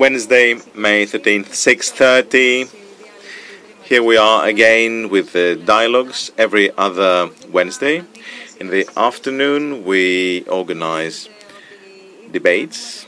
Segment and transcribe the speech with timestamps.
[0.00, 2.74] Wednesday, May 13th, 6.30.
[3.84, 8.02] Here we are again with the dialogues every other Wednesday.
[8.58, 11.28] In the afternoon, we organize
[12.32, 13.06] debates,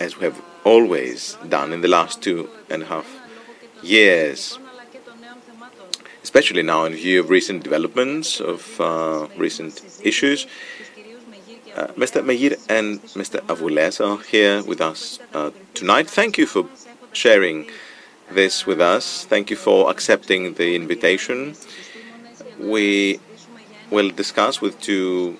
[0.00, 3.06] as we have always done in the last two and a half
[3.82, 4.58] years,
[6.22, 10.46] especially now in view of recent developments, of uh, recent issues.
[11.78, 12.20] Uh, Mr.
[12.24, 13.38] Meghir and Mr.
[13.46, 16.10] Avgouleas are here with us uh, tonight.
[16.10, 16.66] Thank you for
[17.12, 17.70] sharing
[18.32, 19.24] this with us.
[19.26, 21.54] Thank you for accepting the invitation.
[22.58, 23.20] We
[23.92, 25.36] will discuss with two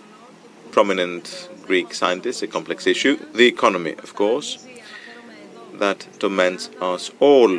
[0.70, 4.64] prominent Greek scientists a complex issue, the economy, of course,
[5.74, 7.58] that torments us all,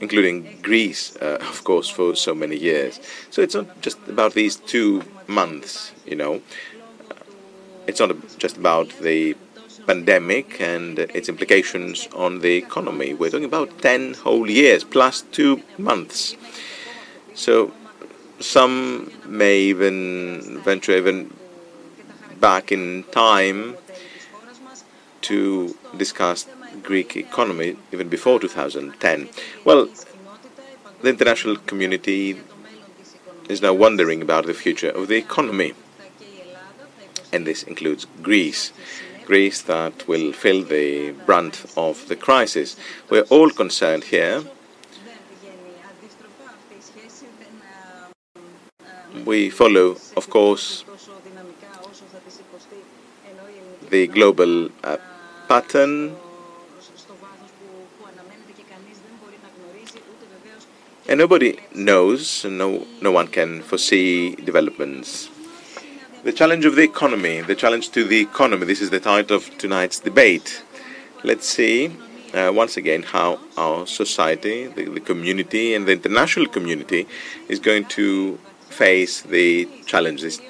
[0.00, 3.00] including Greece, uh, of course, for so many years.
[3.30, 6.42] So it's not just about these two months, you know.
[7.86, 9.36] It's not just about the
[9.86, 13.14] pandemic and its implications on the economy.
[13.14, 16.36] We're talking about 10 whole years plus two months.
[17.34, 17.72] So
[18.40, 21.32] some may even venture even
[22.40, 23.76] back in time
[25.22, 26.46] to discuss
[26.82, 29.28] Greek economy even before 2010.
[29.64, 29.88] Well,
[31.02, 32.40] the international community
[33.48, 35.74] is now wondering about the future of the economy,
[37.32, 38.72] and this includes Greece.
[39.24, 42.76] Greece that will feel the brunt of the crisis.
[43.10, 44.44] We're all concerned here.
[49.24, 50.84] We follow, of course,
[53.90, 54.96] the global uh,
[55.48, 56.16] pattern
[61.08, 65.30] and nobody knows, no, no one can foresee developments
[66.26, 68.66] the challenge of the economy, the challenge to the economy.
[68.66, 70.60] This is the title of tonight's debate.
[71.22, 71.96] Let's see
[72.34, 77.06] uh, once again how our society, the, the, community, and the international community
[77.48, 78.40] is going to
[78.70, 80.40] face the challenge, this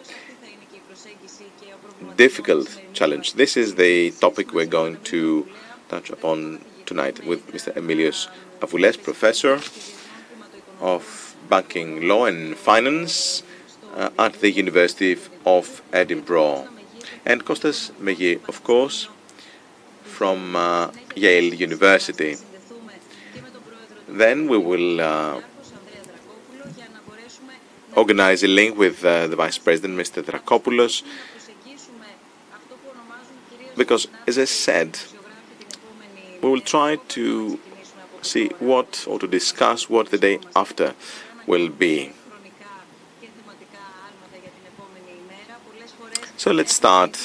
[2.17, 3.35] difficult challenge.
[3.35, 5.47] This is the topic we're going to
[5.91, 7.75] touch upon tonight with Mr.
[7.75, 8.29] Emilios
[8.61, 9.61] Avgouleas, professor
[10.81, 13.43] of banking law and finance
[13.95, 16.69] uh, at the University of Edinburgh.
[17.25, 19.09] And Costas Meghir, of course,
[20.03, 22.37] from uh, Yale University.
[24.09, 25.41] Then we will uh,
[27.97, 30.23] organize a link with uh, the Vice President, Mr.
[30.23, 31.03] Dracopoulos,
[33.77, 34.99] because, as I said,
[36.43, 37.59] we will try to
[38.27, 40.95] see what, or to discuss what the day after
[41.47, 42.13] will be.
[46.37, 47.17] So let's start.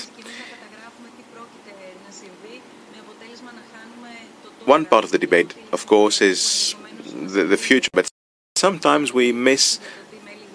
[4.65, 6.75] One part of the debate, of course, is
[7.33, 8.07] the, the future, but
[8.55, 9.79] sometimes we miss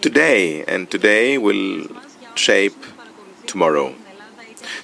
[0.01, 1.87] today, and today will
[2.35, 2.77] shape
[3.47, 3.95] tomorrow.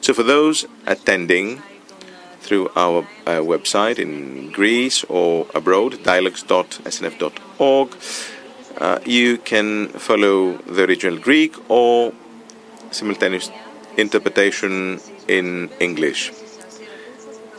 [0.00, 1.62] So for those attending
[2.52, 7.96] through our uh, website in Greece or abroad, dialogues.snf.org,
[8.76, 12.12] uh, you can follow the original Greek or
[12.90, 13.50] simultaneous
[13.96, 16.30] interpretation in English.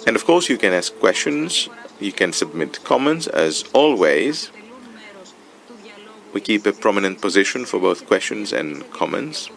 [0.06, 4.52] And of course, you can ask questions, you can submit comments as always.
[6.36, 9.50] We keep a prominent position for both questions and comments.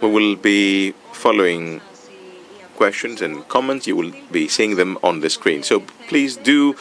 [0.00, 1.80] We will be following
[2.82, 3.86] questions and comments.
[3.86, 5.60] You will be seeing them on the screen.
[5.62, 5.80] So
[6.10, 6.76] please do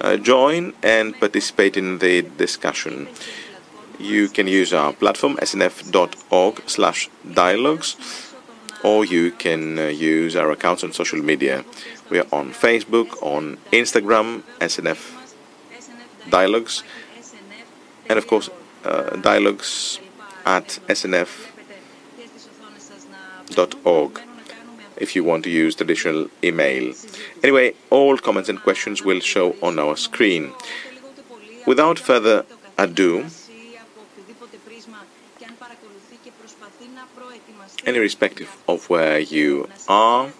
[0.00, 3.08] uh, join and participate in the discussion
[4.02, 7.96] you can use our platform snf.org slash dialogues
[8.82, 11.64] or you can uh, use our accounts on social media.
[12.10, 15.00] We are on Facebook, on Instagram, SNF
[16.28, 16.82] Dialogues,
[18.08, 18.50] and of course,
[18.84, 20.00] uh, dialogues
[20.44, 21.52] at snf.org
[25.02, 26.94] if you want to use traditional email.
[27.42, 30.52] Anyway, all comments and questions will show on our screen.
[31.66, 32.46] Without further
[32.78, 33.26] ado,
[37.84, 40.30] and irrespective of where you are,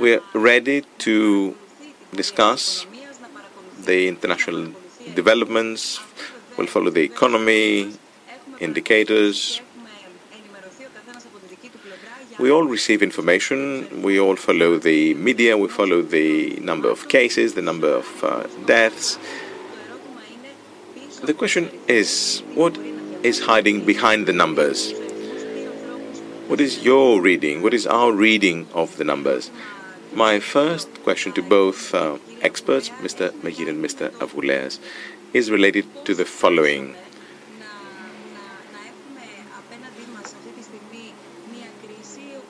[0.00, 1.54] we're ready to
[2.12, 2.86] discuss
[3.84, 4.72] the international
[5.14, 6.00] developments,
[6.56, 7.92] we'll follow the economy,
[8.58, 9.60] indicators.
[12.40, 17.52] We all receive information, we all follow the media, we follow the number of cases,
[17.52, 19.18] the number of uh, deaths.
[21.22, 22.78] The question is what
[23.22, 24.94] is hiding behind the numbers.
[26.48, 27.60] What is your reading?
[27.60, 29.50] What is our reading of the numbers?
[30.14, 33.32] My first question to both uh, experts, Mr.
[33.42, 34.08] Meghir and Mr.
[34.12, 34.78] Avgouleas,
[35.34, 36.96] is related to the following.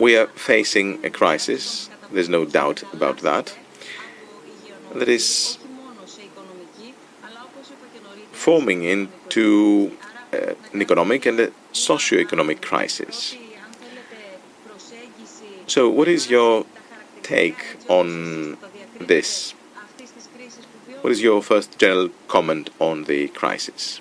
[0.00, 3.55] We are facing a crisis, there's no doubt about that.
[4.94, 5.58] That is
[8.32, 9.97] forming into
[10.32, 13.37] uh, an economic and a socio-economic crisis.
[15.67, 16.64] So, what is your
[17.23, 18.56] take on
[18.99, 19.53] this?
[21.03, 24.00] What is your first general comment on the crisis?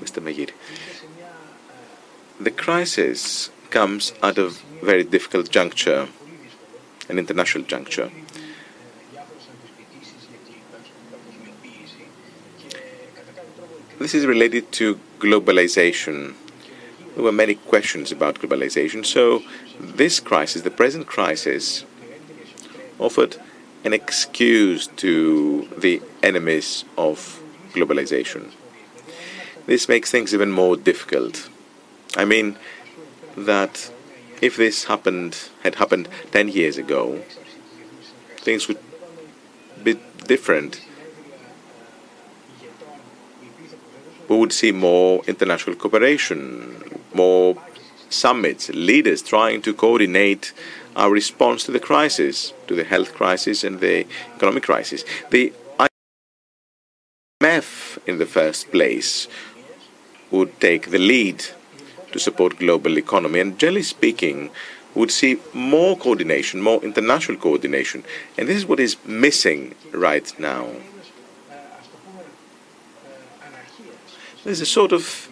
[0.00, 0.22] Mr.
[0.22, 0.50] Meghir.
[2.40, 4.48] The crisis comes at a
[4.82, 6.08] very difficult juncture,
[7.10, 8.10] an international juncture.
[13.98, 16.32] This is related to globalization.
[17.14, 19.42] There were many questions about globalization, so
[19.78, 21.84] this crisis, the present crisis,
[22.98, 23.36] offered
[23.84, 27.42] an excuse to the enemies of
[27.74, 28.50] globalization.
[29.66, 31.50] This makes things even more difficult.
[32.16, 32.56] I mean
[33.36, 33.90] that
[34.40, 37.22] if this happened had happened 10 years ago,
[38.38, 38.78] things would
[39.82, 40.80] be different.
[44.28, 47.56] We would see more international cooperation, more
[48.08, 50.52] summits, leaders trying to coordinate
[50.96, 55.04] our response to the crisis, to the health crisis and the economic crisis.
[55.30, 55.52] The
[57.42, 59.28] IMF, in the first place,
[60.30, 61.44] would take the lead
[62.12, 63.40] to support global economy.
[63.40, 64.50] And generally speaking,
[64.94, 68.04] would see more coordination, more international coordination.
[68.36, 70.68] And this is what is missing right now.
[74.44, 75.28] There's a sort of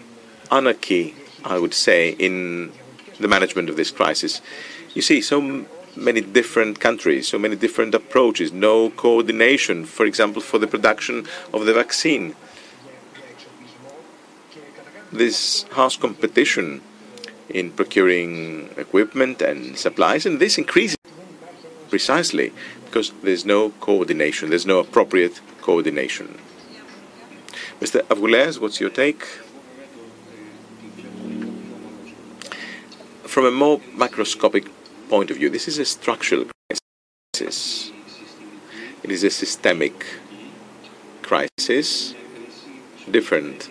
[0.50, 1.14] anarchy,
[1.44, 2.72] I would say, in
[3.18, 4.40] the management of this crisis.
[4.94, 5.66] You see, so
[5.96, 11.66] many different countries, so many different approaches, no coordination, for example, for the production of
[11.66, 12.36] the vaccine
[15.12, 16.80] this harsh competition
[17.48, 20.96] in procuring equipment and supplies, and this increases
[21.88, 22.52] precisely
[22.84, 26.38] because there's no coordination, there's no appropriate coordination.
[27.80, 28.02] Mr.
[28.02, 29.24] Avgouleas, what's your take?
[33.24, 34.68] From a more macroscopic
[35.08, 36.44] point of view, this is a structural
[37.34, 37.92] crisis.
[39.02, 40.04] It is a systemic
[41.22, 42.14] crisis,
[43.10, 43.70] different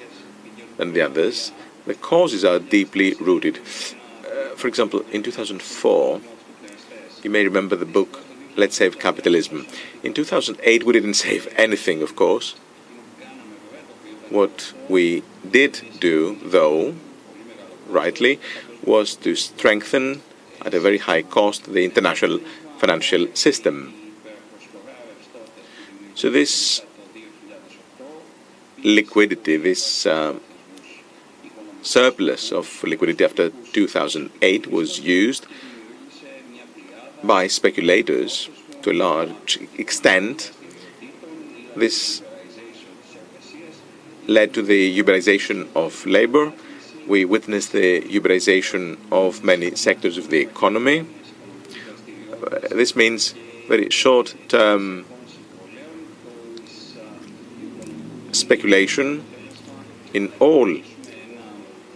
[0.78, 1.52] than the others.
[1.86, 3.58] The causes are deeply rooted.
[3.58, 6.22] Uh, for example, in 2004,
[7.24, 8.24] you may remember the book
[8.56, 9.68] Let's Save Capitalism.
[10.04, 12.56] In 2008, we didn't save anything, of course.
[14.30, 16.96] What we did do, though,
[17.88, 18.40] rightly,
[18.84, 20.22] was to strengthen
[20.66, 22.40] at a very high cost the international
[22.78, 23.94] financial system.
[26.16, 26.82] So this
[28.84, 30.40] liquidity, this uh,
[31.88, 35.48] surplus of liquidity after 2008 was used
[37.24, 38.50] by speculators
[38.82, 40.52] to a large extent.
[41.76, 42.22] This
[44.28, 46.52] led to the uberization of labor.
[47.08, 51.06] We witnessed the uberization of many sectors of the economy.
[52.70, 53.34] This means
[53.68, 55.06] very short term
[58.34, 59.24] speculation
[60.14, 60.70] in all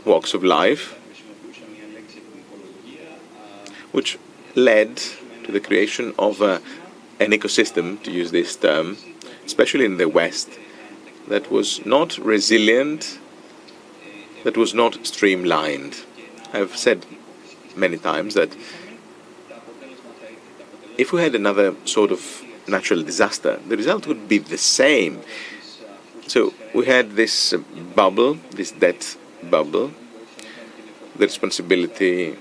[0.06, 0.98] walks of life,
[3.92, 4.18] which
[4.56, 4.98] led
[5.44, 6.62] to the creation of an
[7.20, 8.98] ecosystem, to use this term,
[9.46, 10.50] especially in the West,
[11.28, 13.20] that was not resilient,
[14.44, 16.04] that was not streamlined.
[16.54, 17.06] I've said
[17.76, 18.56] many times that
[20.98, 25.22] if we had another sort of natural disaster, the result would be the same.
[26.28, 27.54] So we had this
[27.96, 29.18] bubble, this debt
[29.50, 29.92] bubble,
[31.16, 32.36] the responsibility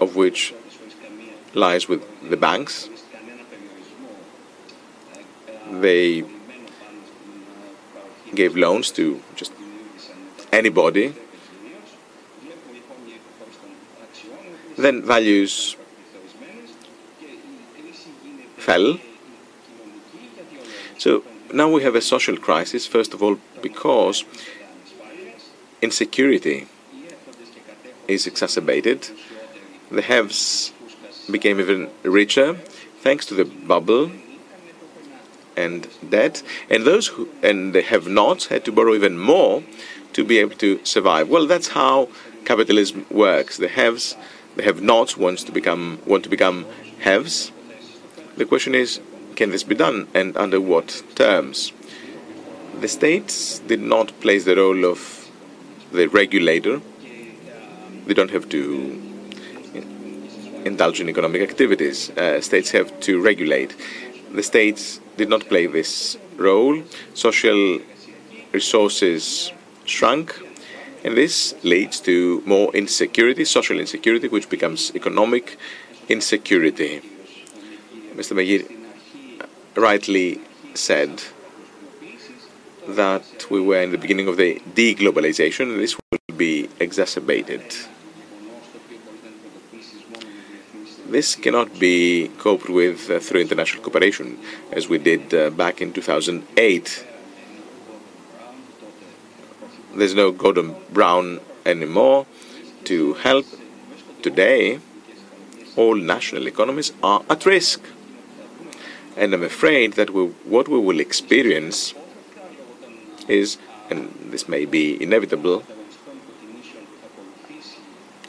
[0.00, 0.54] of which
[1.54, 2.88] lies with the banks.
[5.70, 6.24] They
[8.34, 9.52] gave loans to just
[10.52, 11.14] anybody.
[14.76, 15.76] Then values
[18.56, 18.98] fell.
[20.98, 21.22] So
[21.52, 24.24] now we have a social crisis, first of all, because
[25.86, 26.58] insecurity
[28.14, 29.00] is exacerbated.
[29.98, 30.72] The haves
[31.36, 32.48] became even richer
[33.04, 34.04] thanks to the bubble.
[35.56, 39.62] and debt, and those who and they have not had to borrow even more
[40.12, 41.28] to be able to survive.
[41.28, 42.08] Well, that's how
[42.44, 43.56] capitalism works.
[43.56, 44.16] The haves,
[44.54, 46.66] the have-nots wants to become want to become
[47.00, 47.50] haves.
[48.36, 49.00] The question is,
[49.34, 51.72] can this be done, and under what terms?
[52.80, 55.25] The states did not play the role of
[55.96, 56.80] the regulator.
[58.06, 58.60] They don't have to
[60.64, 62.10] indulge in economic activities.
[62.10, 63.74] Uh, states have to regulate.
[64.32, 66.82] The states did not play this role.
[67.14, 67.80] Social
[68.52, 69.52] resources
[69.84, 70.34] shrunk,
[71.04, 75.56] and this leads to more insecurity, social insecurity, which becomes economic
[76.08, 77.00] insecurity.
[78.14, 78.32] Mr.
[78.38, 78.62] Meghir
[79.76, 80.40] rightly
[80.74, 81.22] said
[82.88, 87.62] that we were in the beginning of the deglobalization, this will be exacerbated.
[91.08, 94.38] This cannot be coped with uh, through international cooperation,
[94.72, 97.06] as we did uh, back in 2008.
[99.94, 102.26] There's no Gordon Brown anymore
[102.84, 103.46] to help.
[104.22, 104.80] Today,
[105.76, 107.80] all national economies are at risk.
[109.16, 111.94] And I'm afraid that we, what we will experience
[113.28, 113.58] is,
[113.90, 115.62] and this may be inevitable,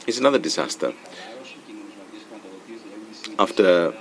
[0.06, 0.92] is another disaster
[3.38, 3.94] after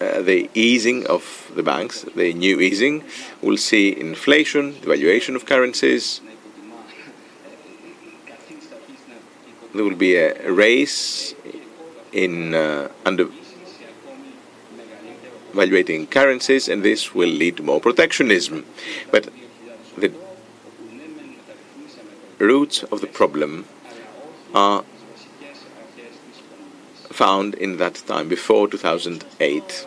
[0.00, 3.04] uh, the easing of the banks, the new easing,
[3.42, 6.20] we'll see inflation, devaluation of currencies.
[9.74, 11.34] There will be a race
[12.12, 13.28] in uh, under
[15.56, 18.64] valuating currencies, and this will lead to more protectionism.
[19.10, 19.28] But
[19.96, 20.12] the
[22.38, 23.66] roots of the problem
[24.54, 24.84] are
[27.10, 29.86] found in that time, before 2008.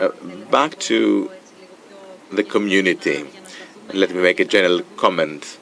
[0.00, 0.08] Uh,
[0.50, 1.30] back to
[2.32, 3.26] the community.
[3.92, 5.58] Let me make a general comment.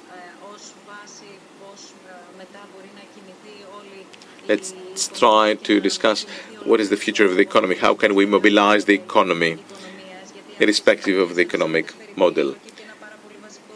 [4.47, 6.25] Let's try to discuss
[6.65, 7.77] what is the future of the economy.
[7.77, 9.59] How can we mobilize the economy,
[10.59, 12.55] irrespective of the economic model?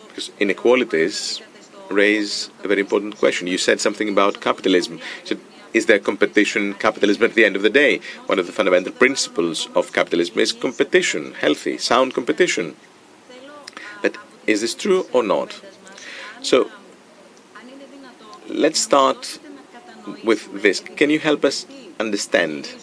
[0.08, 1.42] Because inequalities
[1.90, 3.46] raise a very important question.
[3.46, 5.00] You said something about capitalism.
[5.74, 8.00] Is there competition capitalism at the end of the day?
[8.26, 12.74] One of the fundamental principles of capitalism is competition, healthy, sound competition.
[14.00, 15.60] But is this true or not?
[16.42, 16.70] So
[18.48, 19.38] let's start
[20.24, 20.80] with this.
[20.80, 21.66] Can you help us
[21.98, 22.74] understand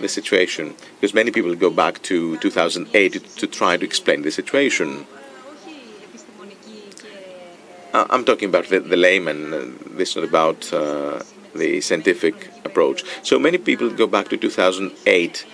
[0.00, 0.74] the situation?
[0.94, 5.06] Because many people go back to 2008 to, try to explain the situation.
[7.92, 9.52] Uh, I'm talking about the, the layman.
[9.52, 11.22] Uh, this is not about uh,
[11.54, 13.04] the scientific approach.
[13.22, 15.46] So many people go back to 2008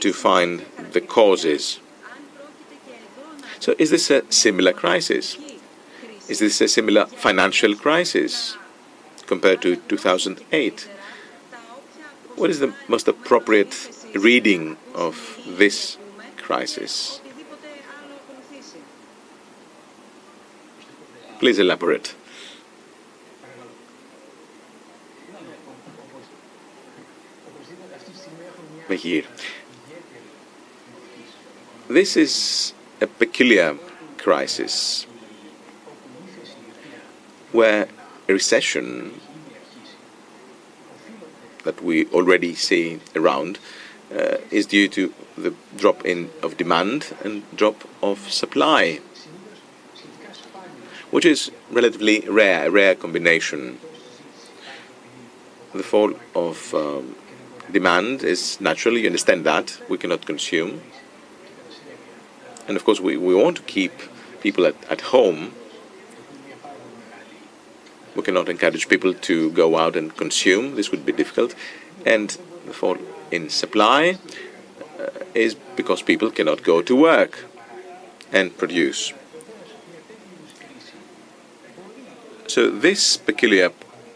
[0.00, 1.80] to find the causes.
[3.60, 5.36] So is this a similar crisis?
[6.28, 8.56] Is this a similar financial crisis
[9.26, 10.88] compared to 2008?
[12.36, 13.74] What is the most appropriate
[14.14, 15.98] reading of this
[16.36, 17.20] crisis?
[21.38, 22.14] Please elaborate.
[31.88, 33.76] This is a peculiar
[34.18, 35.04] crisis
[37.52, 37.88] where
[38.32, 39.20] recession
[41.64, 43.58] that we already see around
[44.12, 49.00] uh, is due to the drop in of demand and drop of supply
[51.10, 53.78] which is relatively rare, a rare combination.
[55.72, 57.16] The fall of um,
[57.70, 60.82] demand is natural, you understand that, we cannot consume.
[62.68, 63.92] And of course, we, we want to keep
[64.40, 65.52] people at, at home.
[68.16, 71.54] We cannot encourage people to go out and consume, this would be difficult.
[72.04, 72.30] And
[72.66, 72.96] the fall
[73.30, 74.18] in supply
[74.98, 77.44] uh, is because people cannot go to work
[78.32, 79.12] and produce.
[82.46, 83.70] So this peculiar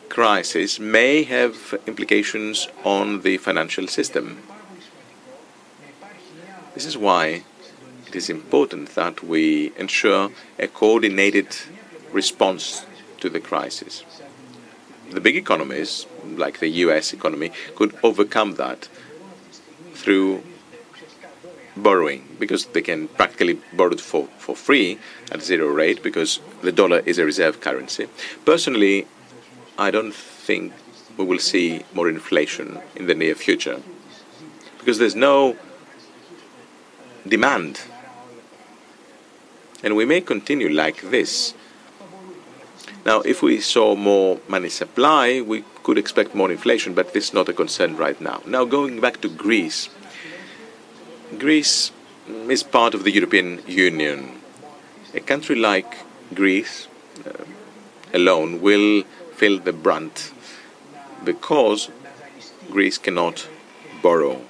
[0.09, 4.43] crisis may have implications on the financial system.
[6.75, 7.43] This is why
[8.07, 11.49] it is important that we ensure a coordinated
[12.13, 12.87] response
[13.21, 14.05] to the crisis.
[15.11, 18.89] The big economies, like the US economy, could overcome that
[19.95, 20.43] through
[21.77, 24.99] borrowing because they can practically borrow it for, for free
[25.31, 28.09] at zero rate because the dollar is a reserve currency.
[28.45, 29.07] Personally,
[29.79, 30.73] I don't think
[31.17, 33.81] we will see more inflation in the near future
[34.79, 35.57] because there's no
[37.27, 37.81] demand.
[39.83, 41.55] And we may continue like this.
[43.05, 47.35] Now, if we saw more money supply, we could expect more inflation, but this is
[47.35, 48.43] not a concern right now.
[48.47, 49.89] Now, going back to Greece.
[51.39, 51.93] Greece
[52.49, 54.41] is part of the European Union.
[55.15, 55.97] A country like
[56.35, 56.89] Greece
[57.27, 57.45] uh,
[58.13, 59.03] alone will
[59.35, 60.33] feel the brunt
[61.25, 61.91] because
[62.71, 63.49] Greece cannot
[64.03, 64.43] borrow.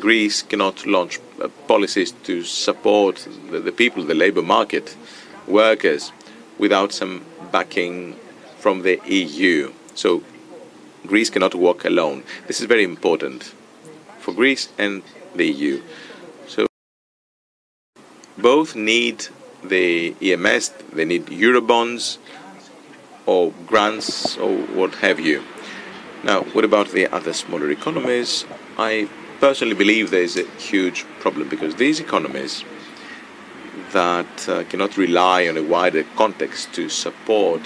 [0.00, 4.96] Greece cannot launch uh, policies to support the, the people, the labor market,
[5.46, 6.12] workers,
[6.58, 8.16] without some backing
[8.58, 9.72] from the EU.
[9.94, 10.22] So
[11.06, 12.24] Greece cannot walk alone.
[12.46, 13.54] This is very important
[14.18, 15.02] for Greece and
[15.34, 15.82] the EU.
[16.46, 16.66] So
[18.36, 19.26] both need
[19.62, 22.18] the EMS, they need Eurobonds
[23.24, 25.42] or grants or what have you.
[26.24, 28.44] Now, what about the other smaller economies?
[28.78, 29.08] I
[29.40, 32.64] personally believe there is a huge problem because these economies
[33.92, 37.60] that uh, cannot rely on a wider context to support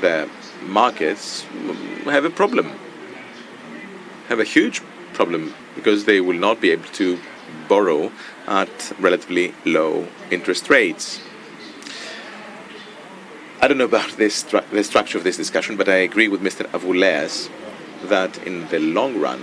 [0.00, 0.28] their
[0.62, 1.42] markets
[2.04, 2.72] have a problem,
[4.28, 7.18] have a huge problem because they will not be able to
[7.68, 8.12] borrow
[8.46, 11.20] at relatively low interest rates.
[13.60, 16.66] I don't know about stru- the structure of this discussion, but I agree with Mr.
[16.70, 17.50] Avgouleas
[18.04, 19.42] that in the long run,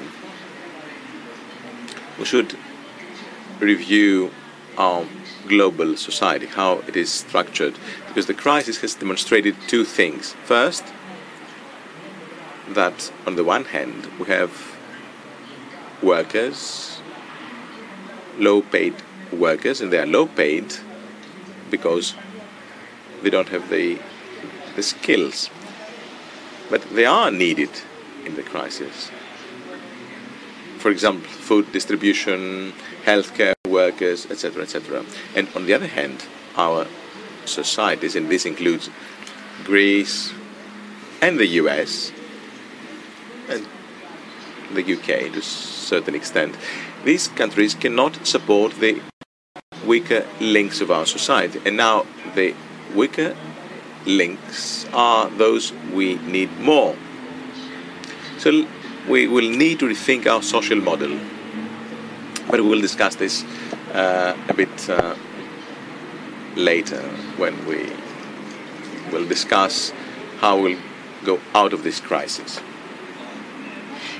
[2.17, 2.55] we should
[3.59, 4.31] review
[4.77, 5.05] our
[5.47, 7.77] global society, how it is structured,
[8.07, 10.33] because the crisis has demonstrated two things.
[10.45, 10.83] First,
[12.69, 14.51] that on the one hand, we have
[16.01, 17.01] workers,
[18.37, 18.95] low paid
[19.31, 20.73] workers, and they are low paid
[21.69, 22.15] because
[23.21, 23.99] they don't have the,
[24.75, 25.49] the skills.
[26.69, 27.69] But they are needed
[28.25, 29.11] in the crisis
[30.83, 32.73] for example, food distribution,
[33.05, 35.05] healthcare workers, etc., etc.
[35.33, 36.25] And on the other hand,
[36.57, 36.87] our
[37.45, 38.89] societies, and this includes
[39.63, 40.33] Greece
[41.21, 42.11] and the US
[43.47, 43.65] and
[44.73, 46.57] the UK to a certain extent,
[47.05, 49.01] these countries cannot support the
[49.85, 51.61] weaker links of our society.
[51.65, 52.53] And now the
[52.93, 53.37] weaker
[54.05, 56.97] links are those we need more.
[58.37, 58.67] So
[59.07, 61.19] we will need to rethink our social model.
[62.49, 63.43] But we will discuss this
[63.93, 65.15] uh, a bit uh,
[66.55, 67.01] later
[67.37, 67.91] when we
[69.11, 69.91] will discuss
[70.39, 70.79] how we'll
[71.23, 72.59] go out of this crisis.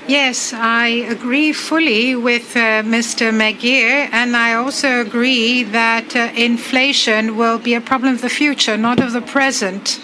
[0.06, 3.32] Yes, I agree fully with uh, Mr.
[3.32, 8.76] Meghir, and I also agree that uh, inflation will be a problem of the future,
[8.76, 9.98] not of the present.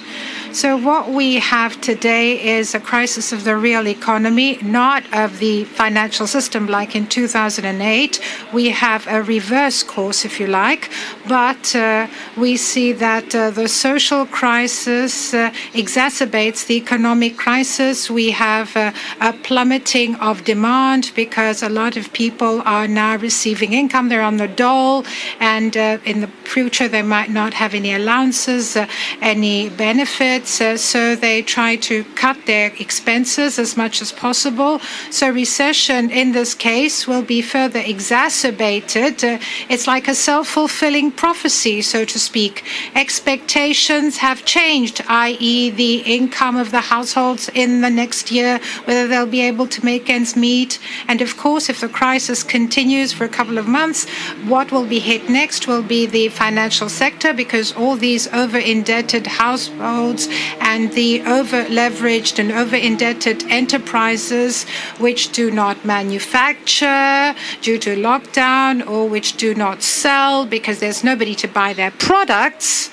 [0.52, 5.62] So what we have today is a crisis of the real economy, not of the
[5.62, 8.20] financial system like in 2008.
[8.52, 10.90] We have a reverse course, if you like,
[11.28, 18.10] but uh, we see that uh, the social crisis uh, exacerbates the economic crisis.
[18.10, 23.72] We have uh, a plummeting of demand because a lot of people are now receiving
[23.72, 24.08] income.
[24.08, 25.04] They're on the dole,
[25.38, 28.88] and uh, in the future they might not have any allowances, uh,
[29.22, 34.80] any benefits uh, so they try to cut their expenses as much as possible.
[35.10, 39.24] So recession in this case will be further exacerbated.
[39.24, 42.64] Uh, it's like a self-fulfilling prophecy, so to speak.
[42.94, 49.26] Expectations have changed, i.e., the income of the households in the next year, whether they'll
[49.26, 50.78] be able to make ends meet.
[51.08, 54.08] And of course, if the crisis continues for a couple of months,
[54.46, 59.26] what will be hit next will be the financial sector because all these over indebted
[59.26, 60.28] households
[60.60, 64.64] and the over leveraged and over indebted enterprises
[64.98, 71.34] which do not manufacture due to lockdown or which do not sell because there's nobody
[71.34, 72.90] to buy their products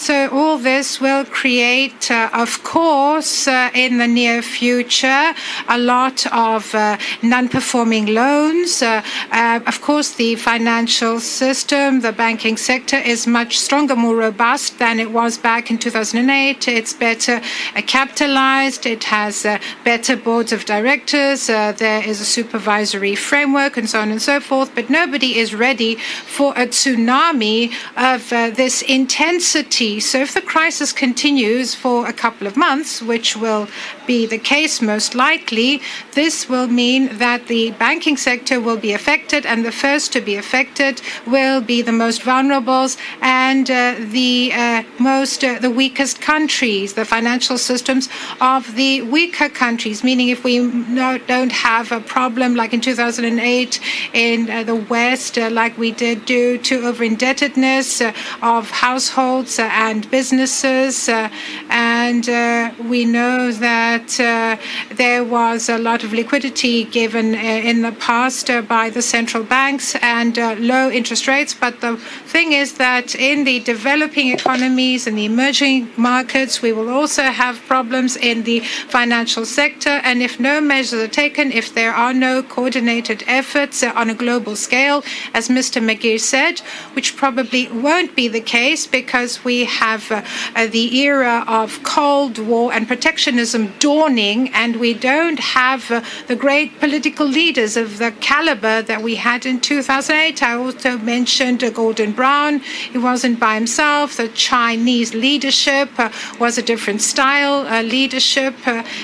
[0.00, 5.34] so all this will create, uh, of course, uh, in the near future,
[5.68, 8.82] a lot of uh, non-performing loans.
[8.82, 15.10] Of course, the financial system, the banking sector is much stronger, more robust than it
[15.10, 16.66] was back in 2008.
[16.66, 17.42] It's better
[17.86, 18.86] capitalized.
[18.86, 19.46] It has
[19.84, 21.48] better boards of directors.
[21.48, 24.74] there is a supervisory framework and so on and so forth.
[24.74, 25.96] But nobody is ready
[26.36, 32.56] for a tsunami of this intensity so if the crisis continues for a couple of
[32.56, 33.66] months, which will
[34.06, 35.80] be the case, most likely,
[36.12, 40.36] this will mean that the banking sector will be affected, and the first to be
[40.36, 42.88] affected will be the most vulnerable
[43.22, 48.08] and uh, the uh, most uh, the weakest countries, the financial systems
[48.40, 50.04] of the weaker countries.
[50.04, 53.80] Meaning, if we no, don't have a problem like in 2008
[54.12, 59.58] in uh, the West, uh, like we did due to over indebtedness uh, of households
[59.80, 61.30] and businesses, uh,
[61.70, 64.56] and uh, we know that uh,
[64.94, 70.36] there was a lot of liquidity given in the past by the central banks and
[70.72, 71.54] low interest rates.
[71.54, 71.96] But the
[72.34, 77.56] thing is that in the developing economies and the emerging markets, we will also have
[77.66, 78.60] problems in the
[78.96, 79.94] financial sector.
[80.08, 84.56] And if no measures are taken, if there are no coordinated efforts on a global
[84.56, 85.82] scale, as Mr.
[85.82, 86.60] Meghir said,
[86.92, 90.22] which probably won't be the case because we have uh,
[90.56, 96.36] uh, the era of Cold War and protectionism dawning, and we don't have uh, the
[96.36, 100.42] great political leaders of the caliber that we had in 2008.
[100.42, 102.60] I also mentioned uh, Gordon Brown.
[102.94, 104.16] He wasn't by himself.
[104.16, 108.54] The Chinese leadership uh, was a different style uh, leadership,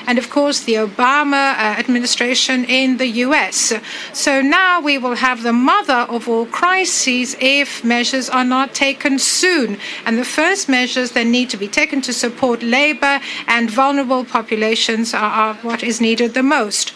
[0.08, 1.44] and of course the Obama
[1.82, 3.72] administration in the U.S.
[4.12, 9.18] So now we will have the mother of all crises if measures are not taken
[9.18, 9.78] soon.
[10.04, 15.14] And the first measures that need to be taken to support labor and vulnerable populations
[15.14, 16.94] are, are what is needed the most.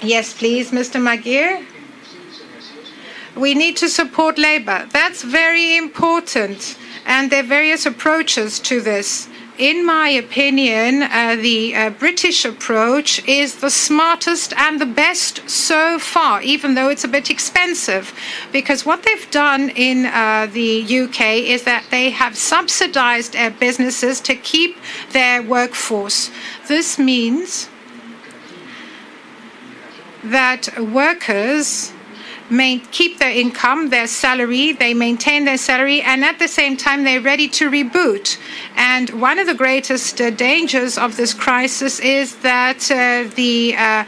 [0.00, 0.98] Yes, please, Mr.
[1.00, 1.64] Meghir.
[3.36, 4.86] We need to support labor.
[4.90, 6.76] That's very important.
[7.06, 13.26] And there are various approaches to this in my opinion, uh, the uh, British approach
[13.28, 18.14] is the smartest and the best so far, even though it's a bit expensive.
[18.50, 21.20] Because what they've done in uh, the UK
[21.54, 24.76] is that they have subsidized businesses to keep
[25.12, 26.30] their workforce.
[26.68, 27.68] This means
[30.24, 31.92] that workers
[32.50, 37.04] main, keep their income, their salary, they maintain their salary, and at the same time,
[37.04, 38.38] they're ready to reboot.
[38.76, 44.04] And one of the greatest uh, dangers of this crisis is that uh, the uh,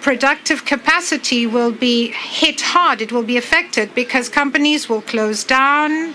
[0.00, 6.14] productive capacity will be hit hard, it will be affected because companies will close down.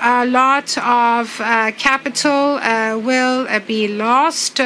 [0.00, 4.60] A lot of uh, capital uh, will uh, be lost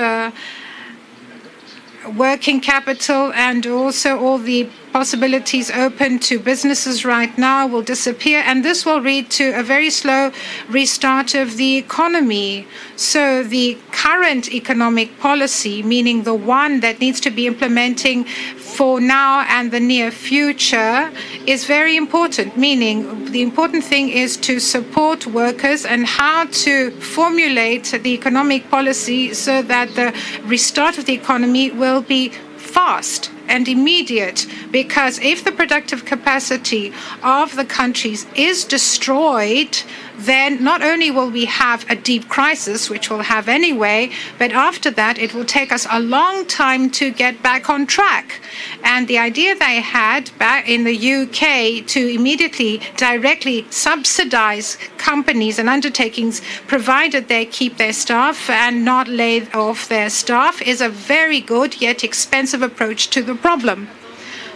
[2.17, 8.65] working capital and also all the possibilities open to businesses right now will disappear, and
[8.65, 10.33] this will lead to a very slow
[10.69, 12.67] restart of the economy.
[12.97, 19.47] So, the current economic policy, meaning the one that needs to be implementing for now
[19.49, 21.13] and the near future,
[21.47, 22.57] is very important.
[22.57, 29.35] Meaning, the important thing is to support workers and how to formulate the economic policy
[29.35, 35.53] so that the restart of the economy will be fast and immediate because if the
[35.53, 39.83] productive capacity of the countries is destroyed,
[40.19, 44.91] then not only will we have a deep crisis, which we'll have anyway, but after
[44.91, 48.41] that, it will take us a long time to get back on track.
[48.83, 55.69] And the idea they had back in the UK to immediately directly subsidize companies and
[55.69, 61.41] undertakings provided they keep their staff and not lay off their staff is a very
[61.41, 63.89] good yet expensive approach to the problem.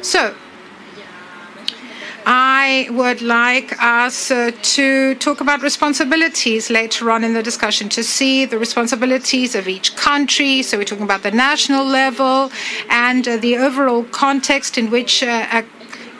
[0.00, 0.34] So,
[2.24, 8.04] I would like us uh, to talk about responsibilities later on in the discussion, to
[8.04, 10.62] see the responsibilities of each country.
[10.62, 12.50] So we're talking about the national level
[12.88, 15.62] and uh, the overall context in which uh,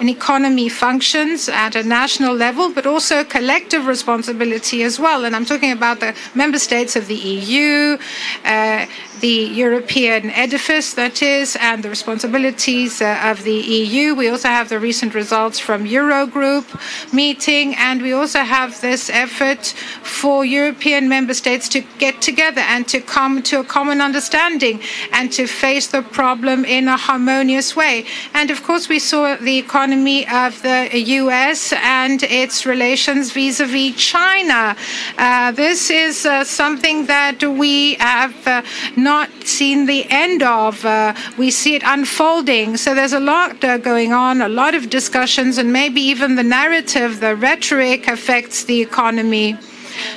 [0.03, 5.25] an economy functions at a national level, but also collective responsibility as well.
[5.25, 7.97] And I'm talking about the member states of the EU,
[8.45, 8.87] uh,
[9.23, 14.17] the European edifice, that is, and the responsibilities uh, of the EU.
[14.17, 16.67] We also have the recent results from Eurogroup
[17.13, 19.63] meeting, and we also have this effort
[20.03, 24.81] for European member states to get together and to come to a common understanding
[25.13, 28.05] and to face the problem in a harmonious way.
[28.35, 34.75] And of course, we saw the economy of the US and its relations vis-a-vis China.
[35.17, 38.63] Uh, this is uh, something that we have uh,
[38.97, 39.12] not
[39.47, 40.85] seen the end of.
[40.85, 42.77] Uh, we see it unfolding.
[42.77, 46.43] So there's a lot uh, going on, a lot of discussions, and maybe even the
[46.43, 49.57] narrative, the rhetoric affects the economy.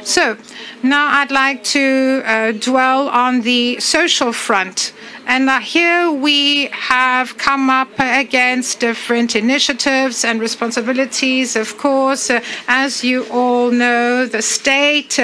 [0.03, 0.37] So
[0.83, 4.93] now I'd like to uh, dwell on the social front.
[5.27, 11.55] And here we have come up against different initiatives and responsibilities.
[11.55, 12.29] Of course,
[12.67, 15.19] as you all know, the state,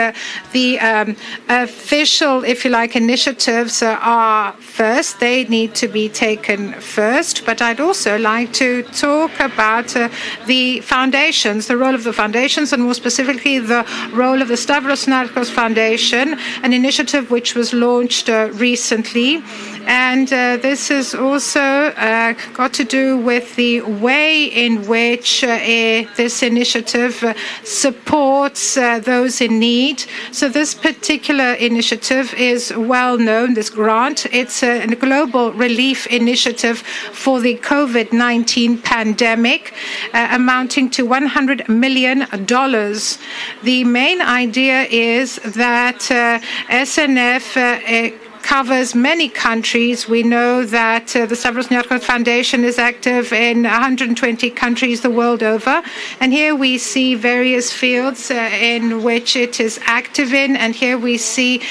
[0.54, 1.16] the um,
[1.50, 5.20] official, if you like, initiatives are first.
[5.20, 7.46] They need to be taken first.
[7.46, 10.10] But I'd also like to talk about uh,
[10.48, 15.06] the foundations, the role of the foundations, and more specifically, the role of the Stavros
[15.06, 19.44] Niarchos Foundation, an initiative which was launched uh, recently
[19.86, 25.58] and uh, this has also uh, got to do with the way in which uh,
[26.16, 30.06] this initiative uh, supports uh, those in need.
[30.32, 34.26] So, this particular initiative is well known, this grant.
[34.32, 39.74] It's a, a global relief initiative for the COVID 19 pandemic,
[40.14, 42.20] amounting to $100 million.
[43.64, 46.00] The main idea is that
[46.70, 50.08] SNF covers many countries.
[50.08, 55.44] We know that uh, the Stavros Niarchos Foundation is active in 120 countries the world
[55.44, 55.82] over.
[56.20, 60.56] And here we see various fields uh, in which it is active in.
[60.56, 61.62] And here we see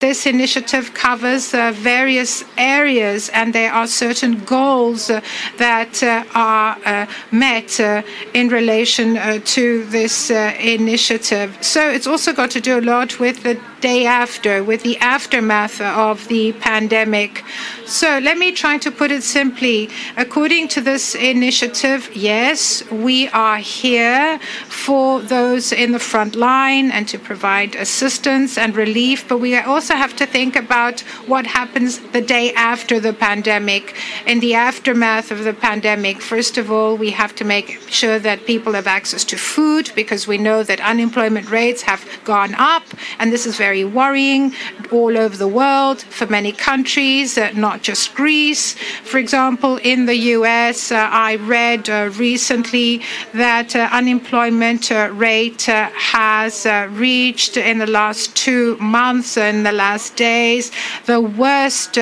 [0.00, 5.20] this initiative covers uh, various areas, and there are certain goals uh,
[5.56, 8.00] that uh, are uh, met uh,
[8.32, 11.58] in relation uh, to this initiative.
[11.60, 15.80] So it's also got to do a lot with the day after, with the aftermath
[15.80, 17.44] of the pandemic.
[17.86, 19.88] So let me try to put it simply.
[20.16, 27.06] According to this initiative, yes, we are here for those in the front line and
[27.08, 31.98] to provide assistance and relief, but we are also have to think about what happens
[32.12, 33.94] the day after the pandemic.
[34.26, 38.46] In the aftermath of the pandemic, first of all, we have to make sure that
[38.46, 42.84] people have access to food because we know that unemployment rates have gone up,
[43.18, 44.52] and this is very worrying
[44.92, 48.74] all over the world for many countries, uh, not just Greece.
[49.04, 55.62] For example, in the US, uh, I read uh, recently that uh, unemployment uh, rate
[55.62, 60.64] has reached in the last two months, in the last days,
[61.12, 61.92] the worst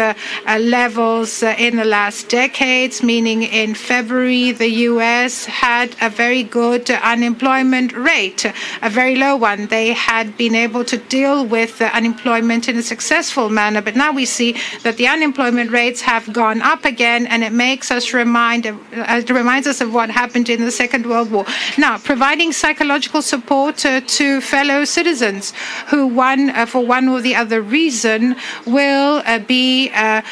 [0.78, 6.84] levels in the last decades, meaning in February, the US had a very good
[7.14, 8.42] unemployment rate,
[8.88, 9.60] a very low one.
[9.78, 13.80] They had been able to deal with with unemployment in a successful manner.
[13.82, 14.50] But now we see
[14.82, 19.30] that the unemployment rates have gone up again, and it makes us remind, uh, it
[19.30, 21.44] reminds us of what happened in the Second World War.
[21.78, 25.52] Now, providing psychological support uh, to fellow citizens
[25.90, 30.22] who, one uh, for one or the other reason, will uh, be uh,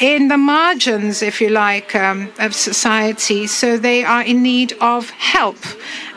[0.00, 3.46] in the margins, if you like, um, of society.
[3.46, 5.58] So they are in need of help.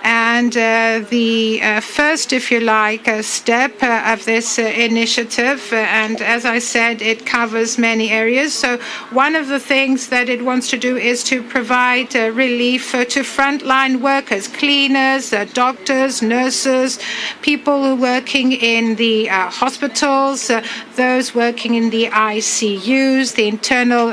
[0.03, 5.75] And uh, the uh, first, if you like, uh, step of this uh, initiative, uh,
[5.75, 8.53] and as I said, it covers many areas.
[8.53, 8.79] So,
[9.11, 13.21] one of the things that it wants to do is to provide uh, relief to
[13.21, 16.99] frontline workers, cleaners, doctors, nurses,
[17.43, 20.49] people working in the hospitals,
[20.95, 24.11] those working in the ICUs, the internal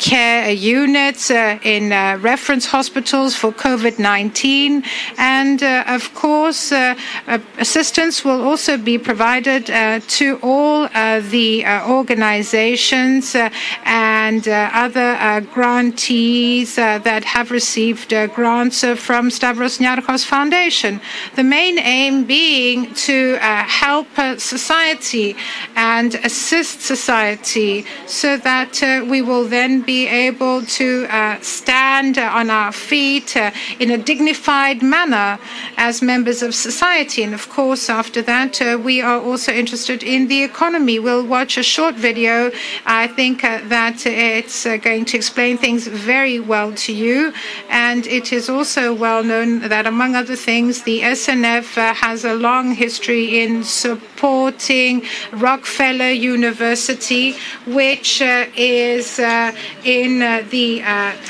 [0.00, 4.84] care units in reference hospitals for COVID 19
[5.18, 6.94] and uh, of course, uh,
[7.26, 13.36] uh, assistance will also be provided uh, to all uh, the uh, organizations
[13.84, 21.00] and other grantees that have received grants from Stavros Niarchos Foundation.
[21.36, 25.36] The main aim being to help society
[25.76, 31.06] and assist society so that we will then be able to
[31.40, 33.36] stand on our feet
[33.78, 35.38] in a dignified manner manner
[35.76, 37.22] as members of society.
[37.22, 40.98] And of course, after that, uh, we are also interested in the economy.
[40.98, 42.50] We'll watch a short video.
[42.86, 47.32] I think uh, that it's uh, going to explain things very well to you.
[47.68, 52.34] And it is also well known that, among other things, the SNF uh, has a
[52.34, 57.36] long history in supporting Rockefeller University,
[57.66, 59.52] which uh, is uh,
[59.84, 60.82] in the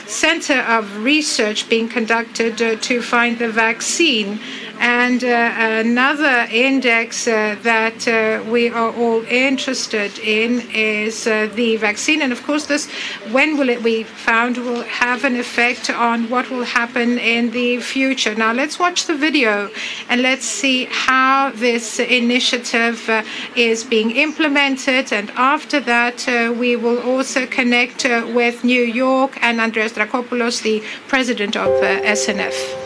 [0.07, 4.39] center of research being conducted to find the vaccine.
[4.81, 12.21] And uh, another index uh, that uh, we are all interested in is the vaccine.
[12.23, 12.85] And of course, this,
[13.37, 17.81] when will it be found, will have an effect on what will happen in the
[17.81, 18.35] future.
[18.35, 19.71] Now, let's watch the video
[20.09, 22.99] and let's see how this initiative
[23.57, 25.13] is being implemented.
[25.13, 26.19] And after that,
[26.63, 28.05] we will also connect
[28.39, 31.71] with New York and Andreas Dracopoulos, the president of
[32.23, 32.84] SNF.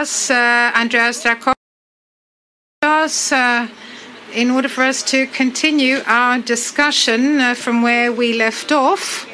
[0.00, 1.54] Us uh, Andreas Dracos
[3.32, 3.66] uh,
[4.34, 9.26] in order for us to continue our discussion uh, from where we left off.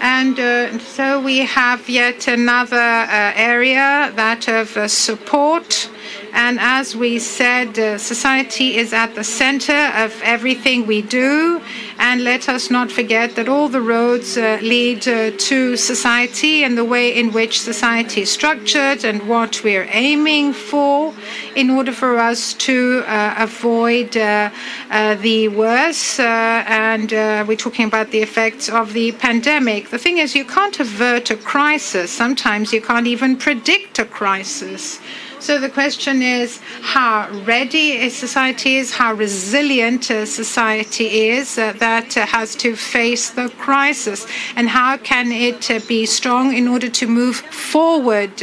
[0.00, 5.90] And uh, so we have yet another uh, area, that of uh, support.
[6.34, 11.62] And as we said, uh, society is at the center of everything we do.
[11.96, 16.76] And let us not forget that all the roads uh, lead uh, to society and
[16.76, 21.14] the way in which society is structured and what we're aiming for
[21.54, 24.50] in order for us to uh, avoid uh,
[24.90, 26.18] uh, the worst.
[26.18, 27.12] And
[27.46, 29.90] we're talking about the effects of the pandemic.
[29.90, 32.10] The thing is, you can't avert a crisis.
[32.10, 34.98] Sometimes you can't even predict a crisis.
[35.44, 41.74] So the question is how ready a society is, how resilient a society is uh,
[41.80, 44.26] that uh, has to face the crisis,
[44.56, 48.42] and how can it uh, be strong in order to move forward.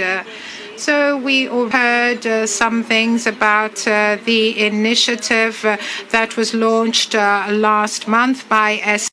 [0.77, 5.77] So we all heard uh, some things about uh, the initiative uh,
[6.11, 9.09] that was launched uh, last month by S.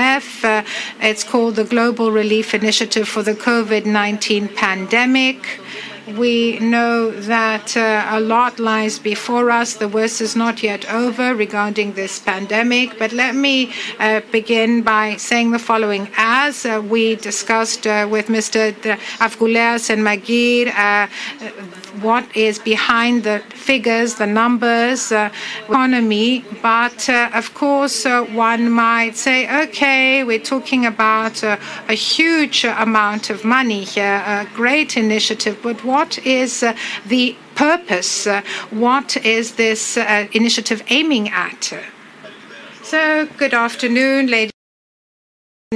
[0.00, 0.64] Uh,
[1.00, 5.60] it's called the Global Relief Initiative for the COVID 19 pandemic.
[6.16, 9.74] We know that uh, a lot lies before us.
[9.74, 12.98] The worst is not yet over regarding this pandemic.
[12.98, 16.08] But let me uh, begin by saying the following.
[16.16, 18.72] As uh, we discussed uh, with Mr.
[19.18, 21.06] Avgouleas and Meghir, uh,
[22.00, 25.30] what is behind the figures, the numbers, uh,
[25.68, 26.44] economy.
[26.62, 31.56] But uh, of course, uh, one might say, okay, we're talking about uh,
[31.88, 35.58] a huge amount of money here, a great initiative.
[35.62, 36.76] But what is uh,
[37.06, 38.26] the purpose?
[38.26, 39.96] Uh, what is this
[40.32, 41.72] initiative aiming at?
[42.82, 44.59] So, good afternoon, ladies.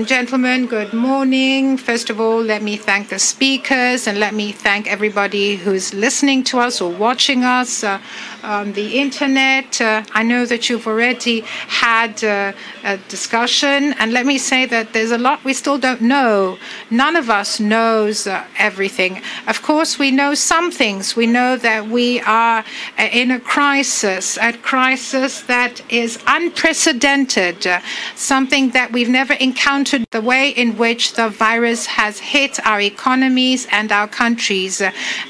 [0.02, 1.76] Gentlemen, good morning.
[1.76, 6.42] First of all, let me thank the speakers and let me thank everybody who's listening
[6.50, 8.00] to us or watching us uh,
[8.42, 9.80] on the internet.
[9.80, 12.52] Uh, I know that you've already had uh,
[12.82, 16.58] a discussion, and let me say that there's a lot we still don't know.
[16.90, 19.22] None of us knows uh, everything.
[19.46, 21.14] Of course, we know some things.
[21.14, 22.64] We know that we are
[22.98, 27.80] uh, in a crisis, a crisis that is unprecedented, uh,
[28.16, 29.83] something that we've never encountered.
[29.84, 34.82] The way in which the virus has hit our economies and our countries.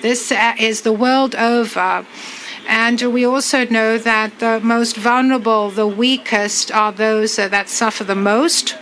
[0.02, 2.06] This uh, is the world over.
[2.66, 8.04] And we also know that the most vulnerable, the weakest, are those uh, that suffer
[8.04, 8.76] the most.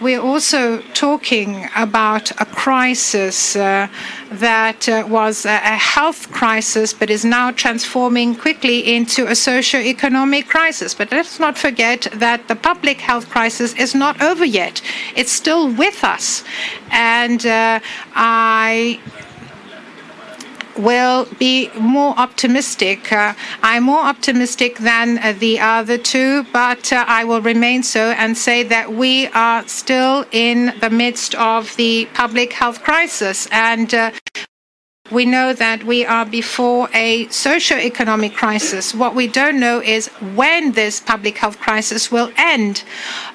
[0.00, 3.88] We're also talking about a crisis uh,
[4.30, 10.94] that uh, was a health crisis, but is now transforming quickly into a socio-economic crisis.
[10.94, 14.80] But let's not forget that the public health crisis is not over yet.
[15.16, 16.44] It's still with us.
[16.92, 17.80] And uh,
[18.14, 19.00] I
[20.78, 23.12] will be more optimistic.
[23.12, 28.10] Uh, I'm more optimistic than uh, the other two, but uh, I will remain so
[28.12, 33.48] and say that we are still in the midst of the public health crisis.
[33.50, 34.12] And uh,
[35.10, 38.94] we know that we are before a socio-economic crisis.
[38.94, 42.84] What we don't know is when this public health crisis will end.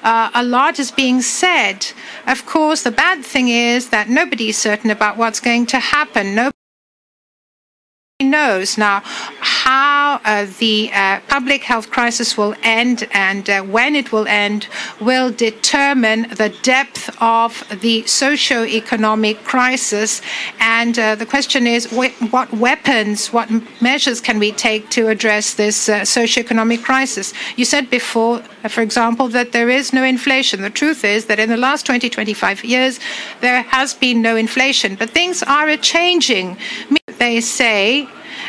[0.02, 1.86] Uh, a lot is being said.
[2.26, 6.34] Of course, the bad thing is that nobody is certain about what's going to happen.
[6.36, 6.53] Nobody
[8.20, 14.12] knows now how uh, the uh, public health crisis will end and uh, when it
[14.12, 14.68] will end
[15.00, 20.22] will determine the depth of the socio-economic crisis.
[20.60, 23.50] And uh, the question is, wh- what weapons, what
[23.82, 27.34] measures can we take to address this uh, socio-economic crisis?
[27.56, 30.62] You said before, uh, for example, that there is no inflation.
[30.62, 33.00] The truth is that in the last 20, 25 years,
[33.40, 36.56] there has been no inflation, but things are changing.
[37.18, 38.08] They say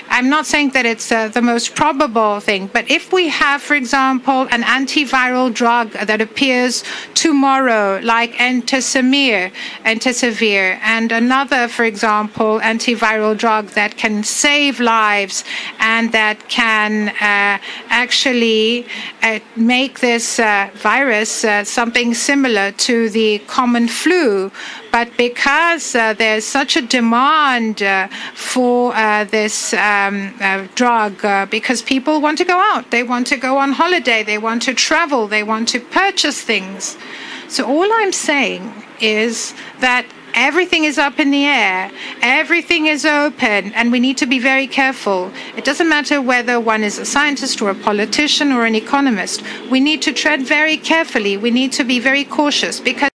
[0.09, 3.75] I'm not saying that it's uh, the most probable thing, but if we have, for
[3.75, 6.83] example, an antiviral drug that appears
[7.13, 9.51] tomorrow, like entecavir,
[10.81, 15.43] and another, for example, antiviral drug that can save lives
[15.79, 18.85] and that can uh, actually
[19.23, 24.51] uh, make this uh, virus uh, something similar to the common flu,
[24.95, 30.33] but because uh, there's such a demand uh, for uh, this um,
[30.75, 31.11] drug,
[31.51, 34.73] because people want to go out, they want to go on holiday, they want to
[34.73, 36.97] travel, they want to purchase things.
[37.49, 38.63] So all I'm saying
[39.01, 41.91] is that everything is up in the air,
[42.21, 45.29] everything is open, and we need to be very careful.
[45.57, 49.43] It doesn't matter whether one is a scientist or a politician or an economist.
[49.69, 51.35] We need to tread very carefully.
[51.35, 53.09] We need to be very cautious because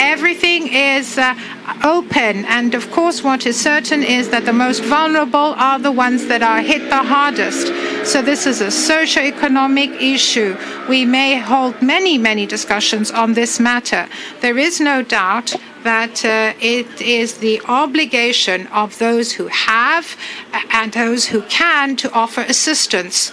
[0.00, 1.34] everything is uh,
[1.84, 2.44] open.
[2.46, 6.42] And of course, what is certain is that the most vulnerable are the ones that
[6.42, 7.66] are hit the hardest.
[8.10, 10.56] So this is a socio-economic issue.
[10.88, 14.08] We may hold many, many discussions on this matter.
[14.40, 20.16] There is no doubt that uh, it is the obligation of those who have
[20.72, 23.32] and those who can to offer assistance.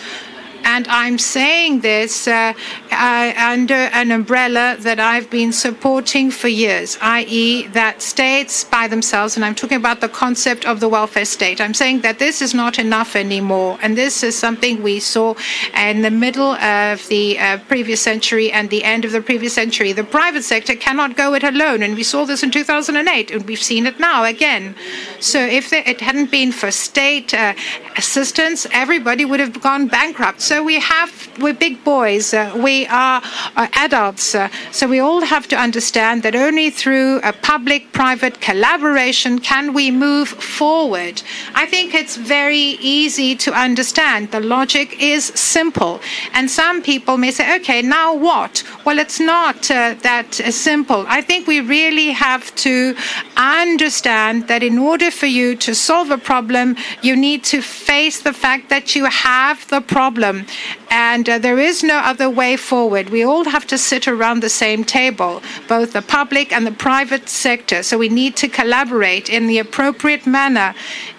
[0.67, 2.53] And I'm saying this uh,
[2.91, 9.37] uh, under an umbrella that I've been supporting for years, i.e., that states by themselves,
[9.37, 11.61] and I'm talking about the concept of the welfare state.
[11.61, 13.79] I'm saying that this is not enough anymore.
[13.81, 15.35] And this is something we saw
[15.73, 19.93] in the middle of the uh, previous century and the end of the previous century.
[19.93, 21.81] The private sector cannot go it alone.
[21.81, 24.75] And we saw this in 2008, and we've seen it now again.
[25.21, 27.53] So if it hadn't been for state uh,
[27.95, 30.41] assistance, everybody would have gone bankrupt.
[30.41, 33.21] So we have, we're big boys, uh, we are
[33.55, 34.35] uh, adults.
[34.35, 39.73] Uh, so we all have to understand that only through a public private collaboration can
[39.73, 41.21] we move forward.
[41.53, 44.31] I think it's very easy to understand.
[44.31, 45.99] The logic is simple.
[46.33, 48.63] And some people may say, okay, now what?
[48.85, 51.05] Well, it's not uh, that simple.
[51.07, 52.95] I think we really have to
[53.35, 58.33] understand that in order for you to solve a problem, you need to face the
[58.33, 60.45] fact that you have the problem.
[60.89, 63.09] And uh, there is no other way forward.
[63.09, 67.29] We all have to sit around the same table, both the public and the private
[67.29, 67.83] sector.
[67.83, 70.73] So we need to collaborate in the appropriate manner.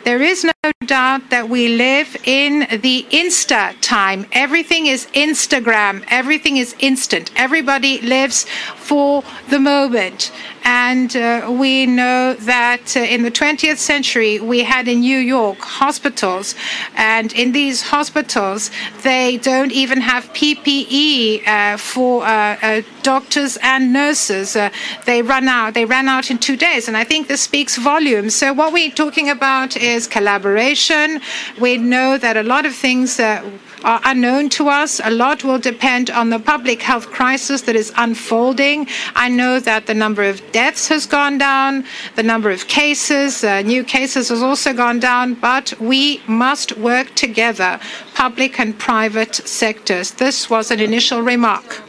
[0.09, 4.25] There is no doubt that we live in the Insta time.
[4.33, 7.31] Everything is Instagram, everything is instant.
[7.37, 8.47] Everybody lives
[8.89, 10.33] for the moment.
[10.71, 15.59] And uh, we know that uh, in the 20th century, we had in New York
[15.61, 16.55] hospitals.
[16.95, 18.71] And in these hospitals,
[19.03, 24.57] they don't even have PPE uh, for uh, uh, doctors and nurses.
[24.57, 24.69] Uh,
[25.07, 25.73] they run out.
[25.73, 26.87] They ran out in two days.
[26.87, 28.35] And I think this speaks volumes.
[28.35, 31.21] So what we're talking about is collaboration.
[31.61, 35.01] We know that a lot of things are unknown to us.
[35.05, 38.89] A lot will depend on the public health crisis that is unfolding.
[39.15, 41.85] I know that the number of deaths has gone down,
[42.17, 47.15] the number of cases, uh, new cases has also gone down, but we must work
[47.15, 47.81] together,
[48.15, 50.13] public and private sectors.
[50.13, 51.83] This was an initial remark.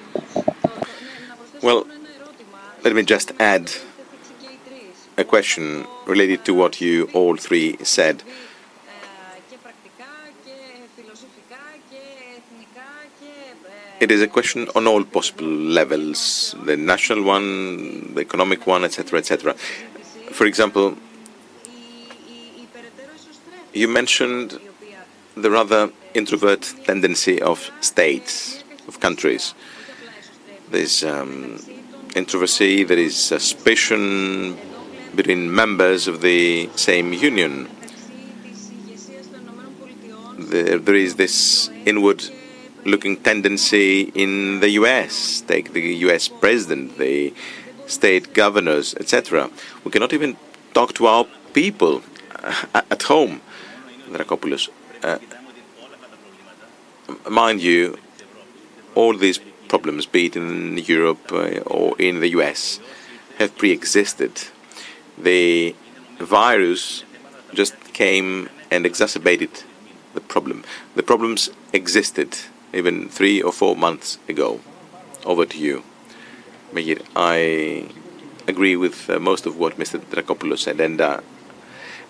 [1.62, 1.88] Well,
[2.84, 3.72] let me just add
[5.18, 8.24] a question related to what you all three said.
[13.99, 19.20] It is a question on all possible levels the national one, the economic one, etc.
[19.20, 19.53] etc.
[20.32, 20.97] For example,
[23.74, 24.57] you mentioned
[25.36, 29.53] the rather introvert tendency of states, of countries.
[30.72, 31.60] There's um,
[32.16, 34.57] introversy, there is suspicion
[35.20, 37.67] between members of the same union.
[40.38, 42.24] There, is this inward
[42.86, 45.41] looking tendency in the US.
[45.41, 47.34] Take the US president, the
[47.86, 49.49] state governors, etc.
[49.84, 50.38] We cannot even
[50.74, 52.01] talk to our people
[52.74, 53.41] uh, at home.
[55.03, 55.17] Uh,
[57.30, 57.97] mind you,
[58.95, 62.80] all these problems, be it in Europe uh, or in the US,
[63.38, 64.34] have pre-existed.
[65.20, 65.76] The
[66.20, 67.03] virus
[67.53, 69.63] just came and exacerbated
[70.13, 70.63] the problem.
[70.95, 72.38] The problems existed
[72.74, 74.59] even three or four months ago.
[75.26, 75.84] Over to you.
[76.74, 77.89] Meghir, I
[78.47, 79.99] agree with uh, most of what Mr.
[79.99, 81.22] Dracopoulos said, and uh,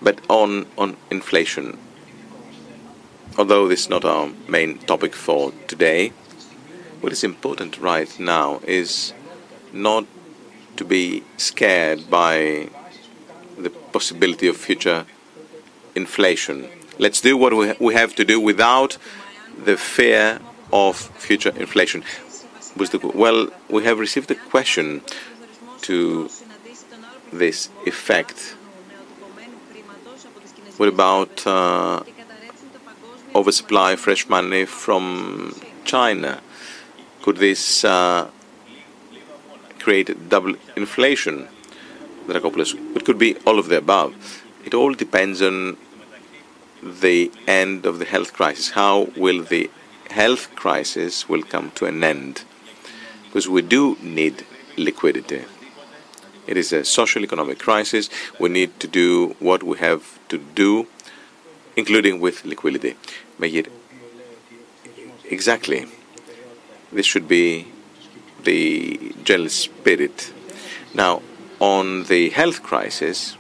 [0.01, 1.77] but on on inflation,
[3.37, 6.11] although this is not our main topic for today,
[7.01, 9.13] what is important right now is
[9.73, 10.05] not
[10.75, 12.69] to be scared by
[13.63, 15.05] the possibility of future
[15.95, 16.69] inflation.
[16.97, 18.97] Let's do what we, we have to do without
[19.63, 20.39] the fear
[20.71, 22.03] of future inflation.
[23.13, 25.01] Well, we have received a question
[25.81, 26.29] to
[27.31, 28.55] this effect.
[30.77, 32.03] What about uh,
[33.35, 36.41] oversupply fresh money from China?
[37.21, 38.29] Could this uh,
[39.79, 41.47] create double inflation?
[42.35, 44.43] It could be all of the above.
[44.65, 45.77] It all depends on
[46.81, 48.71] the end of the health crisis.
[48.71, 49.69] How will the
[50.09, 52.43] health crisis will come to an end?
[53.25, 54.45] Because we do need
[54.77, 55.43] liquidity.
[56.47, 58.09] It is a social economic crisis.
[58.39, 60.87] We need to do what we have to do,
[61.75, 62.95] including with liquidity.
[63.39, 63.67] Meghir,
[65.25, 65.85] exactly.
[66.91, 67.67] This should be
[68.43, 70.33] the general spirit.
[70.93, 71.21] Now,
[71.59, 73.35] On the health crisis,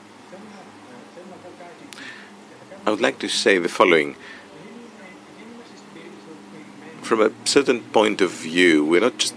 [2.85, 4.15] I would like to say the following.
[7.01, 9.35] From a certain point of view, we're not just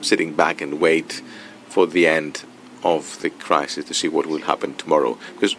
[0.00, 1.22] sitting back and wait
[1.68, 2.44] for the end
[2.82, 5.54] of the crisis to see what will happen tomorrow, because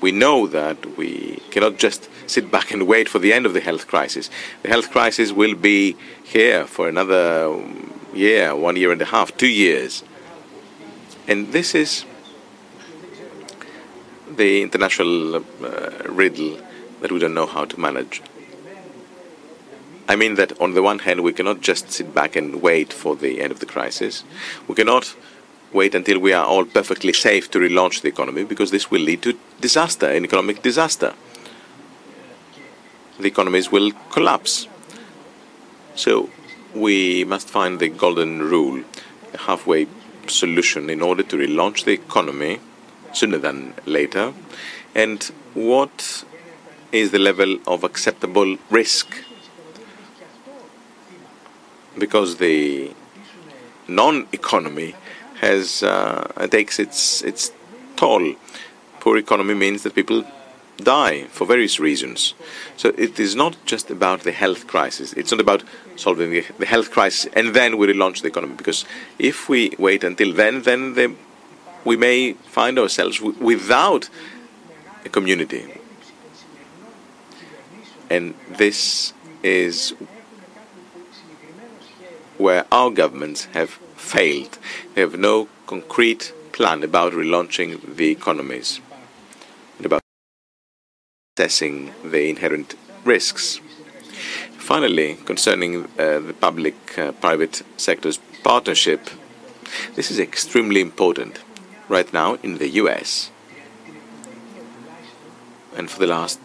[0.00, 3.60] we know that we cannot just sit back and wait for the end of the
[3.60, 4.30] health crisis.
[4.62, 7.62] The health crisis will be here for another
[8.14, 10.02] year, one year and a half, two years.
[11.28, 12.04] And this is
[14.36, 15.40] the international uh,
[16.06, 16.58] riddle
[17.00, 18.22] that we don't know how to manage.
[20.08, 23.14] I mean that on the one hand, we cannot just sit back and wait for
[23.14, 24.24] the end of the crisis.
[24.66, 25.14] We cannot
[25.72, 29.22] wait until we are all perfectly safe to relaunch the economy because this will lead
[29.22, 31.14] to disaster, an economic disaster.
[33.18, 34.66] The economies will collapse.
[35.94, 36.30] So
[36.74, 38.82] we must find the golden rule,
[39.32, 39.86] a halfway
[40.30, 42.60] solution in order to relaunch the economy
[43.12, 44.32] sooner than later.
[44.94, 45.22] And
[45.54, 46.24] what
[46.92, 49.16] is the level of acceptable risk?
[51.98, 52.92] Because the
[53.88, 54.94] non-economy
[55.40, 57.52] has uh, takes its its
[57.96, 58.34] toll.
[59.00, 60.24] Poor economy means that people
[60.82, 62.34] die for various reasons.
[62.76, 65.12] So it is not just about the health crisis.
[65.14, 65.62] It's not about
[65.96, 68.54] solving the, the health crisis and then we relaunch the economy.
[68.56, 68.84] Because
[69.18, 71.14] if we wait until then, then the,
[71.84, 74.08] we may find ourselves without
[75.04, 75.80] a community.
[78.10, 79.12] And this
[79.42, 79.94] is
[82.38, 84.58] where our governments have failed.
[84.94, 88.80] They have no concrete plan about relaunching the economies
[91.38, 92.74] assessing the inherent
[93.06, 93.58] risks.
[94.58, 99.08] Finally, concerning uh, the public uh, private sector's partnership,
[99.94, 101.40] this is extremely important
[101.88, 103.30] right now in the US
[105.74, 106.38] and for the last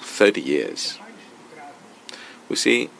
[0.00, 0.98] 30 years.
[2.48, 2.90] We see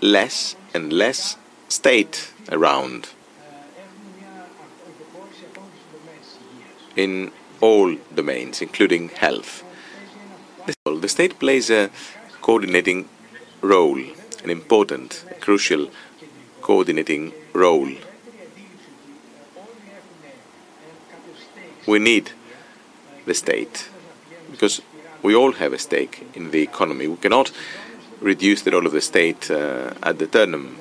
[0.00, 1.36] less and less
[1.68, 3.10] state around
[6.96, 9.62] in all domains, including health.
[10.84, 11.90] The state plays a
[12.40, 13.08] coordinating
[13.60, 13.98] role,
[14.44, 15.90] an important, crucial
[16.62, 17.90] coordinating role.
[21.86, 22.32] We need
[23.26, 23.88] the state
[24.50, 24.80] because
[25.22, 27.08] we all have a stake in the economy.
[27.08, 27.50] We cannot
[28.20, 30.76] reduce the role of the state uh, ad eternum.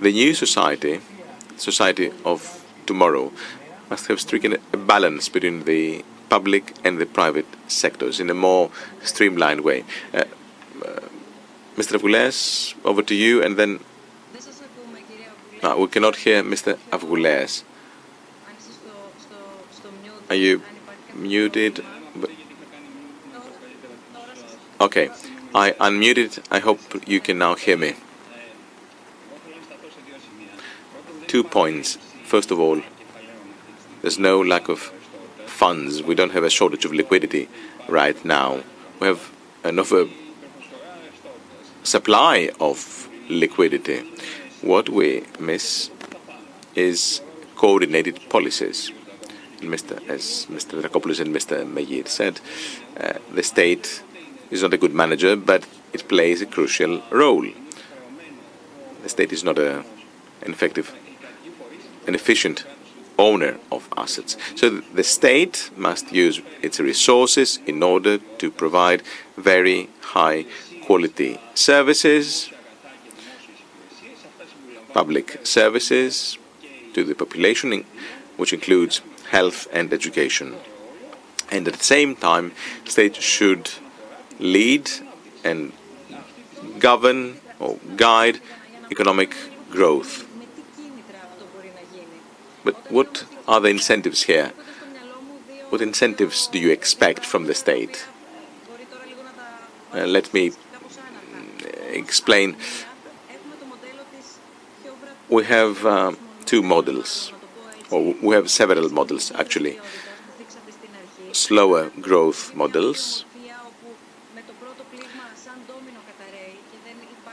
[0.00, 1.00] The new society,
[1.56, 3.32] society of tomorrow,
[3.94, 8.68] must have stricken a balance between the public and the private sectors in a more
[9.10, 9.84] streamlined way.
[10.12, 10.24] Uh,
[10.84, 11.00] uh,
[11.76, 11.92] Mr.
[11.96, 13.78] Avgouleas, over to you, and then.
[15.62, 16.76] Uh, we cannot hear Mr.
[16.90, 17.62] Avgouleas.
[20.28, 20.60] Are you
[21.14, 21.84] muted?
[24.80, 25.08] Okay,
[25.54, 26.32] I unmuted.
[26.50, 27.94] I hope you can now hear me.
[31.28, 31.96] Two points.
[32.24, 32.80] First of all,
[34.04, 34.80] there's no lack of
[35.46, 36.02] funds.
[36.02, 37.48] We don't have a shortage of liquidity
[37.88, 38.62] right now.
[39.00, 39.32] We have
[39.64, 40.10] enough a
[41.84, 44.02] supply of liquidity.
[44.60, 45.88] What we miss
[46.74, 47.22] is
[47.56, 48.92] coordinated policies.
[49.60, 50.06] Mr.
[50.06, 50.82] As Mr.
[50.82, 51.64] Dracopoulos and Mr.
[51.64, 52.42] Meghir said,
[53.00, 54.02] uh, the state
[54.50, 57.46] is not a good manager, but it plays a crucial role.
[59.02, 59.78] The state is not a,
[60.42, 60.94] an effective,
[62.06, 62.66] an efficient
[63.18, 64.36] owner of assets.
[64.56, 69.02] So the state must use its resources in order to provide
[69.36, 70.46] very high
[70.84, 72.50] quality services,
[74.92, 76.38] public services
[76.94, 77.84] to the population,
[78.36, 79.00] which includes
[79.30, 80.54] health and education.
[81.50, 82.52] And at the same time,
[82.84, 83.70] state should
[84.38, 84.90] lead
[85.44, 85.72] and
[86.78, 88.40] govern or guide
[88.90, 89.34] economic
[89.70, 90.26] growth.
[92.64, 94.52] But what are the incentives here?
[95.68, 98.06] What incentives do you expect from the state?
[99.92, 100.52] Uh, let me
[101.90, 102.56] explain.
[105.28, 106.12] We have uh,
[106.44, 107.32] two models,
[107.90, 109.78] or we have several models actually.
[111.32, 113.24] Slower growth models,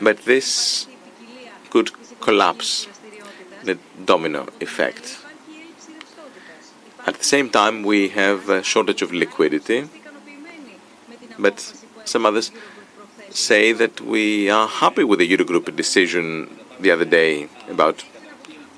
[0.01, 0.87] but this
[1.69, 2.87] could collapse
[3.63, 5.20] the domino effect.
[7.05, 9.89] At the same time, we have a shortage of liquidity,
[11.39, 11.59] but
[12.05, 12.51] some others
[13.29, 18.03] say that we are happy with the Eurogroup decision the other day about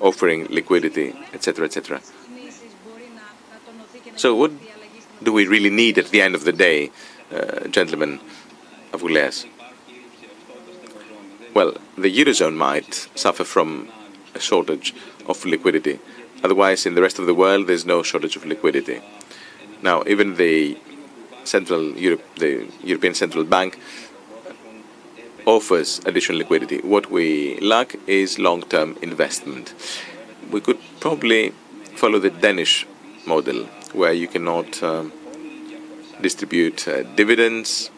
[0.00, 2.00] offering liquidity, etc., etc.
[4.16, 4.52] So, what
[5.22, 6.90] do we really need at the end of the day,
[7.32, 8.20] uh, gentlemen
[8.92, 9.46] Avgouleas?
[11.52, 13.88] Well, the Eurozone might suffer from
[14.34, 14.94] a shortage
[15.26, 16.00] of liquidity.
[16.44, 19.00] Otherwise, in the rest of the world, there's no shortage of liquidity.
[19.82, 20.76] Now, even the
[21.44, 23.78] Central Europe, the European Central Bank
[25.46, 26.78] offers additional liquidity.
[26.82, 29.74] What we lack is long-term investment.
[30.50, 31.54] We could probably
[31.96, 32.86] follow the Danish
[33.26, 33.64] model,
[33.94, 35.12] where you cannot um,
[36.20, 37.90] distribute uh, dividends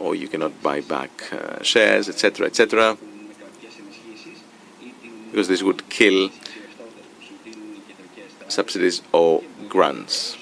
[0.00, 2.96] or you cannot buy back uh, shares, etc., etc.,
[5.30, 6.30] because this would kill
[8.50, 10.36] subsidies or grants.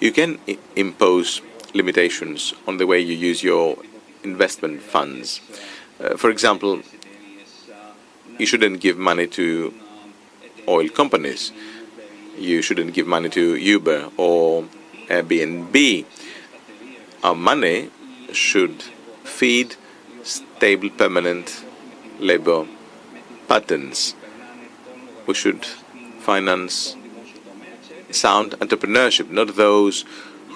[0.00, 0.38] You can
[0.76, 1.40] impose
[1.74, 3.76] limitations on the way you use your
[4.22, 5.40] investment funds.
[6.00, 6.82] Uh, for example,
[8.38, 9.74] you shouldn't give money to
[10.68, 11.52] oil companies.
[12.36, 14.64] You shouldn't give money to Uber or
[15.08, 16.06] Airbnb.
[17.24, 17.90] Our money
[18.32, 18.82] should
[19.24, 19.74] feed
[20.22, 21.64] stable, permanent
[22.20, 22.66] labor
[23.48, 24.14] patterns.
[25.26, 25.64] We should
[26.20, 26.96] finance
[28.10, 30.04] sound entrepreneurship, not those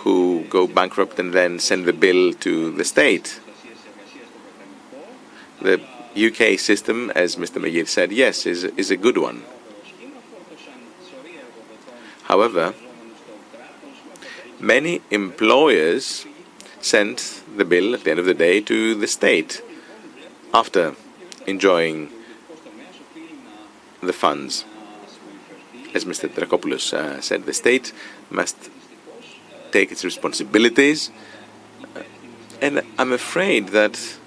[0.02, 3.40] who go bankrupt and then send the bill to the state.
[5.60, 5.80] The
[6.14, 7.60] UK system, as Mr.
[7.62, 9.44] Meghir said, yes, is, is a good one.
[12.24, 12.74] However,
[14.58, 16.26] many employers
[16.80, 17.18] send
[17.56, 19.62] the bill at the end of the day to the state
[20.52, 20.94] after
[21.46, 22.10] enjoying
[24.02, 24.64] the funds.
[25.94, 26.28] As Mr.
[26.28, 27.92] Dracopoulos uh, said, the state
[28.30, 28.70] must
[29.70, 31.10] take its responsibilities.
[32.60, 34.18] And I'm afraid that,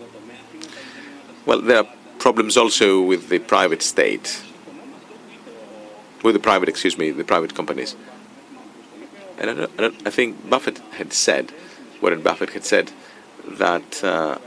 [1.45, 1.87] well, there are
[2.19, 4.43] problems also with the private state,
[6.23, 7.95] with the private, excuse me, the private companies.
[9.37, 11.51] And I, don't, I, don't, I think Buffett had said,
[12.01, 12.91] Warren Buffett had said,
[13.47, 14.37] that uh,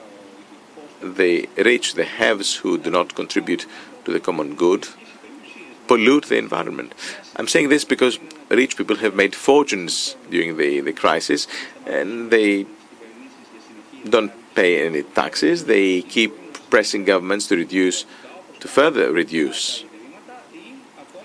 [1.03, 3.67] the rich, the haves who do not contribute
[4.05, 4.89] to the common good,
[5.89, 6.93] pollute the environment.
[7.37, 8.19] I'm saying this because
[8.51, 11.49] rich people have made fortunes during the, the crisis
[11.87, 12.67] and they
[14.09, 15.65] don't pay any taxes.
[15.65, 16.33] They keep
[16.71, 18.05] pressing governments to reduce,
[18.61, 19.85] to further reduce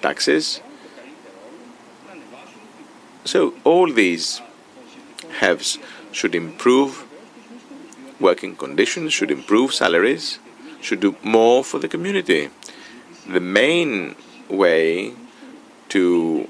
[0.02, 0.62] taxes.
[3.26, 4.42] So all these
[5.40, 5.78] haves
[6.12, 7.06] should improve
[8.20, 10.40] working conditions, should improve salaries,
[10.82, 12.50] should do more for the community.
[13.28, 14.16] The main
[14.54, 15.14] way
[15.90, 16.48] to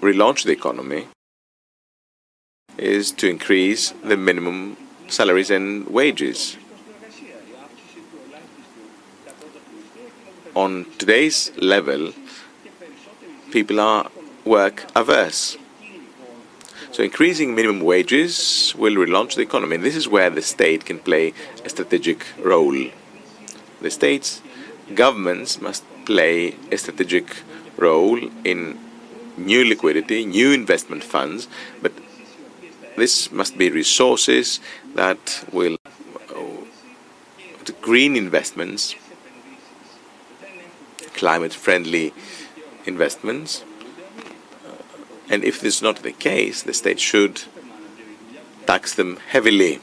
[0.00, 1.06] relaunch the economy
[2.78, 4.76] is to increase the minimum
[5.08, 6.56] salaries and wages.
[10.54, 12.12] On today's level,
[13.50, 14.10] people are
[14.44, 15.56] work averse.
[16.92, 19.76] So increasing minimum wages will relaunch the economy.
[19.76, 21.34] And this is where the state can play
[21.64, 22.86] a strategic role.
[23.82, 24.40] The states,
[24.94, 27.26] governments must play a strategic
[27.76, 28.78] role in
[29.36, 31.48] new liquidity, new investment funds,
[31.82, 31.92] but
[32.96, 34.60] this must be resources
[34.94, 35.76] that will
[36.30, 38.94] uh, green investments,
[41.14, 42.14] climate friendly
[42.86, 43.64] investments.
[45.28, 47.42] And if this is not the case, the state should
[48.66, 49.80] tax them heavily.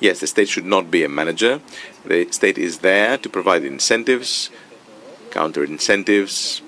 [0.00, 1.60] Yes, the state should not be a manager.
[2.04, 4.50] The state is there to provide incentives,
[5.36, 6.62] counter incentives.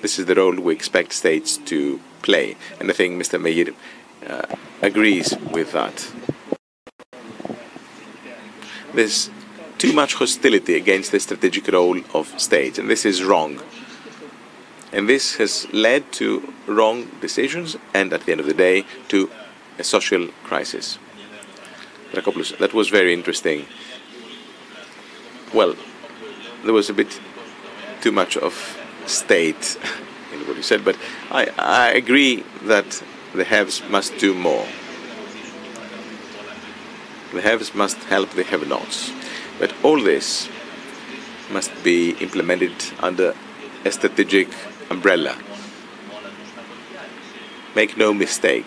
[0.00, 2.56] This is the role we expect states to play.
[2.80, 3.36] And I think Mr.
[3.44, 3.74] Meghir
[4.26, 4.46] uh,
[4.80, 5.96] agrees with that.
[8.94, 9.28] There's
[9.76, 13.60] too much hostility against the strategic role of states, and this is wrong.
[14.90, 16.26] And this has led to
[16.66, 19.30] wrong decisions and, at the end of the day, to
[19.78, 20.98] a social crisis.
[22.14, 23.66] that was very interesting.
[25.52, 25.76] Well,
[26.66, 27.20] there was a bit
[28.00, 28.52] too much of
[29.06, 29.78] state
[30.32, 30.96] in what you said, but
[31.30, 33.02] I, I agree that
[33.34, 34.66] the haves must do more.
[37.32, 39.12] The haves must help the have nots.
[39.58, 40.48] But all this
[41.52, 43.34] must be implemented under
[43.84, 44.48] a strategic
[44.90, 45.36] umbrella.
[47.74, 48.66] Make no mistake.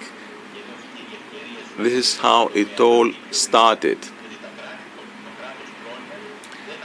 [1.78, 3.98] This is how it all started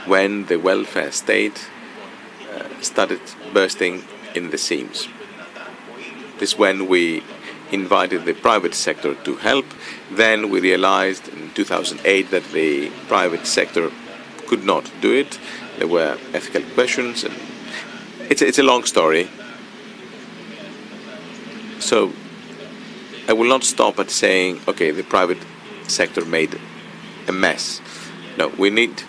[0.05, 1.69] when the welfare state
[2.53, 3.21] uh, started
[3.53, 4.03] bursting
[4.33, 5.07] in the seams.
[6.39, 7.23] This is when we
[7.71, 9.65] invited the private sector to help.
[10.11, 13.91] Then we realized in 2008 that the private sector
[14.47, 15.39] could not do it.
[15.77, 17.33] There were ethical questions, and
[18.29, 19.29] it's a, it's a long story.
[21.79, 22.13] So
[23.27, 25.43] I will not stop at saying, okay, the private
[25.87, 26.59] sector made
[27.27, 27.81] a mess.
[28.37, 29.03] No, we need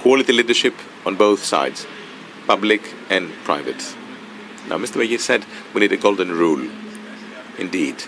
[0.00, 0.74] quality leadership
[1.04, 1.86] on both sides,
[2.46, 3.94] public and private.
[4.68, 4.96] Now, Mr.
[4.96, 5.44] Meghir said
[5.74, 6.70] we need a golden rule.
[7.58, 8.02] Indeed.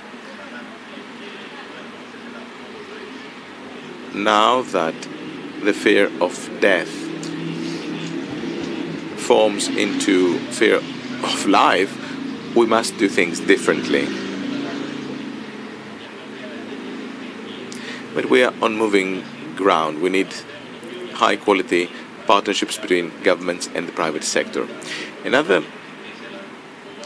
[4.14, 4.94] Now that
[5.62, 6.88] the fear of death
[9.18, 11.92] forms into fear of life,
[12.56, 14.06] we must do things differently.
[18.14, 19.24] But we are on moving
[19.56, 20.00] ground.
[20.00, 20.34] We need
[21.22, 21.88] high quality
[22.26, 24.66] partnerships between governments and the private sector.
[25.24, 25.62] Another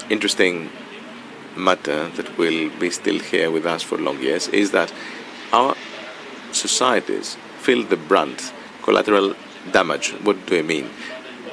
[0.08, 0.70] interesting
[1.54, 4.90] matter that will be still here with us for long years is that
[5.52, 5.74] our
[6.52, 8.52] societies feel the brunt,
[8.82, 9.34] collateral
[9.72, 10.12] damage.
[10.26, 10.88] What do I mean?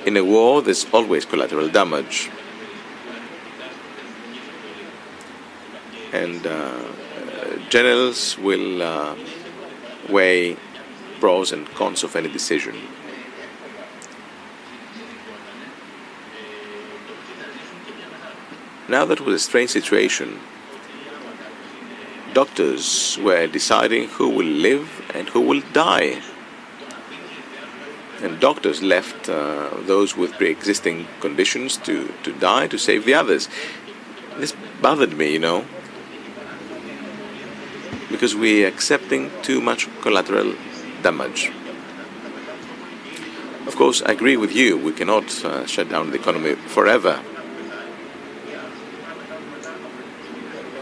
[0.06, 2.30] In a war, there's always collateral damage.
[6.14, 6.84] And uh,
[7.70, 9.16] generals will uh,
[10.10, 10.58] weigh
[11.24, 12.76] pros and cons of any decision.
[18.90, 20.42] Now that was a strange situation.
[22.34, 26.22] Doctors were deciding who will live and who will die.
[28.22, 33.14] And doctors left uh, those with pre existing conditions to, to die to save the
[33.14, 33.48] others.
[34.36, 35.64] This bothered me, you know,
[38.12, 40.54] because we're accepting too much collateral
[41.04, 41.52] damage.
[43.68, 47.22] Of course, I agree with you, we cannot uh, shut down the economy forever.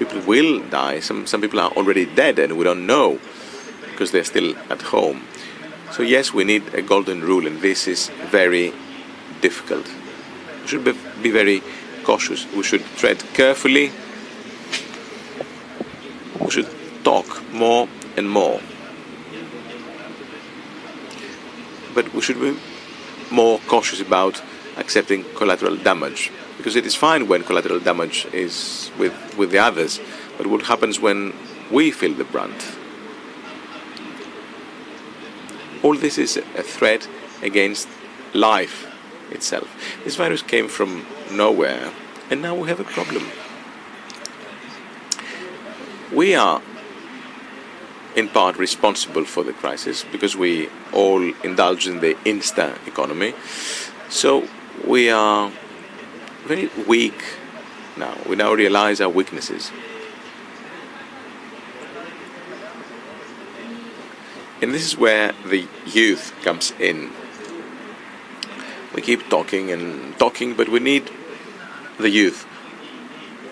[0.01, 0.99] people will die.
[0.99, 3.19] Some some people are already dead and we don't know
[3.91, 5.27] because they're still at home.
[5.91, 8.73] So yes, we need a golden rule, and this is very
[9.41, 9.85] difficult.
[10.61, 11.61] We should be, be very
[12.03, 12.47] cautious.
[12.53, 13.91] We should tread carefully.
[16.39, 16.69] We should
[17.03, 18.59] talk more and more.
[21.93, 22.57] But we should be
[23.31, 24.41] more cautious about
[24.77, 29.99] accepting collateral damage because it is fine when collateral damage is with, with the others,
[30.37, 31.33] but what happens when
[31.71, 32.77] we feel the brunt?
[35.81, 37.07] All this is a threat
[37.41, 37.87] against
[38.33, 38.87] life
[39.31, 39.67] itself.
[40.03, 41.91] This virus came from nowhere,
[42.29, 43.25] and now we have a problem.
[46.13, 46.61] We are
[48.15, 53.33] in part responsible for the crisis because we all indulge in the insta economy.
[54.09, 54.47] So
[54.85, 55.51] we are
[56.45, 57.23] very weak
[57.97, 58.17] now.
[58.27, 59.71] We now realize our weaknesses.
[64.61, 67.11] And this is where the youth comes in.
[68.93, 71.09] We keep talking and talking, but we need
[71.97, 72.45] the youth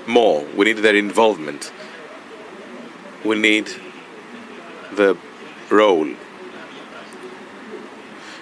[0.05, 0.45] more.
[0.55, 1.71] We need their involvement.
[3.23, 3.69] We need
[5.01, 5.17] the
[5.69, 6.11] role.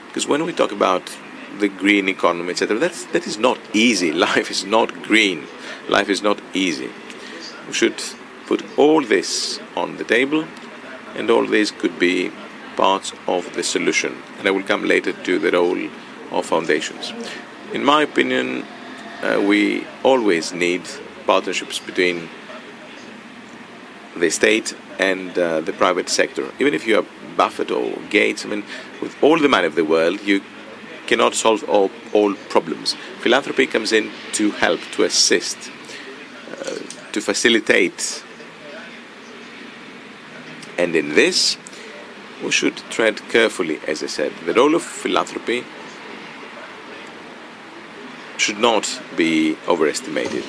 [0.07, 1.05] Because when we talk about
[1.59, 2.77] the green economy, etc.
[2.77, 4.11] That's that is not easy.
[4.27, 5.47] Life is not green.
[5.89, 6.89] Life is not easy.
[7.67, 8.01] We should
[8.45, 10.45] put all this on the table,
[11.15, 12.31] and all this could be
[12.75, 14.13] parts of the solution.
[14.37, 15.89] And I will come later to the role
[16.31, 17.13] of foundations.
[17.73, 18.65] In my opinion,
[19.23, 20.83] uh, we always need
[21.25, 22.29] partnerships between
[24.19, 26.51] the state and uh, the private sector.
[26.59, 27.05] Even if you are
[27.35, 28.63] Buffett or Gates, I mean,
[29.01, 30.41] with all the money of the world, you
[31.05, 32.95] cannot solve all, all problems.
[33.21, 35.57] Philanthropy comes in to help, to assist,
[36.51, 36.75] uh,
[37.11, 38.23] to facilitate.
[40.77, 41.57] And in this,
[42.43, 44.31] we should tread carefully, as I said.
[44.45, 45.63] The role of philanthropy
[48.37, 50.45] should not be overestimated.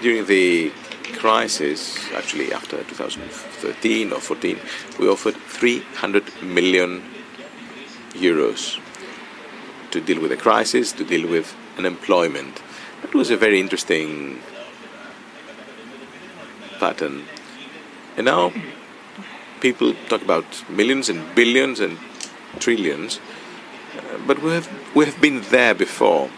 [0.00, 0.72] During the
[1.14, 4.58] crisis, actually after 2013 or 14,
[5.00, 7.02] we offered 300 million
[8.12, 8.78] euros
[9.90, 12.62] to deal with the crisis, to deal with unemployment.
[13.02, 14.40] That was a very interesting
[16.78, 17.24] pattern.
[18.16, 18.52] And now
[19.60, 21.98] people talk about millions and billions and
[22.58, 23.20] trillions,
[23.96, 26.30] uh, but we have, we have been there before.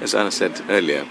[0.00, 1.06] As Anna said earlier,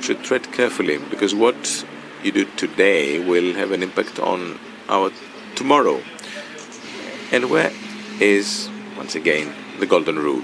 [0.00, 1.84] should tread carefully because what
[2.22, 5.10] you do today will have an impact on our
[5.54, 6.00] tomorrow.
[7.32, 7.72] And where
[8.20, 10.42] is, once again, the golden rule?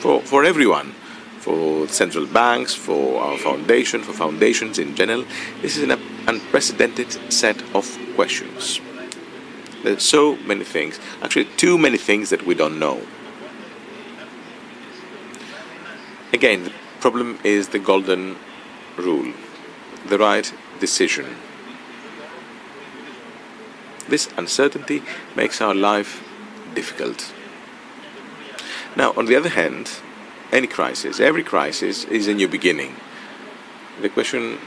[0.00, 0.92] for, for everyone,
[1.38, 5.24] for central banks, for our foundation, for foundations in general.
[5.60, 8.80] This is an unprecedented set of questions.
[9.82, 13.02] There's so many things, actually, too many things that we don't know.
[16.32, 18.36] Again, the problem is the golden
[19.00, 19.32] rule,
[20.06, 21.26] the right decision.
[24.08, 25.02] This uncertainty
[25.36, 26.22] makes our life
[26.74, 27.32] difficult.
[28.96, 29.90] Now, on the other hand,
[30.52, 32.96] any crisis, every crisis is a new beginning.
[34.00, 34.58] The question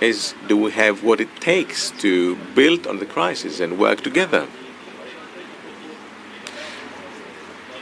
[0.00, 4.46] is do we have what it takes to build on the crisis and work together?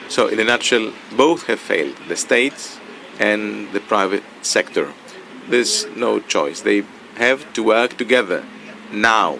[0.08, 2.78] So, in a nutshell, both have failed the state
[3.18, 4.92] and the private sector.
[5.48, 6.60] There's no choice.
[6.60, 6.84] They
[7.16, 8.44] have to work together
[8.92, 9.38] now.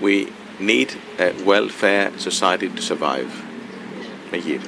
[0.00, 3.30] We need a welfare society to survive.
[4.30, 4.62] Meghir.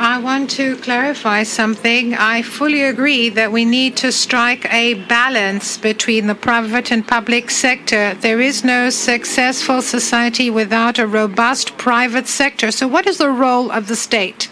[0.00, 2.14] I want to clarify something.
[2.14, 7.50] I fully agree that we need to strike a balance between the private and public
[7.50, 8.14] sector.
[8.14, 12.70] There is no successful society without a robust private sector.
[12.70, 14.48] So, what is the role of the state?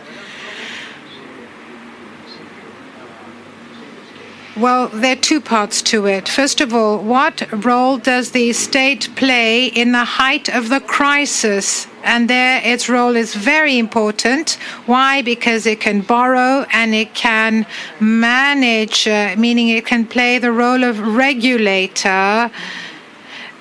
[4.57, 6.31] Well, there are two parts to it.
[6.31, 11.87] First of all, what role does the state play in the height of the crisis?
[12.03, 14.53] And there, its role is very important.
[14.87, 15.21] Why?
[15.21, 17.67] Because it can borrow and it can
[18.01, 22.51] manage, uh, meaning it can play the role of regulator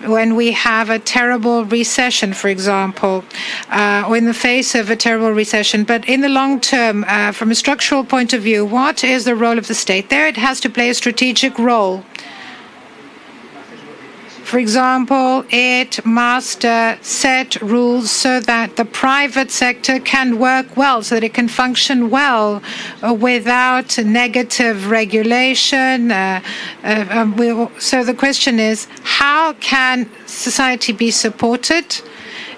[0.07, 3.23] when we have a terrible recession, for example,
[3.69, 5.83] uh, or in the face of a terrible recession.
[5.83, 9.35] But in the long term, uh, from a structural point of view, what is the
[9.35, 10.09] role of the state?
[10.09, 12.03] There it has to play a strategic role.
[14.45, 21.01] For example, it must uh, set rules so that the private sector can work well,
[21.01, 22.61] so that it can function well
[23.01, 26.11] uh, without negative regulation.
[26.11, 26.41] Uh,
[26.83, 31.99] uh um, so the question is, how can society be supported?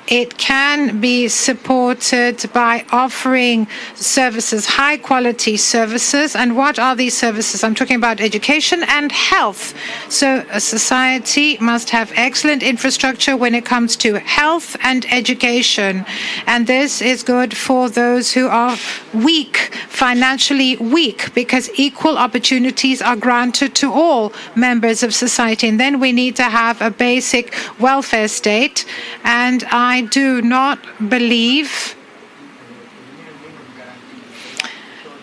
[0.08, 6.34] It can be supported by offering services, high quality services.
[6.34, 7.62] And what are these services?
[7.64, 9.74] I'm talking about education and health.
[10.08, 16.05] So a society must have excellent infrastructure when it comes to health and education.
[16.45, 18.78] And this is good for those who are
[19.14, 19.58] weak,
[19.89, 25.68] financially weak, because equal opportunities are granted to all members of society.
[25.68, 28.86] And then we need to have a basic welfare state.
[29.26, 30.78] And I I do not
[31.10, 31.95] believe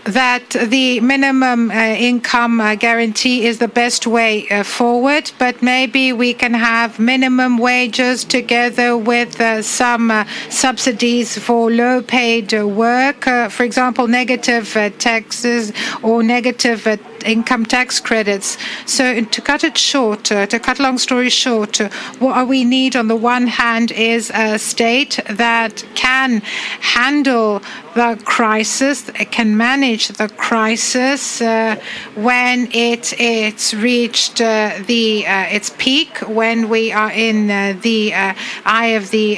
[0.03, 6.12] that the minimum uh, income uh, guarantee is the best way uh, forward, but maybe
[6.12, 12.66] we can have minimum wages together with uh, some uh, subsidies for low paid uh,
[12.66, 13.22] work.
[13.51, 14.66] for example, negative
[14.99, 15.72] taxes
[16.03, 16.81] or negative
[17.25, 18.59] income tax credits.
[18.87, 21.79] So to cut it short, to cut long story short,
[22.18, 26.41] what we need on the one hand is a state that can
[26.81, 27.62] handle
[27.95, 31.77] the crisis, can manage the crisis uh,
[32.16, 37.47] when it it's reached uh, the uh, its peak, when we are in
[37.81, 38.12] the
[38.64, 39.37] eye of the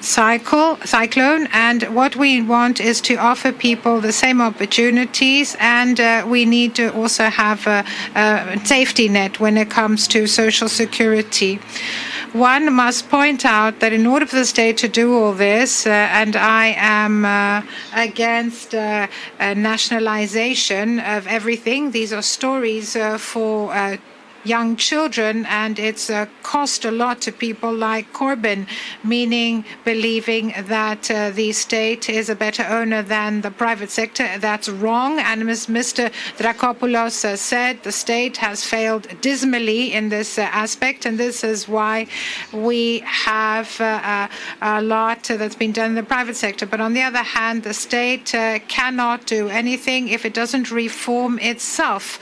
[0.00, 6.44] cycle cyclone, and what we want is to offer people the same opportunities, and we
[6.44, 11.52] need to also have a, a safety net when it comes to social security.
[12.32, 15.90] One must point out that in order for the state to do all this, uh,
[15.90, 17.62] and I am uh,
[17.92, 19.08] against uh,
[19.40, 23.96] nationalization of everything, these are stories uh, for uh,
[24.44, 28.66] young children, and it's uh, cost a lot to people like Corbyn,
[29.04, 34.26] meaning believing that uh, the state is a better owner than the private sector.
[34.38, 35.18] That's wrong.
[35.18, 36.10] And as Mr.
[36.38, 41.68] Dracopoulos uh, said, the state has failed dismally in this uh, aspect, and this is
[41.68, 42.06] why
[42.52, 44.28] we have uh,
[44.62, 46.66] a lot that's been done in the private sector.
[46.66, 51.38] But on the other hand, the state uh, cannot do anything if it doesn't reform
[51.38, 52.18] itself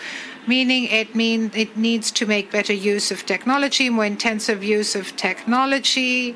[0.48, 5.14] meaning it mean it needs to make better use of technology, more intensive use of
[5.16, 6.34] technology.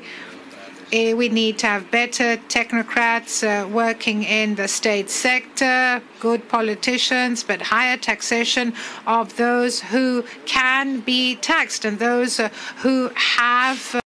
[0.93, 7.43] Eh, we need to have better technocrats uh, working in the state sector, good politicians,
[7.43, 8.75] but higher taxation
[9.07, 13.99] of those who can be taxed and those uh, who have.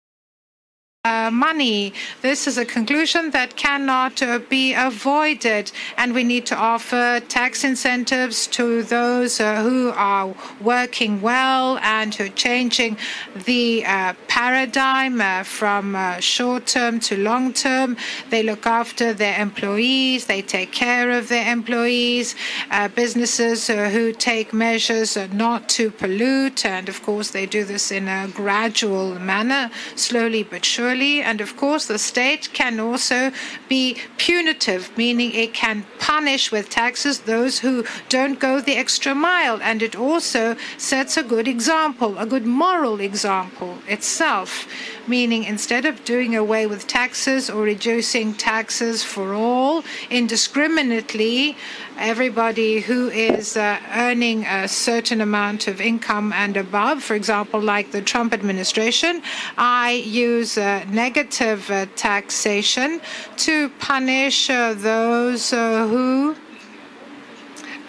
[1.27, 1.93] Uh, money.
[2.23, 8.47] This is a conclusion that cannot be avoided, and we need to offer tax incentives
[8.59, 12.97] to those who are working well and who are changing
[13.45, 13.85] the
[14.29, 15.87] paradigm from
[16.21, 17.97] short term to long term.
[18.31, 22.37] They look after their employees, they take care of their employees,
[22.71, 27.65] uh, businesses uh, who take measures uh, not to pollute, and of course, they do
[27.65, 31.16] this in a gradual manner, slowly but surely.
[31.23, 33.33] And of course, the state can also
[33.69, 39.61] be punitive, meaning it can punish with taxes those who don't go the extra mile.
[39.63, 44.67] And it also sets a good example, a good moral example itself,
[45.07, 51.57] meaning instead of doing away with taxes or reducing taxes for all indiscriminately,
[51.99, 57.91] everybody who is uh, earning a certain amount of income and above, for example, like
[57.91, 59.23] the Trump administration,
[59.57, 63.01] I use uh, negative uh, taxation
[63.37, 66.35] to punish uh, those uh, who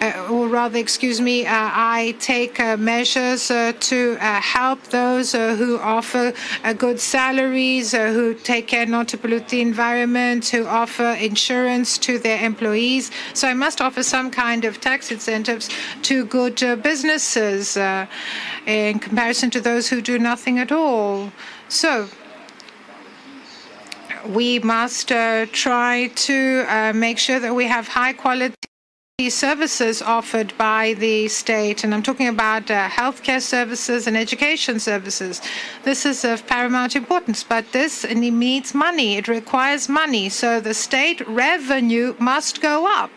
[0.00, 4.00] uh, or rather, excuse me, uh, I take uh, measures to
[4.56, 6.32] help those who offer
[6.84, 12.40] good salaries, who take care not to pollute the environment, who offer insurance to their
[12.50, 13.10] employees.
[13.34, 15.68] So I must offer some kind of tax incentives
[16.02, 16.58] to good
[16.88, 17.76] businesses
[18.66, 21.32] in comparison to those who do nothing at all.
[21.68, 22.08] So
[24.26, 28.54] we must try to make sure that we have high quality
[29.28, 35.42] services offered by the state, and I'm talking about uh, healthcare services and education services.
[35.82, 39.16] This is of paramount importance, but this needs money.
[39.16, 40.28] It requires money.
[40.28, 43.10] So the state revenue must go up.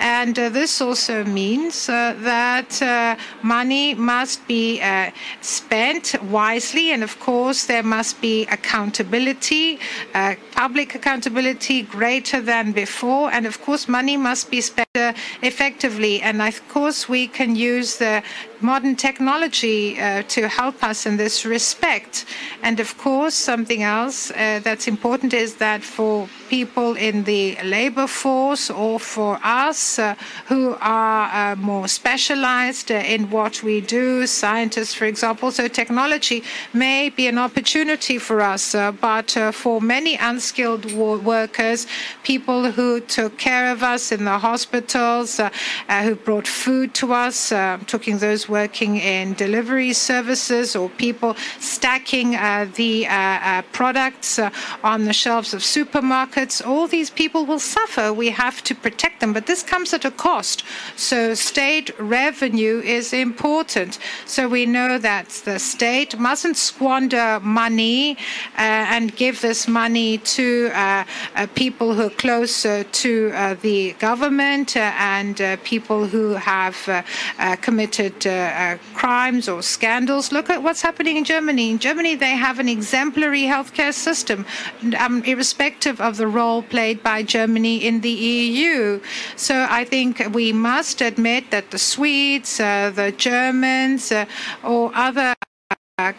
[0.00, 4.80] And uh, this also means uh, that uh, money must be
[5.42, 6.92] spent wisely.
[6.92, 9.78] And of course, there must be accountability,
[10.52, 13.30] public accountability greater than before.
[13.30, 14.89] And of course, money must be spent
[15.40, 16.20] effectively.
[16.20, 18.24] And of course, we can use the
[18.60, 22.26] modern technology uh, to help us in this respect.
[22.62, 28.08] And of course, something else uh, that's important is that for people in the labor
[28.08, 30.14] force or for us uh,
[30.46, 37.28] who are more specialized in what we do, scientists, for example, so technology may be
[37.28, 41.86] an opportunity for us, but for many unskilled workers,
[42.24, 44.38] people who took care of us in the
[44.80, 45.50] hospitals, uh,
[45.88, 51.36] uh, who brought food to us, uh, talking those working in delivery services or people
[51.58, 54.38] stacking uh, the uh, uh, products
[54.82, 56.66] on the shelves of supermarkets.
[56.66, 58.12] All these people will suffer.
[58.12, 60.64] We have to protect them, but this comes at a cost.
[60.96, 63.98] So state revenue is important.
[64.26, 68.16] So we know that the state mustn't squander money
[68.56, 70.70] and give this money to
[71.54, 73.30] people who are closer to
[73.62, 77.04] the government and people who have
[77.60, 80.32] committed uh, crimes or scandals.
[80.32, 81.70] Look at what's happening in Germany.
[81.70, 84.46] In Germany, they have an exemplary healthcare system,
[84.98, 89.00] um, irrespective of the role played by Germany in the EU.
[89.36, 94.26] So I think we must admit that the Swedes, uh, the Germans, uh,
[94.64, 95.34] or other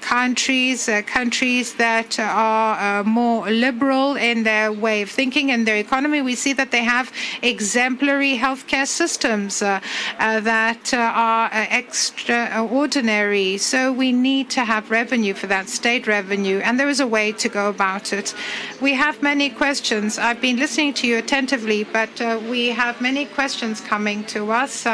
[0.01, 5.77] countries, uh, countries that are uh, more liberal in their way of thinking and their
[5.77, 7.11] economy, we see that they have
[7.41, 9.79] exemplary healthcare systems uh,
[10.17, 11.49] that are
[11.81, 13.57] extraordinary.
[13.57, 17.31] So we need to have revenue for that state revenue, and there is a way
[17.43, 18.35] to go about it.
[18.81, 20.17] We have many questions.
[20.17, 22.13] I've been listening to you attentively, but
[22.49, 24.85] we have many questions coming to us,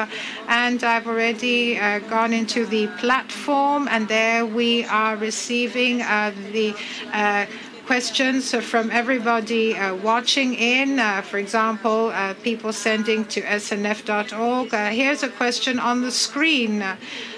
[0.48, 1.76] and I've already
[2.10, 6.74] gone into the platform, and there we are receiving uh, the
[7.14, 7.46] uh,
[7.86, 11.00] questions from everybody uh, watching in.
[11.00, 14.72] Uh, for example, uh, people sending to snf.org.
[14.94, 16.84] here's a question on the screen.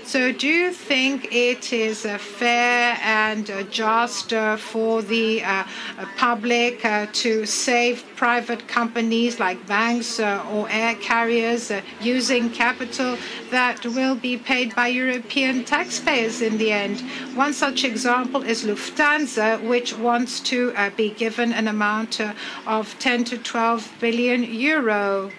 [0.10, 6.82] So, do you think it is fair and just uh, for the uh, uh, public
[7.14, 13.20] to save private companies like banks or air carriers using capital
[13.52, 17.02] that will be paid by European taxpayers in the end?
[17.36, 22.20] One such example is Lufthansa, which wants to be given an amount
[22.66, 25.30] of 10 to 12 billion euro.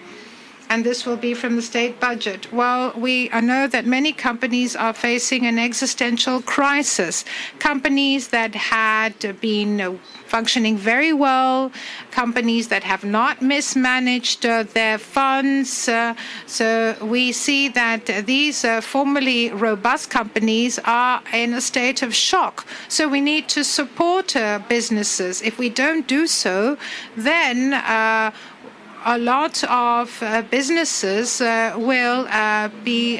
[0.71, 2.41] And this will be from the state budget.
[2.53, 7.25] Well, we know that many companies are facing an existential crisis.
[7.59, 11.73] Companies that had been functioning very well,
[12.09, 15.89] companies that have not mismanaged uh, their funds.
[15.89, 16.15] Uh,
[16.45, 22.65] so we see that these uh, formerly robust companies are in a state of shock.
[22.87, 24.27] So we need to support
[24.69, 25.41] businesses.
[25.41, 26.77] If we don't do so,
[27.17, 27.57] then
[29.05, 33.17] a lot of uh, businesses uh, will uh, be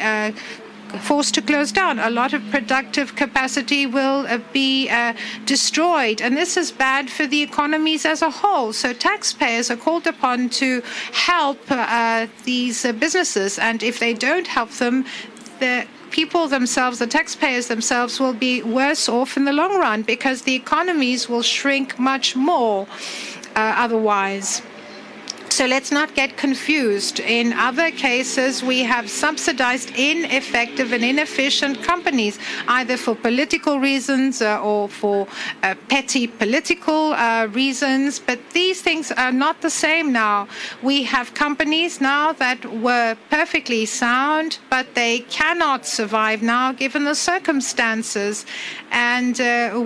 [1.00, 2.00] forced to close down.
[2.00, 5.14] A lot of productive capacity will uh, be uh,
[5.46, 6.22] destroyed.
[6.22, 8.74] And this is bad for the economies as a whole.
[8.74, 10.82] So taxpayers are called upon to
[11.14, 13.58] help uh, these businesses.
[13.58, 15.06] And if they don't help them,
[15.60, 20.42] the people themselves, the taxpayers themselves, will be worse off in the long run because
[20.42, 22.88] the economies will shrink much more
[23.56, 24.62] otherwise.
[25.52, 27.20] So let's not get confused.
[27.20, 32.40] In other cases, we have subsidized ineffective and inefficient companies,
[32.70, 35.28] either for political reasons uh, or for
[35.62, 38.18] uh, petty political uh, reasons.
[38.18, 40.48] But these things are not the same now.
[40.82, 47.16] We have companies now that were perfectly sound, but they cannot survive now given the
[47.16, 48.46] circumstances.
[48.90, 49.38] And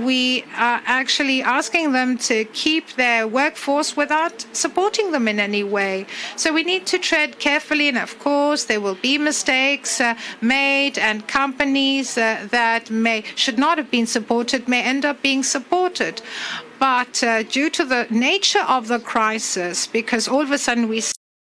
[0.06, 6.06] we are actually asking them to keep their workforce without supporting them in any way.
[6.36, 10.98] So we need to tread carefully, and of course, there will be mistakes uh, made,
[10.98, 16.22] and companies uh, that may should not have been supported may end up being supported.
[16.80, 21.02] But uh, due to the nature of the crisis, because all of a sudden we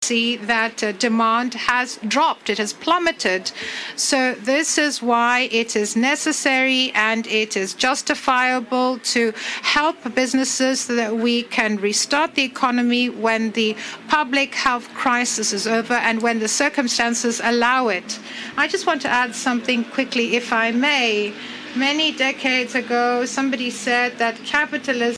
[0.07, 3.51] see that uh, demand has dropped, it has plummeted.
[3.97, 9.33] So, this is why it is necessary and it is justifiable to
[9.63, 13.77] help businesses so that we can restart the economy when the
[14.09, 18.19] public health crisis is over and when the circumstances allow it.
[18.57, 21.35] I just want to add something quickly, if I may.
[21.75, 25.17] Many decades ago, somebody said that capitalism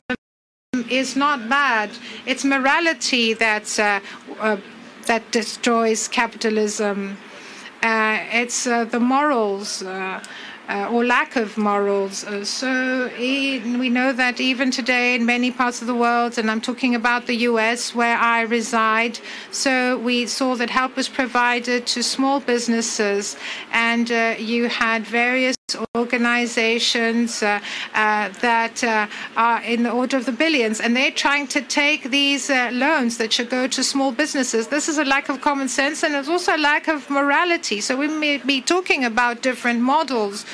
[0.91, 1.91] is not bad.
[2.27, 4.01] It's morality that's uh,
[4.41, 4.57] uh,
[5.07, 7.17] that destroys capitalism.
[7.83, 9.83] Uh, it's uh, the morals.
[9.83, 10.21] Uh,
[10.93, 12.27] or lack of morals.
[12.47, 16.95] so we know that even today in many parts of the world, and I'm talking
[16.95, 19.19] about the US where I reside,
[19.51, 23.39] so we saw that help was provided to small businesses,
[23.73, 25.58] and you had various
[25.95, 27.61] organizations uh,
[27.95, 29.07] uh, that uh,
[29.37, 33.33] are in the order of the billions, and they're trying to take these loans that
[33.33, 34.69] should go to small businesses.
[34.69, 37.81] This is a lack of common sense, and it's also a lack of morality.
[37.81, 40.47] So we may be talking about different models.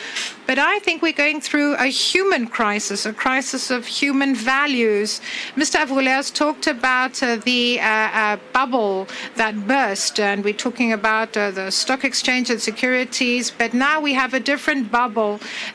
[0.47, 5.23] But I think we're going through a human crisis, a crisis of human values.
[5.57, 5.77] Mr.
[5.83, 11.71] Avgouleas talked about uh, the uh, uh, bubble that burst, and we're talking about the
[11.71, 13.51] stock exchange and securities.
[13.51, 15.04] But now we have a different bubble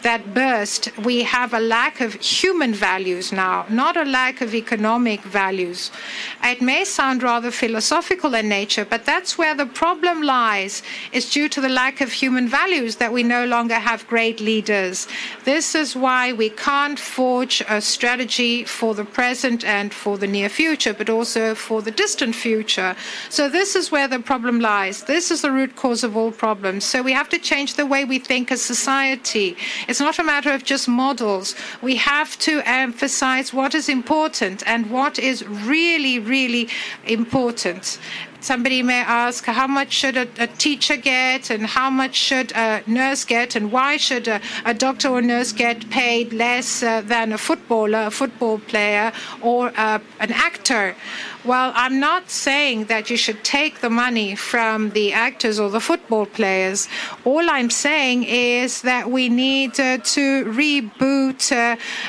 [0.01, 0.95] that burst.
[0.97, 5.91] We have a lack of human values now, not a lack of economic values.
[6.43, 10.81] It may sound rather philosophical in nature, but that's where the problem lies.
[11.11, 15.07] Is due to the lack of human values that we no longer have great leaders.
[15.43, 20.49] This is why we can't forge a strategy for the present and for the near
[20.49, 22.95] future, but also for the distant future.
[23.29, 25.03] So this is where the problem lies.
[25.03, 26.83] This is the root cause of all problems.
[26.85, 29.18] So we have to change the way we think as society.
[29.87, 31.55] It's not a matter of just models.
[31.81, 36.69] We have to emphasize what is important and what is really, really
[37.05, 37.99] important.
[38.41, 42.81] Somebody may ask, how much should a, a, teacher get, and how much should a
[42.87, 47.33] nurse get, and why should a, a doctor or nurse get paid less uh, than
[47.33, 49.11] a footballer, a football player,
[49.41, 50.95] or uh, an actor?
[51.43, 55.81] Well, I'm not saying that you should take the money from the actors or the
[55.81, 56.87] football players.
[57.25, 61.51] All I'm saying is that we need uh, to reboot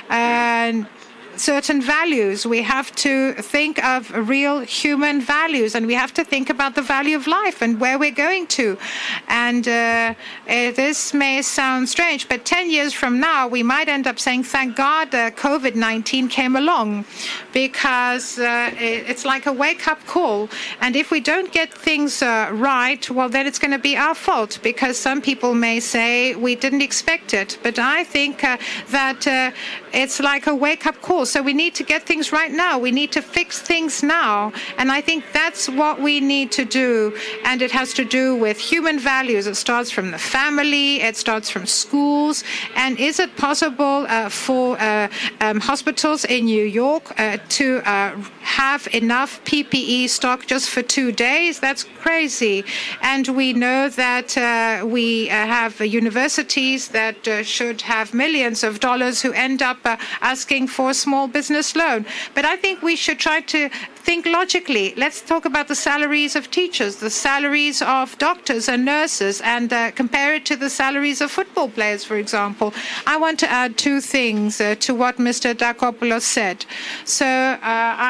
[0.09, 0.87] and
[1.41, 2.47] certain values.
[2.47, 6.83] We have to think of real human values and we have to think about the
[6.83, 8.79] value of life and where we're going to.
[9.29, 10.15] And uh,
[10.47, 14.77] this may sound strange, but 10 years from now, we might end up saying, thank
[14.77, 17.05] God uh, COVID 19 came along
[17.53, 20.49] because uh, it's like a wake up call.
[20.81, 24.15] And if we don't get things uh, right, well, then it's going to be our
[24.15, 27.59] fault because some people may say we didn't expect it.
[27.63, 28.59] But I think uh,
[28.91, 29.51] that uh,
[29.93, 31.27] it's like a wake up call.
[31.31, 32.79] So we need to get things right now.
[32.79, 34.53] We need to fix things now.
[34.79, 37.17] And I think that's what we need to do.
[37.45, 39.47] And it has to do with human values.
[39.47, 42.43] It starts from the family, it starts from schools.
[42.75, 45.09] And is it possible uh, for uh,
[45.41, 51.13] um, hospitals in New York uh, to uh, have enough PPE stock just for two
[51.13, 51.61] days?
[51.61, 52.65] That's crazy.
[53.03, 59.23] And we know that uh, we uh, have universities that should have millions of dollars
[59.23, 59.79] who end up
[60.21, 62.07] asking for a small business loan.
[62.35, 63.69] But I think we should try to
[64.07, 64.95] think logically.
[64.97, 69.91] Let's talk about the salaries of teachers, the salaries of doctors and nurses, and uh,
[69.91, 72.73] compare it to the salaries of football players, for example.
[73.07, 75.55] I want to add two things uh, to what Mr.
[75.55, 76.65] Dracopoulos said.
[77.05, 77.59] So uh,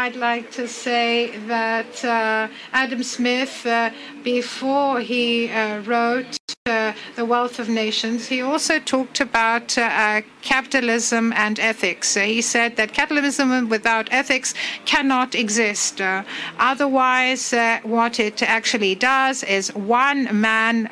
[0.03, 3.91] I'd like to say that uh, Adam Smith, uh,
[4.23, 6.40] before he uh, wrote
[6.71, 12.17] uh, The Wealth of Nations, he also talked about uh, capitalism and ethics.
[12.17, 14.55] Uh, he said that capitalism without ethics
[14.85, 16.01] cannot exist.
[16.01, 16.23] Uh,
[16.59, 20.89] otherwise, uh, what it actually does is one man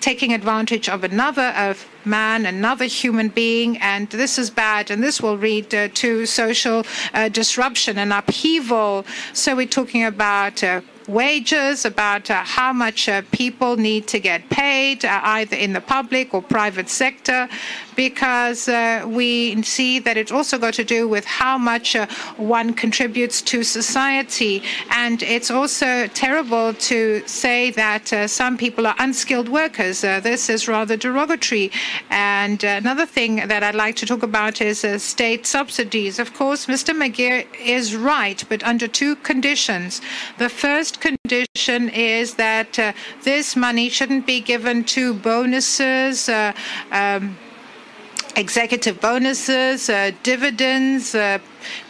[0.00, 5.20] taking advantage of another of man, another human being, and this is bad, and this
[5.20, 6.84] will lead uh, to social
[7.14, 9.04] uh, disruption and upheaval.
[9.32, 14.48] So we're talking about uh, wages, about uh, how much uh, people need to get
[14.50, 17.48] paid, uh, either in the public or private sector,
[17.96, 18.68] because
[19.06, 21.94] we see that it's also got to do with how much
[22.36, 24.62] one contributes to society.
[24.90, 30.00] And it's also terrible to say that some people are unskilled workers.
[30.00, 31.70] this is rather derogatory.
[32.10, 36.18] And another thing that I'd like to talk about is state subsidies.
[36.18, 36.94] Of course, Mr.
[36.94, 40.00] Meghir is right, but under two conditions.
[40.38, 42.92] The first condition is that uh,
[43.24, 46.52] this money shouldn't be given to bonuses, uh,
[46.90, 47.36] um,
[48.36, 51.38] executive bonuses, uh, dividends, uh,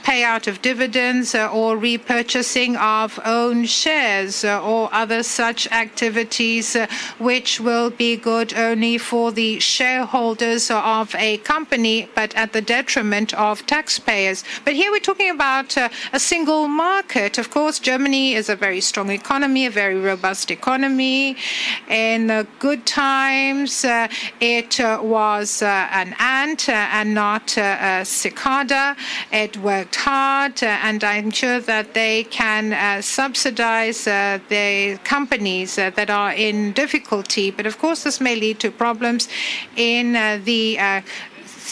[0.02, 6.86] payout of dividends uh, or repurchasing of own shares uh, or other such activities uh,
[7.18, 13.32] which will be good only for the shareholders of a company but at the detriment
[13.34, 14.44] of taxpayers.
[14.64, 17.38] But here we're talking about a single market.
[17.38, 21.36] Of course, Germany is a very strong economy, a very robust economy.
[21.88, 23.84] In good times,
[24.40, 28.96] it was an ant and not a cicada.
[29.32, 35.76] It worked hard, uh, and I'm sure that they can uh, subsidize uh, the companies
[35.76, 37.50] that are in difficulty.
[37.50, 39.28] But of course, this may lead to problems
[39.76, 40.12] in
[40.44, 41.02] the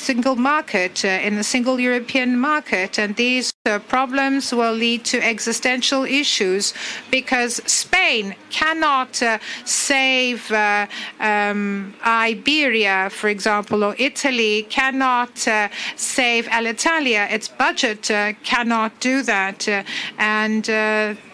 [0.00, 2.98] single market, uh, in the single European market.
[2.98, 6.74] And these uh, problems will lead to existential issues
[7.10, 15.36] because Spain cannot uh, save um, Iberia, for example, or Italy cannot
[15.96, 17.30] save Alitalia.
[17.30, 18.02] Its budget
[18.42, 19.68] cannot do that.
[20.18, 20.68] and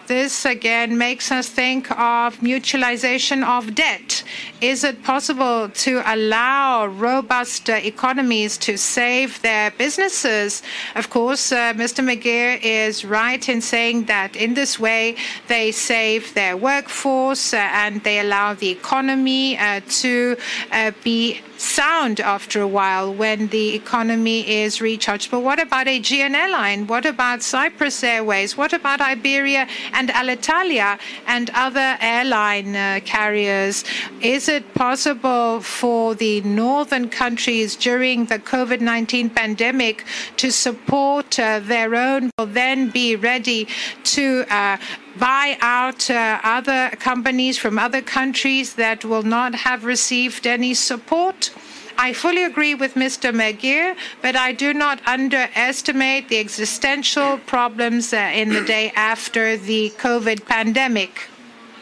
[0.07, 4.23] this again makes us think of mutualization of debt.
[4.61, 10.63] Is it possible to allow robust uh, economies to save their businesses?
[10.95, 12.03] Of course, uh, Mr.
[12.03, 15.15] Meghir is right in saying that in this way
[15.47, 20.37] they save their workforce uh, and they allow the economy uh, to
[20.71, 25.31] uh, be sound after a while when the economy is recharged.
[25.31, 26.87] But what about Aegean Airline?
[26.87, 28.57] What about Cyprus Airways?
[28.57, 33.83] What about Iberia and Alitalia and other airline uh, carriers?
[34.21, 40.05] Is it possible for the northern countries during the COVID 19 pandemic
[40.37, 43.67] to support uh, their own, will then be ready
[44.03, 44.77] to uh,
[45.19, 51.51] buy out uh, other companies from other countries that will not have received any support.
[51.97, 53.33] I fully agree with Mr.
[53.33, 59.89] Meghir, but I do not underestimate the existential problems uh, in the day after the
[59.97, 61.27] COVID pandemic.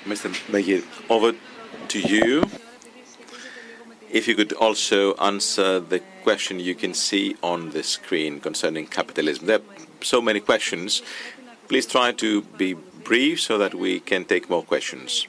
[0.06, 0.30] Mr.
[0.52, 1.34] Meghir, over
[1.90, 2.46] to you.
[4.10, 9.48] If you could also answer the question you can see on the screen concerning capitalism.
[9.48, 9.66] There are
[10.02, 11.02] so many questions.
[11.68, 12.76] Please try to be
[13.06, 15.28] brief so that we can take more questions.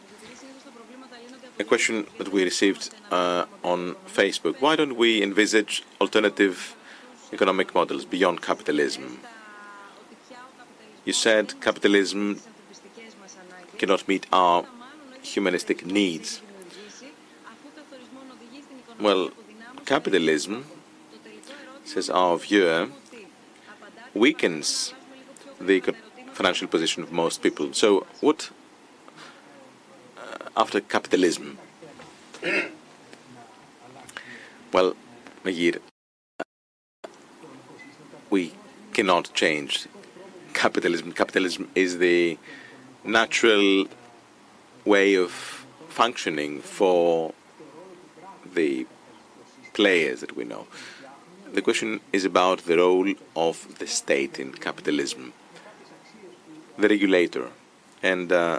[1.58, 4.60] A question that we received uh, on Facebook.
[4.60, 6.74] Why don't we envisage alternative
[7.32, 9.20] economic models beyond capitalism?
[11.04, 12.40] You said capitalism
[13.78, 14.64] cannot meet our
[15.22, 16.40] humanistic needs.
[18.98, 19.30] Well,
[19.84, 20.64] capitalism,
[21.84, 22.88] says our viewer,
[24.14, 24.94] weakens
[25.60, 25.80] the
[26.36, 27.72] financial position of most people.
[27.72, 28.50] So, what
[30.18, 31.58] uh, after capitalism?
[34.72, 34.94] well,
[35.44, 35.80] Meghir,
[38.28, 38.52] we
[38.92, 39.88] cannot change
[40.52, 41.12] capitalism.
[41.12, 42.38] Capitalism is the
[43.02, 43.86] natural
[44.84, 45.32] way of
[45.88, 47.32] functioning for
[48.54, 48.86] the
[49.72, 50.66] players that we know.
[51.54, 55.32] The question is about the role of the state in capitalism,
[56.78, 57.50] the regulator,
[58.02, 58.58] and uh,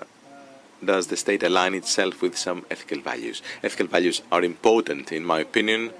[0.83, 3.41] does the state align itself with some ethical values?
[3.63, 5.91] Ethical values are important, in my opinion,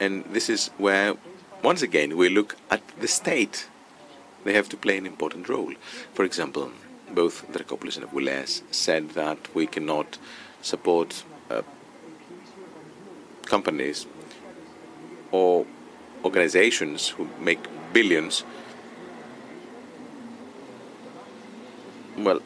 [0.00, 1.14] and this is where,
[1.62, 3.68] once again, we look at the state.
[4.44, 5.72] They have to play an important role.
[6.12, 6.70] For example,
[7.10, 10.18] both Dracopoulos and Avgouleas said that we cannot
[10.62, 11.62] support uh,
[13.46, 14.06] companies
[15.30, 15.66] or
[16.24, 17.60] organizations who make
[17.92, 18.44] billions.
[22.16, 22.40] Well,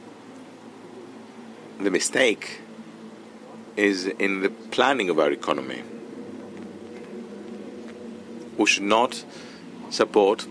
[1.79, 2.63] the mistake
[3.77, 5.83] is in the planning of our economy.
[8.57, 9.25] We should not
[9.91, 10.47] support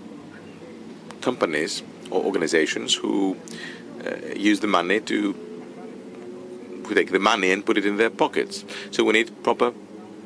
[1.22, 1.82] companies
[2.12, 3.38] or organizations who
[4.06, 5.34] uh, use the money to
[6.86, 8.64] who take the money and put it in their pockets.
[8.92, 9.74] So we need proper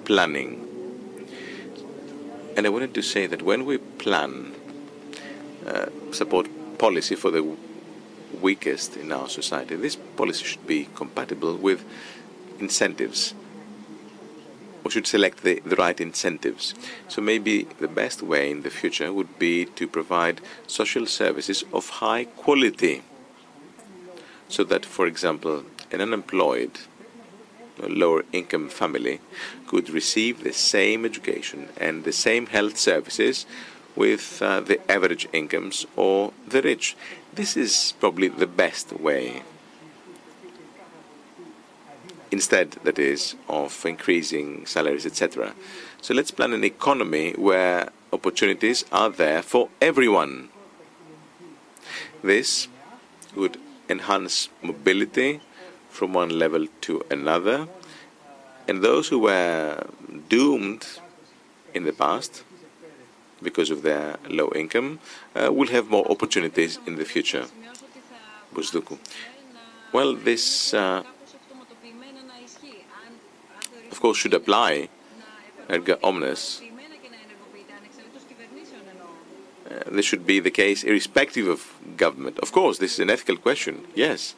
[0.04, 0.68] planning.
[2.58, 4.54] And I wanted to say that when we plan
[5.66, 6.48] uh, support
[6.78, 7.42] policy for the
[8.42, 11.84] weakest in our society, this policy should be compatible with
[12.60, 13.34] incentives.
[14.84, 16.74] We should select the, the right incentives.
[17.08, 21.90] So maybe the best way in the future would be to provide social services of
[21.90, 23.04] high quality.
[24.50, 26.80] So that, for example, an unemployed
[27.80, 29.20] lower income family
[29.68, 33.46] could receive the same education and the same health services
[33.96, 36.96] with uh, the average incomes or the rich.
[37.34, 39.44] This is probably the best way.
[42.30, 45.54] Instead, that is, of increasing salaries, etc.
[46.02, 50.50] So let's plan an economy where opportunities are there for everyone.
[52.22, 52.68] This
[53.36, 53.58] would
[53.90, 55.40] enhance mobility
[55.90, 57.68] from one level to another.
[58.68, 59.88] And those who were
[60.28, 60.86] doomed
[61.74, 62.44] in the past
[63.42, 65.00] because of their low income
[65.36, 67.46] uh, will have more opportunities in the future.
[68.54, 68.98] Bousdoukou.
[69.94, 71.04] Well, this, uh,
[73.92, 74.90] of course, should apply
[75.70, 76.62] erga omnes.
[79.70, 82.40] Uh, this should be the case irrespective of government.
[82.40, 84.36] Of course, this is an ethical question, yes.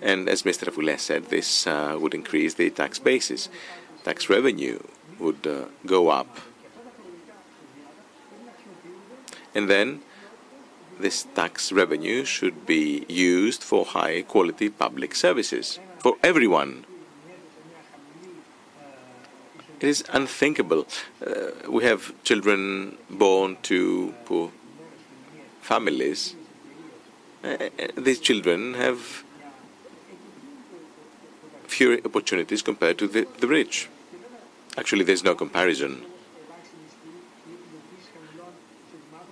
[0.00, 0.68] And as Mr.
[0.68, 3.48] Avgouleas said, this uh, would increase the tax basis.
[4.04, 4.80] Tax revenue
[5.22, 6.38] would uh, go up.
[9.54, 10.00] And then
[10.98, 16.84] this tax revenue should be used for high quality public services for everyone.
[19.80, 20.86] It is unthinkable.
[21.26, 21.32] Uh,
[21.68, 24.52] we have children born to poor
[25.60, 26.36] families.
[27.42, 27.56] Uh,
[27.96, 29.24] these children have
[31.66, 33.88] fewer opportunities compared to the, the rich.
[34.76, 36.04] Actually, there's no comparison.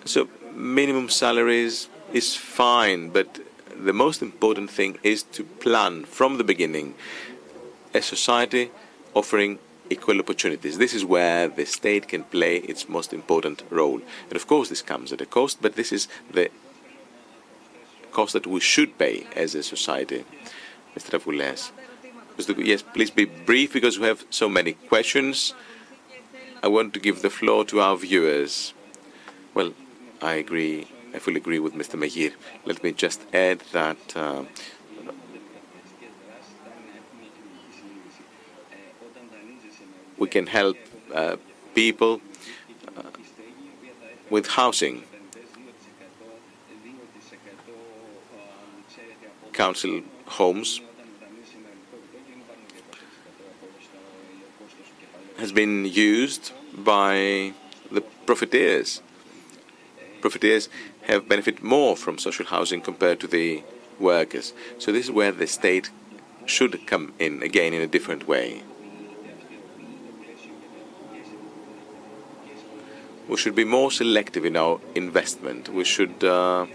[0.04, 3.40] So, minimum salaries is fine, but
[3.76, 6.94] the most important thing is to plan from the beginning
[7.94, 8.70] a society
[9.14, 9.58] offering
[9.88, 10.78] equal opportunities.
[10.78, 14.00] This is where the state can play its most important role.
[14.28, 16.50] And of course, this comes at a cost, but this is the
[18.12, 20.24] cost that we should pay as a society.
[20.96, 21.18] Mr.
[21.18, 21.70] Avgouleas.
[22.48, 25.54] Yes, please be brief because we have so many questions.
[26.62, 28.72] I want to give the floor to our viewers.
[29.54, 29.74] Well,
[30.22, 30.88] I agree.
[31.14, 31.98] I fully agree with Mr.
[31.98, 32.32] Meghir.
[32.64, 34.44] Let me just add that uh,
[40.18, 40.76] we can help
[41.14, 41.36] uh,
[41.74, 42.20] people
[42.96, 43.02] uh,
[44.30, 45.02] with housing.
[49.52, 50.80] Council homes
[55.40, 57.54] has been used by
[57.90, 59.00] the profiteers.
[60.20, 60.68] Profiteers
[61.02, 63.62] have benefited more from social housing compared to the
[63.98, 64.52] workers.
[64.78, 65.90] So this is where the state
[66.44, 68.62] should come in again in a different way.
[73.26, 75.70] We should be more selective in our investment.
[75.70, 76.66] We should uh,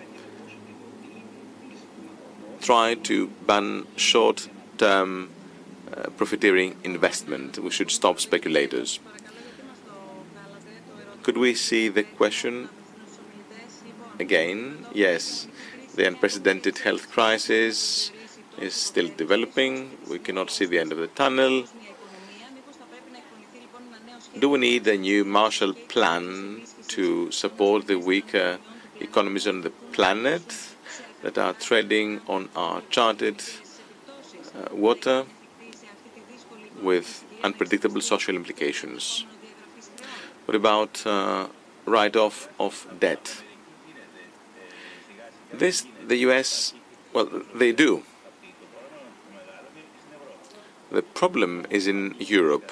[2.62, 5.30] try to ban short-term
[6.18, 7.58] profiteering investment.
[7.58, 9.00] We should stop speculators.
[11.24, 12.70] Could we see the question
[14.20, 14.86] again?
[14.94, 15.48] Yes,
[15.96, 18.12] the unprecedented health crisis
[18.60, 19.98] is still developing.
[20.10, 21.66] We cannot see the end of the tunnel.
[24.38, 28.60] do we need a new Marshall Plan to support the weaker
[29.00, 30.44] economies on the planet
[31.22, 33.42] that are treading on our charted
[34.54, 35.26] uh, water
[36.82, 39.26] with unpredictable social implications?
[40.46, 41.48] What about uh,
[41.86, 43.44] write-off of debt?
[45.54, 46.74] This, the US,
[47.14, 48.04] well, they do.
[50.92, 52.72] The problem is in Europe.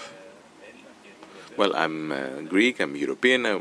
[1.58, 3.60] Well, I'm uh, Greek, I'm European, I,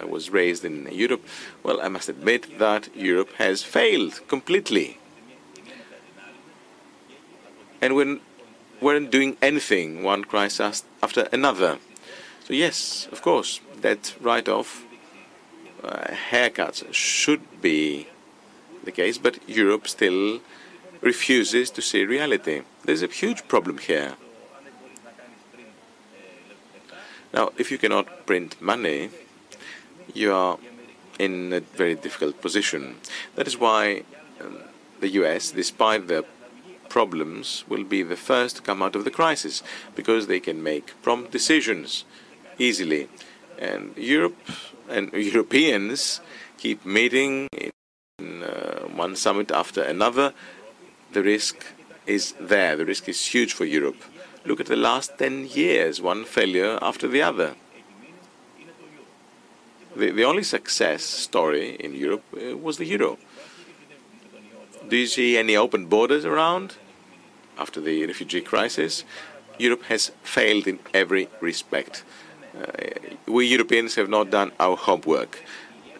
[0.00, 1.26] I, was raised in Europe.
[1.62, 4.98] Well, I must admit that Europe has failed completely.
[7.80, 8.20] And we
[8.84, 11.78] weren't doing anything, one crisis after another.
[12.46, 14.84] So, yes, of course, that write off
[15.82, 18.08] uh, haircuts should be
[18.84, 20.40] the case, but Europe still
[21.00, 22.62] refuses to see reality.
[22.84, 24.16] There's a huge problem here.
[27.32, 29.10] Now, if you cannot print money,
[30.12, 30.58] you are
[31.18, 32.96] in a very difficult position.
[33.34, 34.04] That is why
[34.40, 34.58] um,
[35.00, 36.24] the US, despite their
[36.98, 39.62] problems, will be the first to come out of the crisis
[39.98, 42.04] because they can make prompt decisions
[42.66, 43.08] easily.
[43.58, 44.38] And Europe
[44.88, 46.20] and Europeans
[46.56, 47.48] keep meeting
[48.18, 50.32] in uh, one summit after another.
[51.16, 51.56] The risk
[52.06, 52.76] is there.
[52.76, 54.00] The risk is huge for Europe.
[54.46, 57.50] Look at the last 10 years, one failure after the other.
[59.96, 63.18] The, the only success story in Europe uh, was the euro.
[64.88, 66.76] Do you see any open borders around
[67.58, 69.04] after the refugee crisis?
[69.58, 72.04] Europe has failed in every respect.
[72.56, 72.66] Uh,
[73.26, 75.42] we Europeans have not done our homework.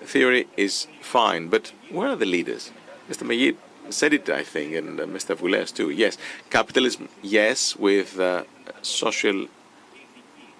[0.02, 2.70] Theory is fine, but where are the leaders?
[3.08, 3.26] Mr.
[3.26, 3.56] Meghir
[3.90, 5.36] said it, I think, and uh, Mr.
[5.36, 5.90] Avgouleas too.
[5.90, 6.16] Yes,
[6.50, 8.44] capitalism, yes, with uh,
[8.82, 9.48] social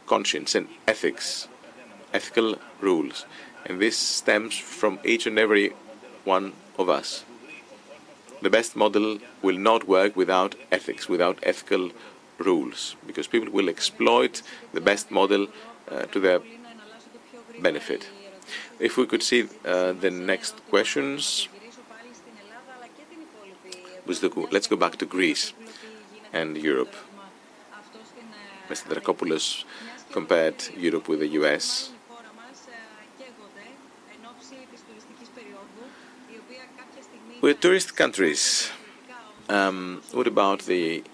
[0.07, 1.49] conscience and ethics,
[2.13, 3.25] ethical rules.
[3.67, 5.73] And this stems from each and every
[6.25, 7.25] one of us.
[8.45, 11.93] The best model will not work without ethics, without ethical
[12.37, 14.43] rules, because people will exploit
[14.75, 15.49] the best model
[15.91, 16.41] uh, to their
[17.63, 18.07] benefit.
[18.79, 21.49] If we could see uh, the next questions.
[24.07, 25.55] Let's go back to Greece
[26.35, 26.95] and Europe.
[28.69, 28.85] Mr.
[28.93, 29.65] Dracopoulos
[30.13, 31.94] compared Europe with the US.
[37.45, 38.71] We're tourist countries.
[39.51, 41.05] Um, what about the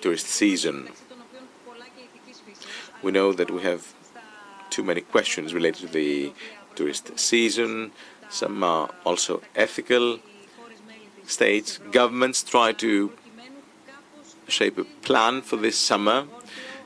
[0.00, 0.90] tourist season?
[3.02, 3.92] We know that we have
[4.70, 6.32] too many questions related to the
[6.76, 7.90] tourist season.
[8.28, 10.20] Some are also ethical
[11.26, 13.12] states, governments try to
[14.46, 16.28] shape a plan for this summer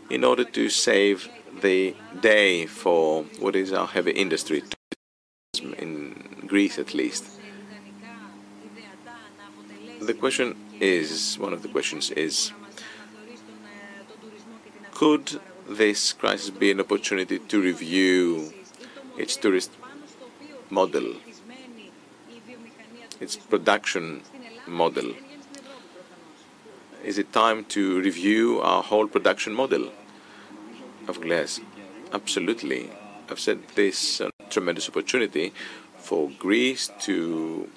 [0.09, 1.29] in order to save
[1.61, 4.63] the day for what is our heavy industry,
[5.77, 7.40] in Greece at least.
[10.01, 12.53] The question is, one of the questions is,
[14.93, 18.53] could this crisis be an opportunity to review
[19.17, 19.71] its tourist
[20.69, 21.15] model
[23.21, 24.23] its production
[24.67, 25.13] model.
[27.05, 29.93] Is it time to review our whole production model
[31.07, 31.61] of glass?
[32.13, 32.91] Absolutely.
[33.29, 35.53] I've said this a tremendous opportunity
[35.99, 37.69] for Greece to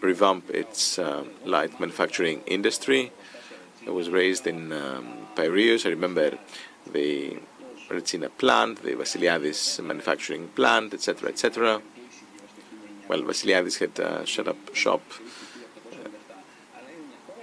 [0.00, 3.12] revamp its uh, light manufacturing industry.
[3.86, 5.86] It was raised in um, Piraeus.
[5.86, 6.38] I remember
[6.92, 7.38] the
[7.88, 11.82] Retsina plant, the Vasiliadis manufacturing plant, etc., etc.
[13.08, 15.02] Well, Vasiliadis had uh, shut up shop
[15.92, 16.08] uh,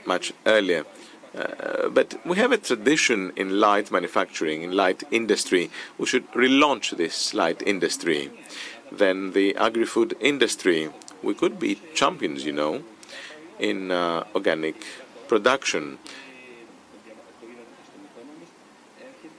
[0.05, 0.85] much earlier.
[1.37, 5.69] Uh, but we have a tradition in light manufacturing, in light industry.
[5.97, 8.31] We should relaunch this light industry.
[8.91, 10.89] Then the agri-food industry.
[11.27, 12.83] We could be champions, you know,
[13.59, 14.85] in uh, organic
[15.27, 15.99] production.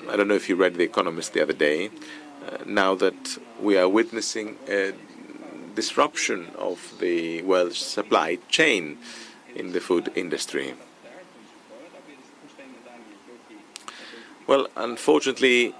[0.07, 1.89] I don't know if you read The Economist the other day.
[1.89, 4.93] Uh, now that we are witnessing a
[5.75, 8.99] disruption of the world supply chain
[9.55, 10.75] in the food industry.
[14.47, 15.75] Well, unfortunately,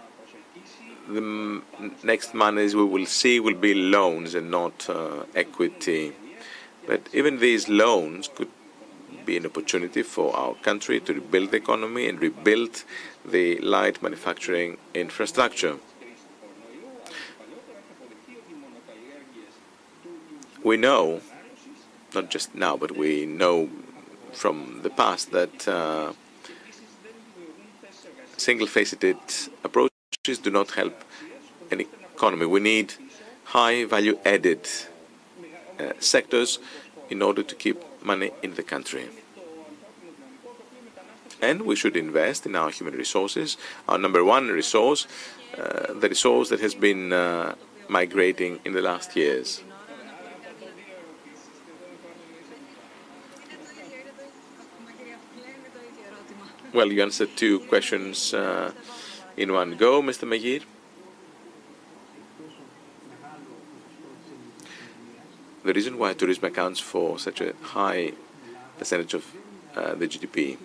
[1.09, 1.63] the
[2.03, 6.13] next monies we will see will be loans and not uh, equity.
[6.87, 8.51] But even these loans could
[9.25, 12.85] be an opportunity for our country to rebuild the economy and rebuild
[13.25, 15.77] the light manufacturing infrastructure.
[20.63, 21.21] we know,
[22.15, 23.71] not just now, but we know
[24.33, 26.13] from the past that uh,
[28.37, 29.17] single-faceted
[30.29, 31.05] approaches do not help
[31.71, 32.47] an economy.
[32.47, 32.95] We need
[33.45, 34.69] high value added
[35.79, 36.59] uh, sectors
[37.09, 39.09] in order to keep money in the country.
[41.41, 43.57] And we should invest in our human resources,
[43.89, 45.07] our number one resource,
[45.57, 47.55] uh, the resource that has been uh,
[47.89, 49.63] migrating in the last years.
[56.75, 58.73] Well, you answered two questions uh,
[59.39, 60.27] in one go, Mr.
[60.27, 60.65] Meghir.
[65.65, 68.13] The reason why tourism accounts for such a high
[68.79, 69.25] percentage of
[69.77, 70.59] uh, the GDP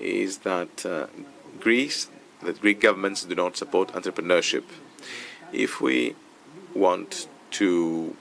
[0.00, 1.06] is that uh,
[1.60, 2.08] Greece,
[2.42, 4.64] that Greek governments do not support entrepreneurship.
[5.52, 6.16] If we
[6.74, 8.16] want to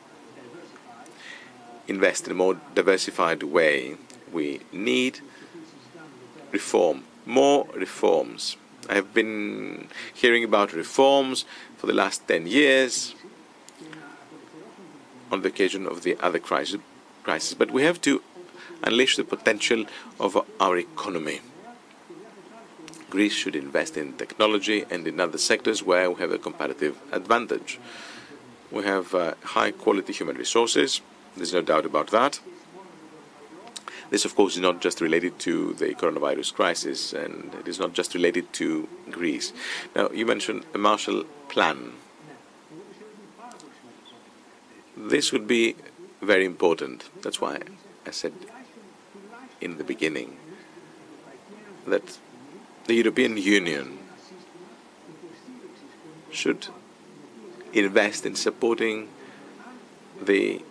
[1.88, 3.98] invest in a more diversified way,
[4.32, 5.22] we need
[6.52, 8.58] reform, more reforms.
[8.90, 11.46] I have been hearing about reforms
[11.78, 13.16] for the last 10 years
[15.32, 16.80] on the occasion of the other crisis,
[17.24, 17.54] crisis.
[17.54, 18.22] But we have to
[18.84, 19.86] unleash the potential
[20.20, 21.42] of our economy.
[23.10, 27.80] Greece should invest in technology and in other sectors where we have a comparative advantage.
[28.72, 31.02] We have uh, high quality human resources,
[31.36, 32.40] there's no doubt about that.
[34.10, 37.94] This, of course, is not just related to the coronavirus crisis, and it is not
[37.94, 39.52] just related to Greece.
[39.96, 41.94] Now, you mentioned a Marshall Plan.
[44.96, 45.76] This would be
[46.22, 47.10] very important.
[47.22, 47.60] That's why
[48.06, 48.34] I said
[49.60, 50.38] in the beginning
[51.88, 52.18] that
[52.86, 54.00] the European Union
[56.32, 56.68] should
[57.74, 59.10] invest in supporting
[60.22, 60.62] the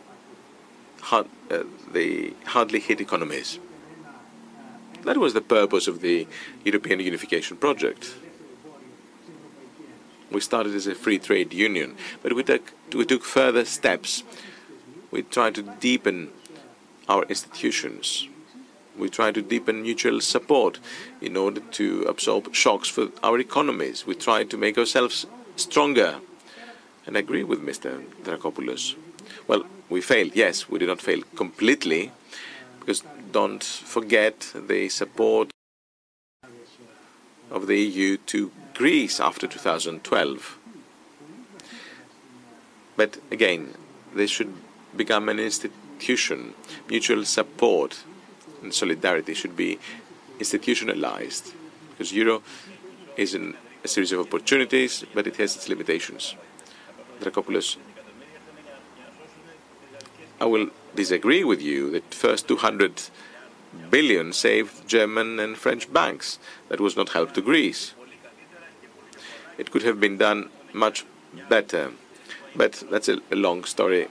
[1.05, 3.59] hard, uh, the hardly hit economies.
[5.05, 6.27] That was the purpose of the
[6.65, 8.15] European unification project.
[10.31, 14.25] We started as a free trade union, but we took, we took further steps.
[15.11, 16.31] We tried to deepen
[17.09, 18.27] our institutions.
[18.99, 20.81] We tried to deepen mutual support
[21.21, 24.07] in order to absorb shocks for our economies.
[24.07, 25.27] We tried to make ourselves
[25.57, 26.17] stronger.
[27.07, 28.03] And I agree with Mr.
[28.23, 28.95] Dracopoulos.
[29.47, 30.35] Well, we failed.
[30.35, 32.13] Yes, we did not fail completely,
[32.81, 33.03] because
[33.33, 35.51] don't forget the support
[37.51, 40.59] of the EU to Greece after 2012.
[42.97, 43.75] But again,
[44.15, 44.53] this should
[44.97, 46.55] become an institution.
[46.89, 48.03] Mutual support
[48.63, 49.79] and solidarity should be
[50.39, 51.53] institutionalized,
[51.91, 52.43] because euro
[53.17, 56.35] is a series of opportunities, but it has its limitations.
[57.21, 57.77] Dracopoulos
[60.41, 63.03] I will disagree with you that first 200
[63.91, 66.39] billion saved German and French banks.
[66.69, 67.95] That was not help to Greece.
[69.59, 71.05] It could have been done much
[71.49, 71.93] better,
[72.57, 74.09] but that's a, a long story.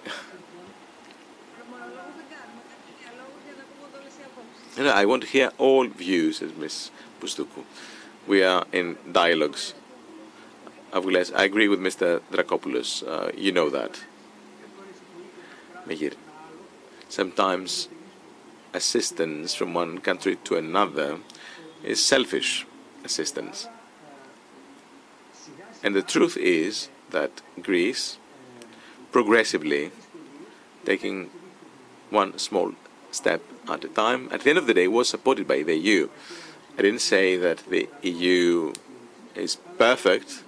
[4.78, 6.90] You know, I want to hear all views, says Ms.
[7.22, 7.64] Bousdoukou.
[8.28, 9.74] We are in dialogues.
[10.92, 12.22] I agree with Mr.
[12.32, 13.04] Dracopoulos.
[13.08, 14.04] Uh, you know that.
[15.88, 16.14] Meghir.
[17.10, 17.90] Sometimes
[18.74, 21.20] assistance from one country to another
[21.84, 22.66] is selfish
[23.04, 23.68] assistance.
[25.84, 28.18] And the truth is that Greece,
[29.12, 29.92] progressively
[30.86, 31.30] taking
[32.10, 32.74] one small
[33.12, 36.10] step at a time, at the end of the day was supported by the EU.
[36.78, 38.74] I didn't say that the EU
[39.36, 40.44] is perfect,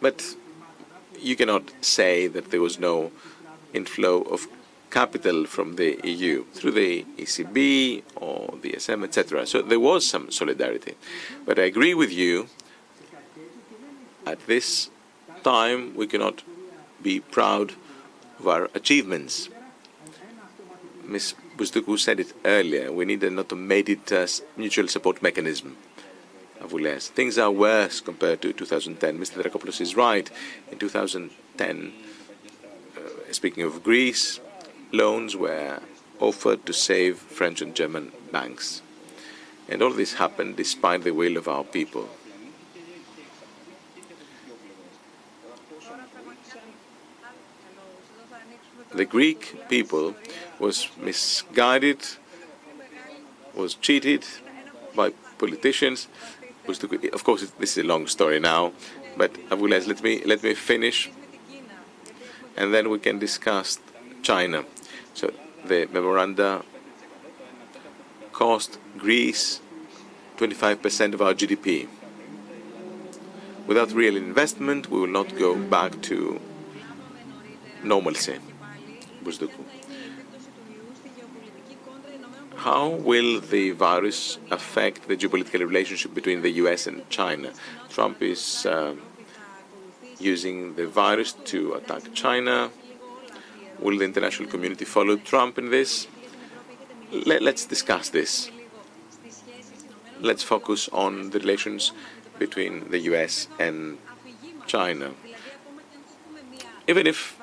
[0.00, 0.36] but
[1.26, 3.10] you cannot say that there was no
[3.74, 4.46] inflow of
[4.90, 9.46] capital from the EU through the ECB or the ESM, etc.
[9.46, 10.94] So there was some solidarity.
[11.44, 12.48] But I agree with you,
[14.24, 14.90] at this
[15.42, 16.42] time we cannot
[17.02, 17.74] be proud
[18.38, 19.48] of our achievements.
[21.04, 21.34] Ms.
[21.56, 24.26] Bousdoukou said it earlier, we need an automated uh,
[24.56, 25.76] mutual support mechanism.
[26.66, 29.18] Things are worse compared to 2010.
[29.18, 29.42] Mr.
[29.42, 30.28] Dracopoulos is right.
[30.70, 31.92] In 2010,
[32.96, 33.00] uh,
[33.32, 34.40] speaking of Greece,
[34.92, 35.80] loans were
[36.18, 38.82] offered to save French and German banks.
[39.68, 42.08] And all this happened despite the will of our people.
[48.94, 50.14] The Greek people
[50.58, 52.06] was misguided,
[53.54, 54.24] was cheated
[54.94, 56.08] by politicians,
[56.68, 58.72] of course, this is a long story now,
[59.16, 61.10] but Avgouleas, let me let me finish,
[62.56, 63.78] and then we can discuss
[64.22, 64.64] China.
[65.14, 65.32] So
[65.64, 66.62] the memoranda
[68.32, 69.60] cost Greece
[70.36, 71.88] 25% of our GDP.
[73.66, 76.40] Without real investment, we will not go back to
[77.82, 78.38] normalcy.
[82.66, 87.52] How will the virus affect the geopolitical relationship between the US and China?
[87.88, 88.96] Trump is uh,
[90.18, 92.72] using the virus to attack China.
[93.78, 96.08] Will the international community follow Trump in this?
[97.12, 98.50] Let, us discuss this.
[100.20, 101.92] Let's focus on the relations
[102.36, 103.96] between the US and
[104.66, 105.12] China.
[106.88, 107.38] Even if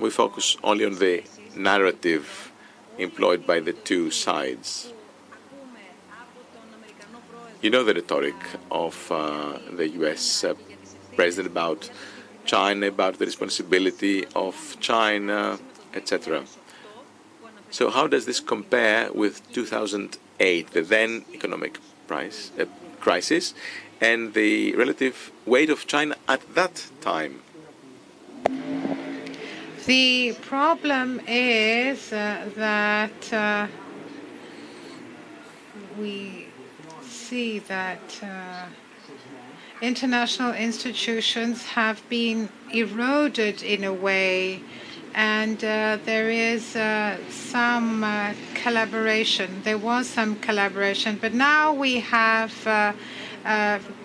[0.00, 1.22] we focus only on the
[1.54, 2.49] narrative
[2.98, 4.92] employed by the two sides.
[7.62, 8.40] You know the rhetoric
[8.70, 10.54] of uh, the US uh,
[11.14, 11.90] president about
[12.44, 15.58] China, about the responsibility of China,
[15.94, 16.44] etc.
[17.70, 22.64] So how does this compare with 2008, the then economic price, uh,
[22.98, 23.54] crisis,
[24.00, 27.42] and the relative weight of China at that time?
[29.90, 33.66] The problem is uh, that uh,
[35.98, 36.46] we
[37.02, 38.66] see that uh,
[39.82, 44.62] international institutions have been eroded in a way,
[45.12, 49.60] and uh, there is uh, some uh, collaboration.
[49.64, 52.54] There was some collaboration, but now we have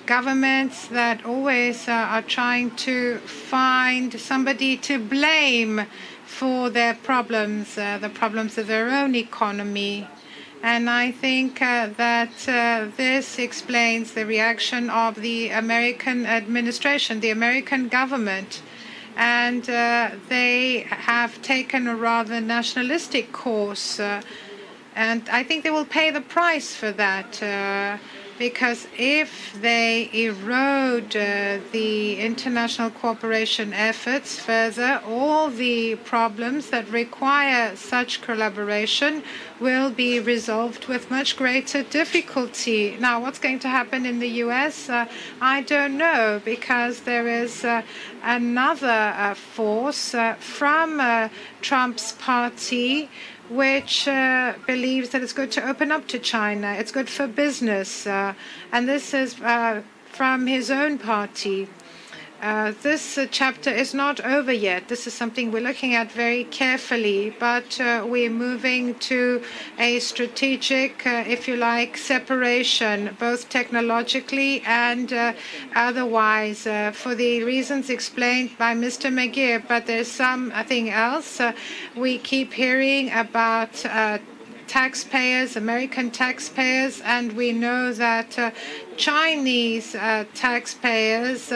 [0.05, 5.85] governments that always uh, are trying to find somebody to blame
[6.25, 10.07] for their problems, uh, the problems of their own economy.
[10.61, 17.29] And I think uh, that uh, this explains the reaction of the American administration, the
[17.29, 18.61] American government.
[19.15, 23.99] And uh, they have taken a rather nationalistic course.
[24.95, 27.41] and I think they will pay the price for that
[28.37, 37.75] because if they erode uh, the international cooperation efforts further, all the problems that require
[37.75, 39.23] such collaboration
[39.59, 42.97] will be resolved with much greater difficulty.
[42.99, 44.89] Now, what's going to happen in the US?
[44.89, 45.05] Uh,
[45.39, 47.83] I don't know, because there is uh,
[48.23, 51.29] another uh, force uh, from uh,
[51.61, 53.09] Trump's party
[53.49, 56.73] which uh, believes that it's good to open up to China.
[56.73, 58.07] It's good for business.
[58.07, 58.33] Uh,
[58.71, 61.67] and this is uh, from his own party.
[62.45, 64.87] Uh, this uh, chapter is not over yet.
[64.87, 69.41] This is something we're looking at very carefully, but uh, we're moving to
[69.79, 75.33] a strategic, uh, if you like, separation, both technologically and uh,
[75.75, 79.11] otherwise, uh, for the reasons explained by Mr.
[79.11, 79.67] Meghir.
[79.67, 81.41] But there's something else.
[81.95, 83.73] we keep hearing about
[84.67, 88.51] taxpayers, American taxpayers, and we know that uh,
[88.97, 91.51] Chinese uh, taxpayers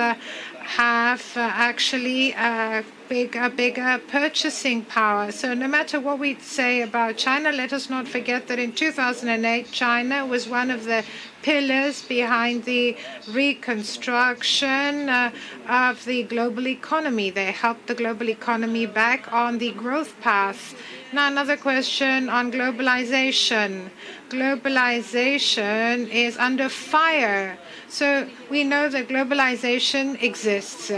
[0.69, 5.31] have uh, actually a big, a bigger purchasing power.
[5.31, 9.71] So no matter what we say about China, let us not forget that in 2008,
[9.71, 11.03] China was one of the
[11.41, 12.95] pillars behind the
[13.31, 15.31] reconstruction uh,
[15.67, 17.31] of the global economy.
[17.31, 20.75] They helped the global economy back on the growth path.
[21.11, 23.89] Now, another question on globalization.
[24.30, 27.57] Globalization is under fire
[27.91, 30.91] so we know that globalization exists.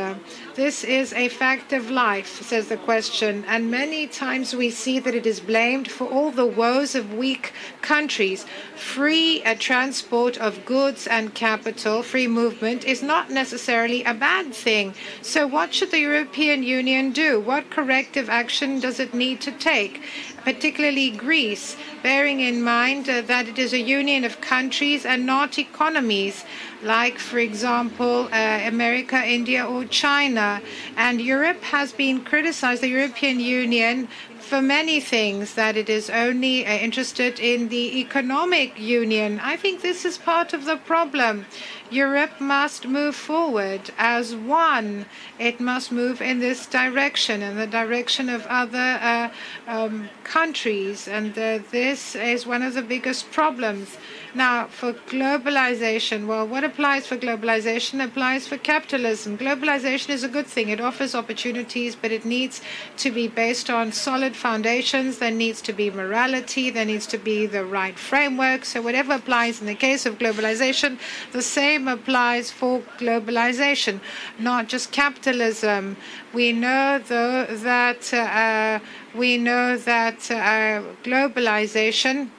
[0.55, 5.15] This is a fact of life, says the question, and many times we see that
[5.15, 8.45] it is blamed for all the woes of weak countries.
[8.75, 14.93] Free uh, transport of goods and capital, free movement, is not necessarily a bad thing.
[15.21, 17.39] So, what should the European Union do?
[17.39, 20.01] What corrective action does it need to take?
[20.43, 25.57] Particularly Greece, bearing in mind uh, that it is a union of countries and not
[25.57, 26.43] economies,
[26.83, 30.61] like, for example, uh, America, India, or China.
[30.97, 34.07] And Europe has been criticized, the European Union,
[34.51, 39.39] for many things, that it is only uh, interested in the economic union.
[39.41, 41.45] I think this is part of the problem.
[41.89, 45.05] Europe must move forward as one.
[45.39, 49.29] It must move in this direction, in the direction of other uh,
[49.67, 51.07] um, countries.
[51.07, 53.97] And uh, this is one of the biggest problems.
[54.33, 59.37] Now, for globalization, well, what applies for globalization applies for capitalism.
[59.37, 60.69] Globalization is a good thing.
[60.69, 62.61] It offers opportunities, but it needs
[62.97, 65.17] to be based on solid foundations.
[65.17, 66.69] There needs to be morality.
[66.69, 68.63] There needs to be the right framework.
[68.63, 70.97] So, whatever applies in the case of globalization,
[71.33, 73.99] the same applies for globalization,
[74.39, 75.97] not just capitalism.
[76.33, 78.79] We know, though, that uh,
[79.13, 82.29] we know that uh, globalization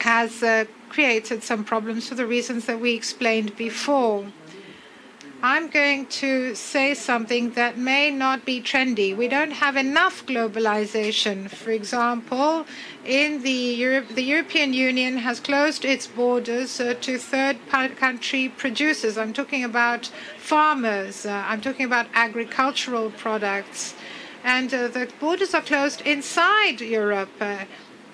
[0.00, 0.64] has uh,
[0.94, 4.24] created some problems for the reasons that we explained before.
[5.42, 9.14] I'm going to say something that may not be trendy.
[9.14, 11.50] We don't have enough globalization.
[11.50, 12.64] For example,
[13.04, 17.58] in the Europe, the European Union has closed its borders uh, to third
[18.04, 19.18] country producers.
[19.18, 21.26] I'm talking about farmers.
[21.26, 23.94] Uh, I'm talking about agricultural products.
[24.44, 27.36] And uh, the borders are closed inside Europe.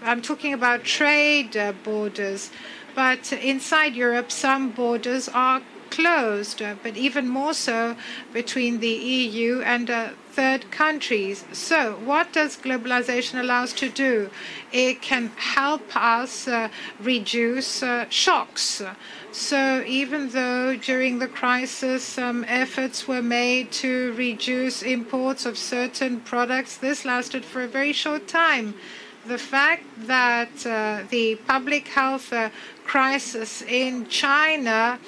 [0.02, 2.50] I'm talking about trade uh, borders.
[2.94, 7.96] But inside Europe, some borders are closed, uh, but even more so
[8.32, 11.44] between the EU and uh, third countries.
[11.52, 14.30] So, what does globalization allow us to do?
[14.72, 16.68] It can help us uh,
[17.00, 18.82] reduce uh, shocks.
[19.32, 26.20] So, even though during the crisis some efforts were made to reduce imports of certain
[26.20, 28.74] products, this lasted for a very short time
[29.26, 32.50] the fact that uh, the public health uh,
[32.84, 34.98] crisis in China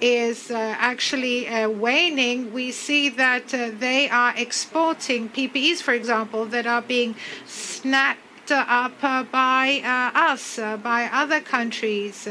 [0.00, 6.46] is uh, actually uh, waning, we see that uh, they are exporting PPEs, for example,
[6.46, 7.14] that are being
[7.46, 8.20] snapped
[8.56, 12.28] up uh, by uh, us, uh, by other countries.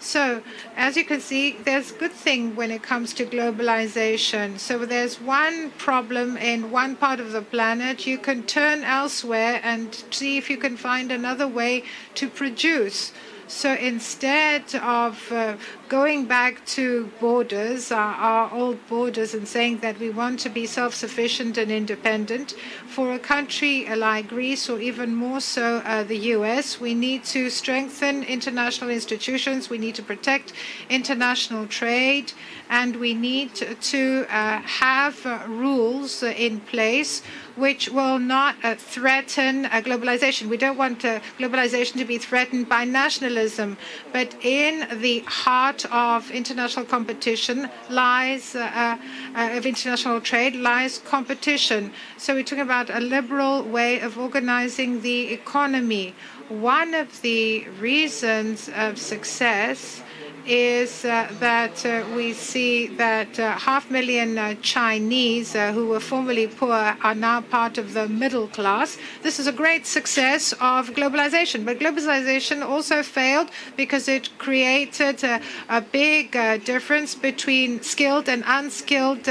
[0.00, 0.42] so,
[0.76, 4.58] as you can see, there's good thing when it comes to globalization.
[4.58, 9.94] So, there's one problem in one part of the planet, you can turn elsewhere and
[10.10, 11.84] see if you can find another way
[12.14, 13.12] to produce.
[13.48, 15.56] So instead of uh,
[15.88, 20.66] going back to borders, uh, our old borders, and saying that we want to be
[20.66, 22.54] self sufficient and independent,
[22.88, 27.48] for a country like Greece or even more so uh, the US, we need to
[27.48, 30.52] strengthen international institutions, we need to protect
[30.90, 32.32] international trade,
[32.68, 37.22] and we need to uh, have uh, rules in place
[37.56, 40.48] which will not uh, threaten uh, globalization.
[40.48, 43.76] We don't want uh, globalization to be threatened by nationalism,
[44.12, 48.96] but in the heart of international competition lies, uh,
[49.34, 51.92] uh, of international trade, lies competition.
[52.18, 56.14] So we're talking about a liberal way of organizing the economy.
[56.48, 60.02] One of the reasons of success
[60.46, 66.96] is uh, that uh, we see that uh, half million Chinese who were formerly poor
[67.02, 68.98] are now part of the middle class.
[69.22, 75.22] This is a great success of globalization, but globalization also failed because it created
[75.68, 79.28] a big uh, difference between skilled and unskilled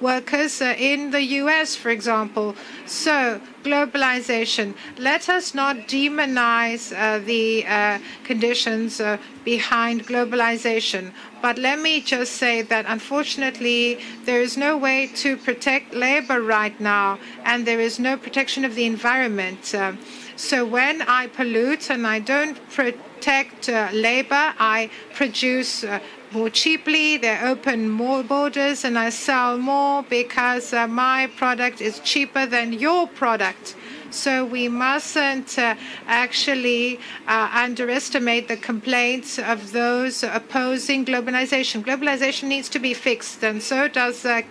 [0.00, 2.54] workers uh, in the US, for example.
[2.86, 4.74] So, globalization.
[4.98, 11.12] Let us not demonize uh, the uh, conditions uh, behind globalization.
[11.42, 16.78] But let me just say that unfortunately, there is no way to protect labor right
[16.80, 19.74] now, and there is no protection of the environment.
[19.74, 19.92] Uh,
[20.36, 25.84] so, when I pollute and I don't protect uh, labor, I produce
[26.32, 31.98] more cheaply, they open more borders, and I sell more because uh, my product is
[32.00, 33.74] cheaper than your product.
[34.10, 35.76] So we mustn't uh,
[36.06, 36.98] actually
[37.28, 41.84] uh, underestimate the complaints of those opposing globalization.
[41.84, 44.42] Globalization needs to be fixed, and so does uh,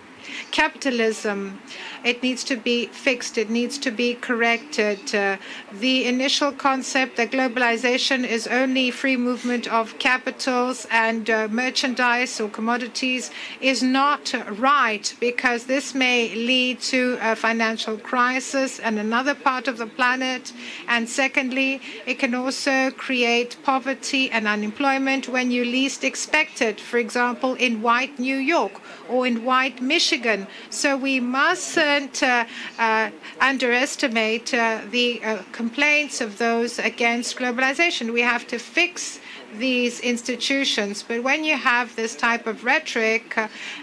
[0.50, 1.60] capitalism.
[2.04, 3.36] It needs to be fixed.
[3.38, 5.14] It needs to be corrected.
[5.14, 5.36] Uh,
[5.72, 12.48] the initial concept that globalization is only free movement of capitals and uh, merchandise or
[12.48, 19.68] commodities is not right because this may lead to a financial crisis in another part
[19.68, 20.52] of the planet.
[20.88, 26.80] And secondly, it can also create poverty and unemployment when you least expect it.
[26.80, 30.46] For example, in white New York or in white Michigan.
[30.70, 32.44] So we must shouldn't uh,
[32.78, 33.10] uh,
[33.40, 35.20] underestimate uh, the
[35.52, 38.12] complaints of those against globalization.
[38.12, 39.19] We have to fix
[39.58, 41.02] these institutions.
[41.06, 43.36] But when you have this type of rhetoric,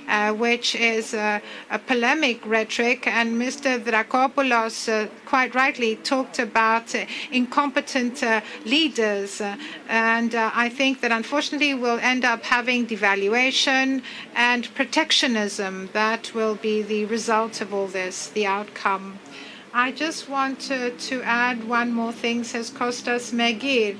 [0.07, 1.41] uh, which is a
[1.87, 3.83] polemic rhetoric, and Mr.
[3.83, 8.23] Dracopoulos uh, quite rightly talked about uh, incompetent
[8.65, 9.41] leaders,
[9.89, 14.01] and I think that unfortunately we'll end up having devaluation
[14.35, 15.89] and protectionism.
[15.93, 19.19] That will be the result of all this, the outcome.
[19.73, 23.95] I just wanted to add one more thing, says Costas Meghir.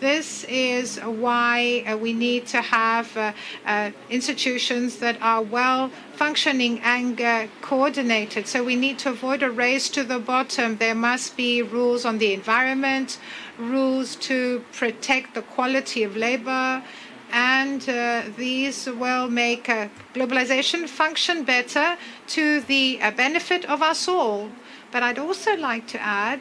[0.00, 3.32] This is why uh, we need to have uh,
[3.66, 7.20] uh, institutions that are well functioning and
[7.60, 8.46] coordinated.
[8.46, 10.78] So we need to avoid a race to the bottom.
[10.78, 13.18] There must be rules on the environment,
[13.58, 16.82] rules to protect the quality of labor,
[17.30, 21.98] and uh, these will make uh, globalization function better
[22.28, 24.48] to the benefit of us all.
[24.92, 26.40] But I'd also like to add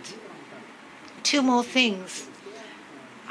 [1.24, 2.29] two more things.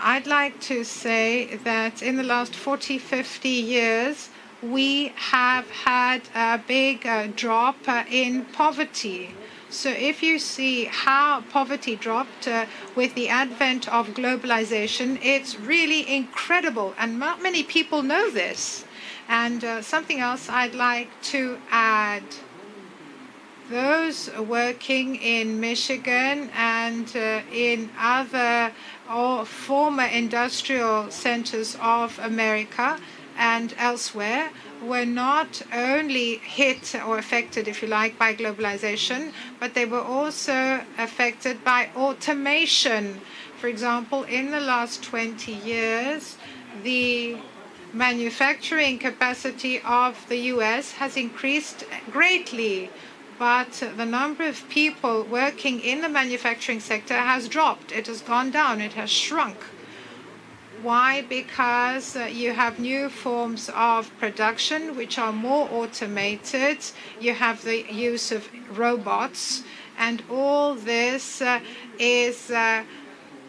[0.01, 4.29] I'd like to say that in the last 40, 50 years,
[4.63, 9.35] we have had a big uh, drop uh, in poverty.
[9.71, 16.09] So if you see how poverty dropped uh, with the advent of globalization, it's really
[16.09, 16.95] incredible.
[16.97, 18.85] And not many people know this.
[19.29, 22.23] And uh, something else I'd like to add.
[23.69, 28.73] Those working in Michigan and uh, in other
[29.13, 32.99] or former industrial centers of America
[33.37, 34.51] and elsewhere
[34.83, 40.81] were not only hit or affected, if you like, by globalization, but they were also
[40.99, 43.21] affected by automation.
[43.59, 46.37] For example, in the last 20 years,
[46.83, 47.37] the
[47.93, 52.91] manufacturing capacity of the US has increased greatly,
[53.39, 57.93] but the number of people working in the manufacturing sector has dropped.
[57.93, 59.59] It has gone down, it has shrunk.
[60.83, 61.23] Why?
[61.23, 66.79] Because uh, you have new forms of production which are more automated.
[67.21, 69.65] You have the use of robots,
[69.99, 71.59] and all this uh,
[71.99, 72.85] is uh,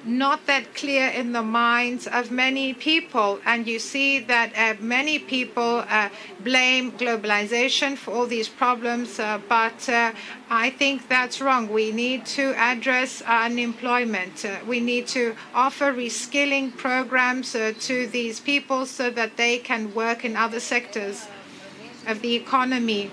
[0.06, 3.40] not that clear in the minds of many people.
[3.46, 6.10] And you see that uh, many people uh,
[6.44, 10.14] blame globalization for all these problems, uh, but uh,
[10.50, 11.70] I think that's wrong.
[11.70, 14.46] We need to address unemployment.
[14.46, 19.94] Uh, we need to offer reskilling programs uh, to these people so that they can
[19.94, 21.28] work in other sectors
[22.08, 23.12] of the economy.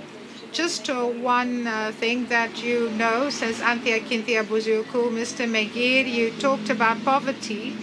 [0.57, 5.45] Just uh, one uh, thing that you know, says Anna-Kynthia Bousdoukou, Mr.
[5.47, 7.77] Meghir, you talked about poverty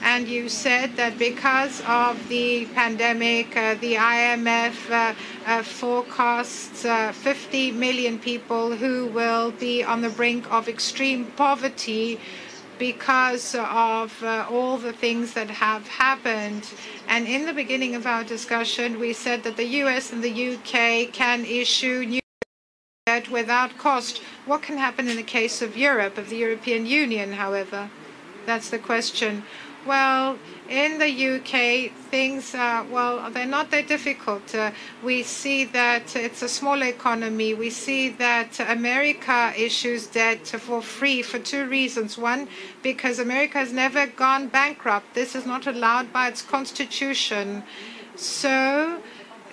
[0.00, 5.14] and you said that because of the pandemic, uh, the IMF uh,
[5.44, 12.18] uh, forecasts uh, 50 million people who will be on the brink of extreme poverty
[12.78, 16.68] because of uh, all the things that have happened.
[17.08, 21.12] And in the beginning of our discussion, we said that the US and the UK
[21.12, 22.20] can issue new
[23.06, 24.18] debt without cost.
[24.46, 27.90] What can happen in the case of Europe, of the European Union, however?
[28.46, 29.44] That's the question.
[29.86, 30.38] Well,
[30.68, 34.54] in the UK, things, uh, well, they're not that difficult.
[34.54, 34.70] Uh,
[35.02, 37.54] we see that it's a small economy.
[37.54, 42.18] We see that America issues debt for free for two reasons.
[42.18, 42.48] One,
[42.82, 45.14] because America has never gone bankrupt.
[45.14, 47.62] This is not allowed by its constitution.
[48.16, 49.00] So,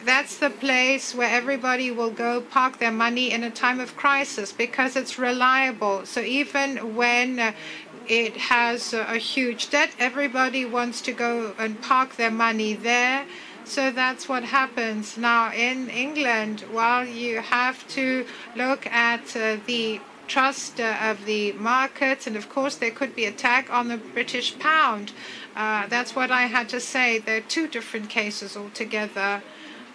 [0.06, 4.52] that's the place where everybody will go park their money in a time of crisis
[4.52, 6.06] because it's reliable.
[6.06, 7.54] So even when uh,
[8.08, 9.92] it has a huge debt.
[10.00, 13.26] Everybody wants to go and park their money there.
[13.66, 15.18] So that's what happens.
[15.18, 18.26] Now, in England, while you have to
[18.56, 23.26] look at uh, the trust uh, of the markets, and of course, there could be
[23.26, 25.14] attack on the British pound.
[25.56, 27.20] Uh, that's what I had to say.
[27.20, 29.44] There are two different cases altogether.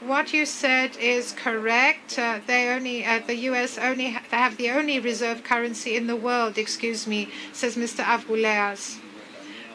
[0.00, 2.20] What you said is correct.
[2.20, 3.78] Uh, they only, uh, the U.S.
[3.78, 6.56] only ha- have the only reserve currency in the world.
[6.56, 8.04] Excuse me, says Mr.
[8.04, 9.00] Avgouleas.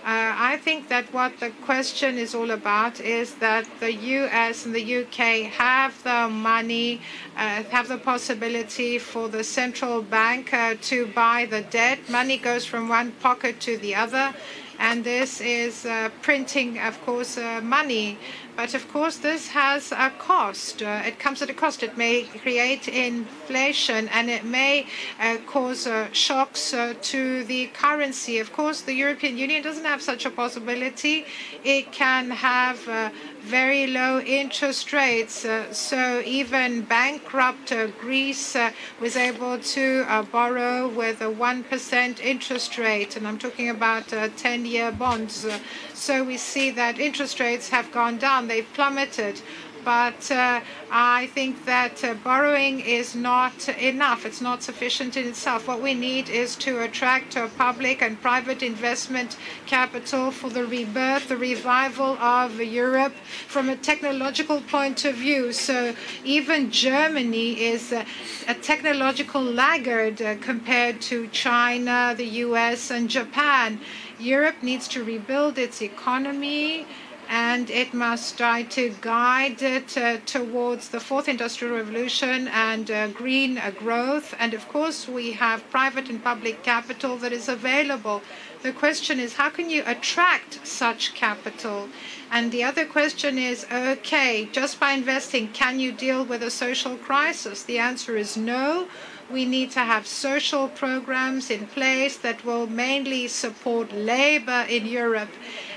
[0.06, 4.76] Uh, I think that what the question is all about is that the US and
[4.76, 7.02] the UK have the money,
[7.38, 12.00] uh, have the possibility for the central bank uh, to buy the debt.
[12.10, 14.34] Money goes from one pocket to the other,
[14.78, 18.18] and this is uh, printing, of course, money.
[18.56, 20.84] But of course, this has a cost.
[20.84, 21.82] Uh, it comes at a cost.
[21.82, 24.86] It may create inflation and it may
[25.20, 28.38] uh, cause uh, shocks uh, to the currency.
[28.38, 31.26] Of course, the European Union doesn't have such a possibility.
[31.64, 33.10] It can have uh,
[33.44, 35.44] very low interest rates.
[35.44, 38.72] Uh, so even bankrupt uh, Greece uh,
[39.02, 43.18] was able to uh, borrow with a 1% interest rate.
[43.18, 45.46] And I'm talking about 10 year bonds.
[45.94, 49.42] so we see that interest rates have gone down, they've plummeted.
[49.84, 50.62] But uh,
[50.92, 54.26] I think that uh, borrowing is not enough.
[54.26, 55.68] It's not sufficient in itself.
[55.68, 61.28] What we need is to attract uh, public and private investment capital for the rebirth,
[61.28, 63.14] the revival of Europe
[63.48, 65.52] from a technological point of view.
[65.52, 68.06] So even Germany is a,
[68.48, 73.80] a technological laggard uh, compared to China, the US, and Japan.
[74.20, 76.86] Europe needs to rebuild its economy
[77.34, 83.08] and it must try to guide it uh, towards the fourth industrial revolution and uh,
[83.08, 84.36] green uh, growth.
[84.38, 88.22] And of course, we have private and public capital that is available.
[88.62, 91.90] The question is, how can you attract such capital?
[92.30, 96.98] And the other question is, okay, just by investing, can you deal with a social
[96.98, 97.64] crisis?
[97.64, 98.88] The answer is no.
[99.32, 105.32] We need to have social programs in place that will mainly support labor in Europe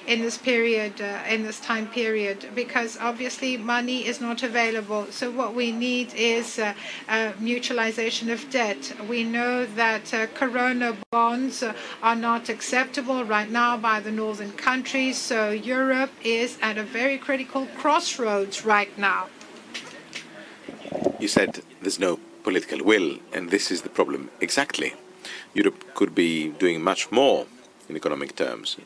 [0.07, 5.07] in this period, uh, in this time period, because obviously money is not available.
[5.11, 6.75] So what we need is uh,
[7.09, 8.93] uh, mutualization of debt.
[9.09, 11.65] We know that uh, Corona bonds
[12.03, 15.17] are not acceptable right now by the northern countries.
[15.19, 19.29] So Europe is at a very critical crossroads right now.
[21.19, 24.31] You said there's no political will, and this is the problem.
[24.41, 24.95] Exactly.
[25.55, 27.47] Europe could be doing much more
[27.89, 28.77] in economic terms.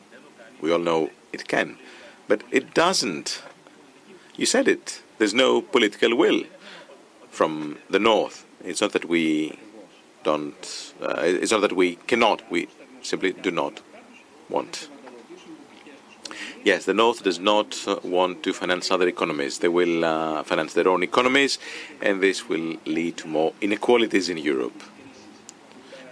[0.61, 1.77] We all know it can,
[2.27, 3.41] but it doesn't.
[4.35, 5.01] You said it.
[5.17, 6.43] There's no political will
[7.29, 8.45] from the north.
[8.63, 9.57] It's not that we
[10.23, 10.93] don't.
[11.01, 12.49] Uh, it's not that we cannot.
[12.51, 12.69] We
[13.01, 13.81] simply do not
[14.49, 14.87] want.
[16.63, 19.57] Yes, the North does not uh, want to finance other economies.
[19.57, 21.57] They will uh, finance their own economies,
[22.01, 24.83] and this will lead to more inequalities in Europe.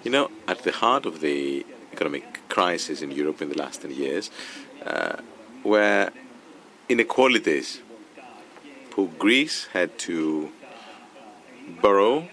[0.03, 1.65] You know, at the heart of the
[1.99, 4.31] economic crisis in Europe in the last 10 years
[4.85, 5.17] uh,
[6.87, 7.81] inequalities.
[8.91, 10.49] Poor Greece had to
[11.81, 12.29] borrow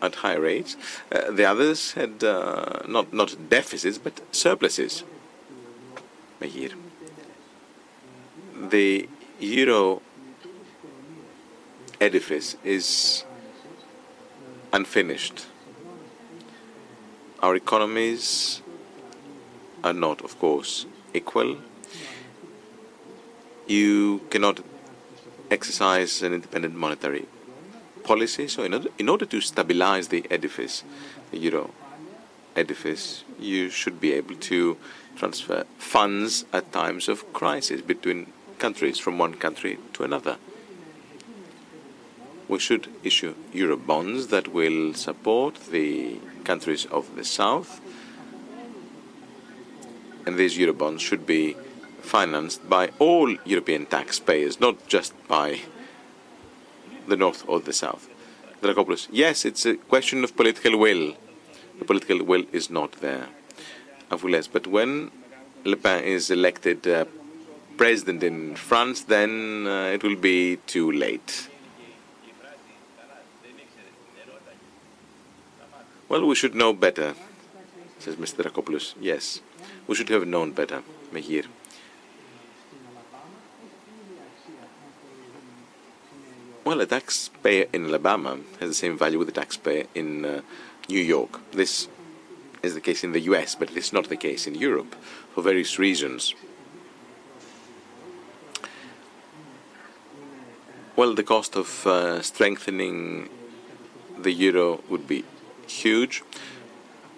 [0.00, 0.76] at high rates.
[1.10, 5.02] Uh, the others had uh, not, not deficits, but surpluses.
[6.40, 6.74] Meghir.
[8.70, 9.08] The
[9.40, 10.02] euro
[12.00, 13.24] edifice is
[14.72, 15.47] unfinished.
[17.40, 18.62] Our economies
[19.84, 21.58] are not, of course, equal.
[23.68, 24.60] You cannot
[25.50, 27.26] exercise an independent monetary
[28.02, 28.48] policy.
[28.48, 30.82] So, in order, in order to stabilize the edifice,
[31.30, 31.70] the euro
[32.56, 34.76] edifice, you should be able to
[35.16, 40.38] transfer funds at times of crisis between countries from one country to another.
[42.48, 47.80] We should issue euro bonds that will support the countries of the south,
[50.24, 51.56] and these euro bonds should be
[52.00, 55.60] financed by all European taxpayers, not just by
[57.06, 58.08] the north or the south.
[58.62, 61.14] Dracopoulos, yes, it's a question of political will.
[61.78, 63.28] The political will is not there.
[64.10, 64.48] Avgouleas.
[64.50, 65.10] But when
[65.64, 67.04] Le Pen is elected uh,
[67.76, 71.48] president in France, then uh, it will be too late.
[76.08, 77.14] Well, we should know better,
[77.98, 78.42] says Mr.
[78.42, 78.94] Dracopoulos.
[78.98, 79.42] Yes,
[79.86, 80.82] we should have known better,
[81.12, 81.44] Meghir.
[86.64, 90.40] Well, a taxpayer in Alabama has the same value with a taxpayer in uh,
[90.88, 91.40] New York.
[91.52, 91.88] This
[92.62, 94.94] is the case in the US, but it's not the case in Europe
[95.34, 96.34] for various reasons.
[100.96, 103.28] Well, the cost of uh, strengthening
[104.18, 105.24] the euro would be
[105.70, 106.22] huge.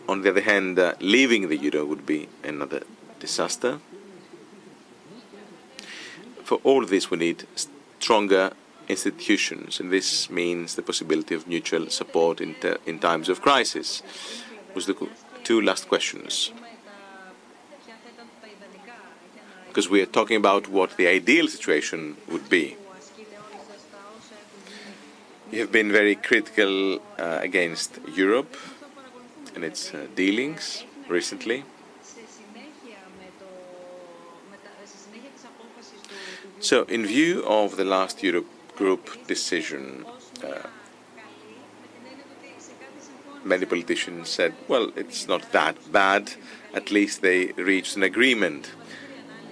[0.09, 2.82] On the other hand, uh, leaving the euro would be another
[3.18, 3.81] disaster.
[6.44, 7.44] For all this, we need
[8.01, 8.52] stronger
[8.89, 12.56] institutions, and this means the possibility of mutual support in,
[12.86, 14.02] in times of crisis.
[14.74, 15.09] The
[15.44, 16.52] two last questions.
[19.68, 22.77] Because we are talking about what the ideal situation would be.
[25.51, 28.56] You have been very critical uh, against Europe
[29.56, 31.64] and its uh, dealings recently.
[36.60, 38.47] So, in view of the last Europe
[38.77, 40.05] Group decision,
[40.44, 40.68] uh,
[43.43, 46.32] many politicians said, well, it's not that bad.
[46.74, 48.70] At least they reached an agreement.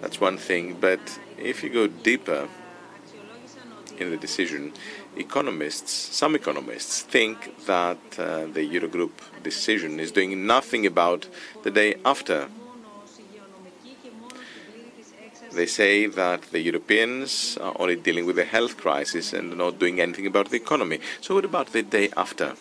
[0.00, 0.76] That's one thing.
[0.80, 2.48] But if you go deeper
[3.98, 4.72] in the decision,
[5.16, 9.12] economists, some economists, think that uh, the Eurogroup
[9.42, 11.28] decision is doing nothing about
[11.62, 12.48] the day after.
[15.52, 20.00] They say that the Europeans are only dealing with the health crisis and not doing
[20.00, 21.00] anything about the economy.
[21.20, 22.54] So, what about the day after?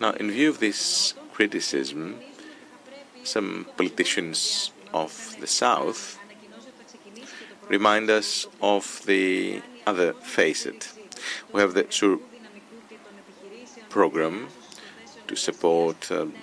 [0.00, 2.20] Now, in view of this criticism,
[3.22, 6.18] some politicians of the South
[7.68, 10.92] remind us of the other facet.
[11.52, 12.18] We have the SURE
[13.88, 14.48] program
[15.28, 16.34] to support um,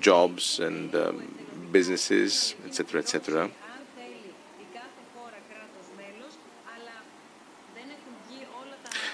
[0.00, 1.34] jobs and um,
[1.72, 3.50] businesses, etc., etc.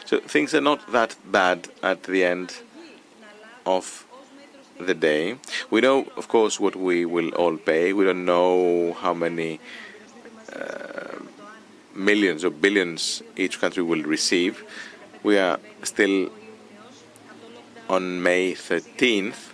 [0.05, 2.57] So things are not that bad at the end
[3.65, 4.07] of
[4.79, 5.37] the day.
[5.71, 7.93] We know, of course, what we will all pay.
[7.93, 9.61] We don't know how many
[10.55, 11.14] uh,
[11.95, 14.65] millions or billions each country will receive.
[15.23, 16.31] We are still
[17.89, 19.53] on May 13th.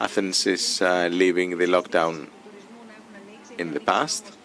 [0.00, 2.28] Athens is uh, leaving the lockdown
[3.58, 4.36] in the past.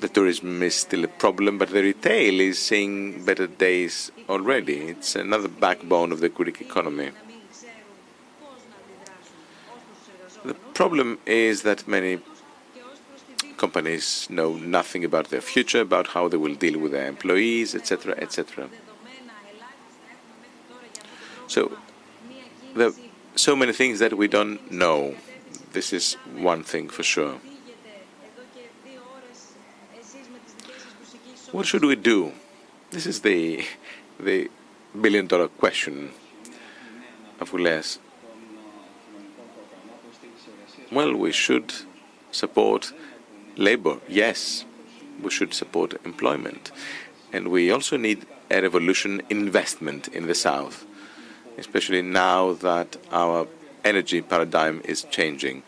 [0.00, 4.78] The tourism is still a problem, but the retail is seeing better days already.
[4.88, 7.12] It's another backbone of the Greek economy.
[10.44, 12.18] The problem is that many
[13.64, 18.14] companies know nothing about their future, about how they will deal with their employees, etc.,
[18.24, 18.68] etc.
[21.54, 21.60] So
[22.74, 22.94] there are
[23.36, 25.14] so many things that we don't know.
[25.76, 26.14] This is
[26.50, 27.34] one thing for sure.
[31.56, 32.32] What should we do?
[32.90, 33.64] This is the
[34.28, 34.38] the
[35.04, 35.94] billion dollar question
[37.40, 37.98] Avgouleas.
[40.98, 41.68] Well, we should
[42.42, 42.92] support
[43.56, 43.98] labor.
[44.08, 44.64] Yes,
[45.22, 46.70] we should support employment.
[47.32, 50.84] And we also need a revolution investment in the South,
[51.56, 53.46] especially now that our
[53.84, 55.62] energy paradigm is changing.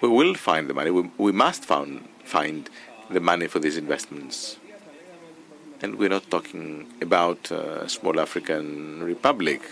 [0.00, 0.90] We will find the money.
[0.90, 2.68] We, we must found, find
[3.10, 4.58] the money for these investments.
[5.82, 9.62] And we're not talking about a small African republic.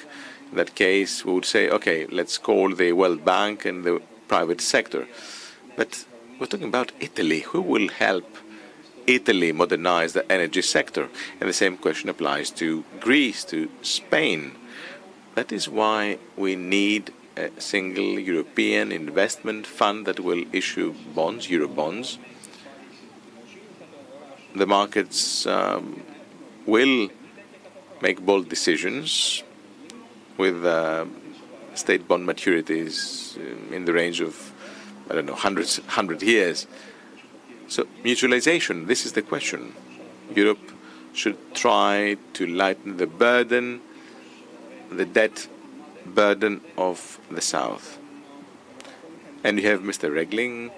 [0.51, 4.63] In that case, we would say, okay, let's call the World Bank and the private
[4.63, 5.07] sector.
[5.77, 6.07] But
[6.39, 7.41] we're talking about Italy.
[7.41, 8.37] Who will help
[9.07, 11.09] Italy modernize the energy sector?
[11.41, 14.57] And the same question applies to Greece, to Spain.
[15.35, 21.69] That is why we need a single European investment fund that will issue bonds, euro
[21.69, 22.19] bonds.
[24.55, 26.03] The markets um,
[26.67, 27.09] will
[28.01, 29.43] make bold decisions
[30.37, 31.07] with uh,
[31.75, 33.37] state bond maturities
[33.73, 34.48] in the range of,
[35.11, 36.67] I don't know, hundreds, hundred years.
[37.69, 39.75] So mutualization, this is the question.
[40.35, 40.73] Europe
[41.13, 43.81] should try to lighten the burden,
[44.91, 45.49] the debt
[46.07, 47.99] burden of the South.
[49.45, 50.15] And you have Mr.
[50.15, 50.71] Regling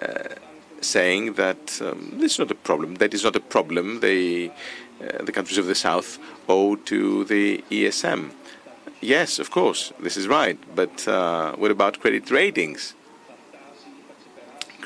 [0.00, 0.34] uh,
[0.80, 2.96] saying that um, this is not a problem.
[2.96, 4.00] That is not a problem.
[4.00, 6.18] They, uh, the countries of the South
[6.48, 8.30] owe to the ESM.
[9.00, 10.58] Yes, of course, this is right.
[10.74, 12.94] But uh, what about credit ratings?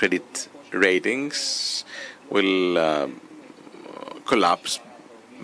[0.02, 1.84] Credit ratings
[2.28, 3.20] will um,
[4.26, 4.80] collapse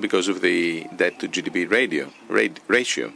[0.01, 2.11] because of the debt to GDP radio,
[2.67, 3.13] ratio.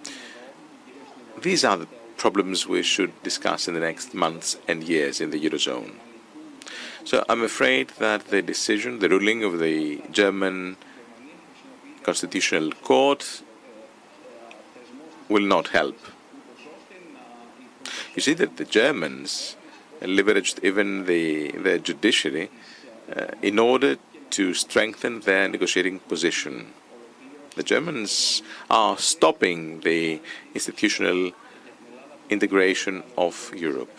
[1.40, 5.40] These are the problems we should discuss in the next months and years in the
[5.40, 5.94] Eurozone.
[7.02, 10.77] So I'm afraid that the decision, the ruling of the German
[12.05, 13.43] Constitutional Court
[15.28, 15.98] will not help.
[18.14, 19.56] You see that the Germans
[20.03, 22.51] leveraged even the, the judiciary
[23.16, 23.97] uh, in order
[24.31, 26.73] to strengthen their negotiating position.
[27.57, 30.20] The Germans are stopping the
[30.55, 31.33] institutional
[32.31, 33.97] integration of Europe.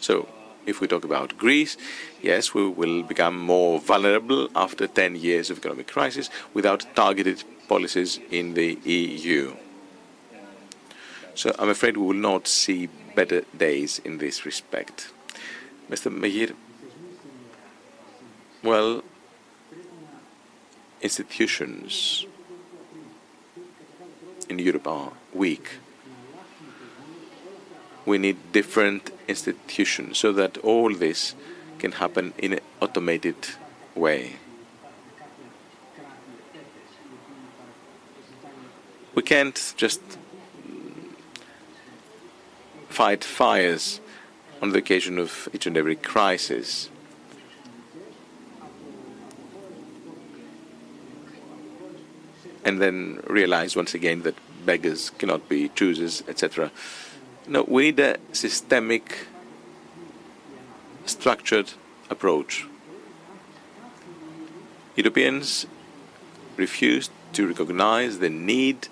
[0.00, 0.26] So,
[0.64, 1.76] if we talk about Greece,
[2.22, 8.20] yes, we will become more vulnerable after 10 years of economic crisis without targeted policies
[8.30, 9.54] in the EU.
[11.34, 15.12] So I'm afraid we will not see better days in this respect.
[15.90, 16.10] Mr.
[16.10, 16.54] Meghir,
[18.62, 19.02] well,
[21.00, 22.26] institutions
[24.48, 25.68] in Europe are weak.
[28.04, 31.34] We need different institutions so that all this
[31.78, 33.36] can happen in an automated
[33.94, 34.36] way.
[39.14, 40.00] We can't just
[43.02, 44.00] fight fires
[44.62, 46.88] on the occasion of each and every crisis.
[52.64, 56.70] And then realize once again that beggars cannot be choosers, etc.
[57.48, 59.26] No, we need a systemic,
[61.04, 61.72] structured
[62.08, 62.68] approach.
[64.94, 65.66] Europeans
[66.56, 68.86] refused to recognize the need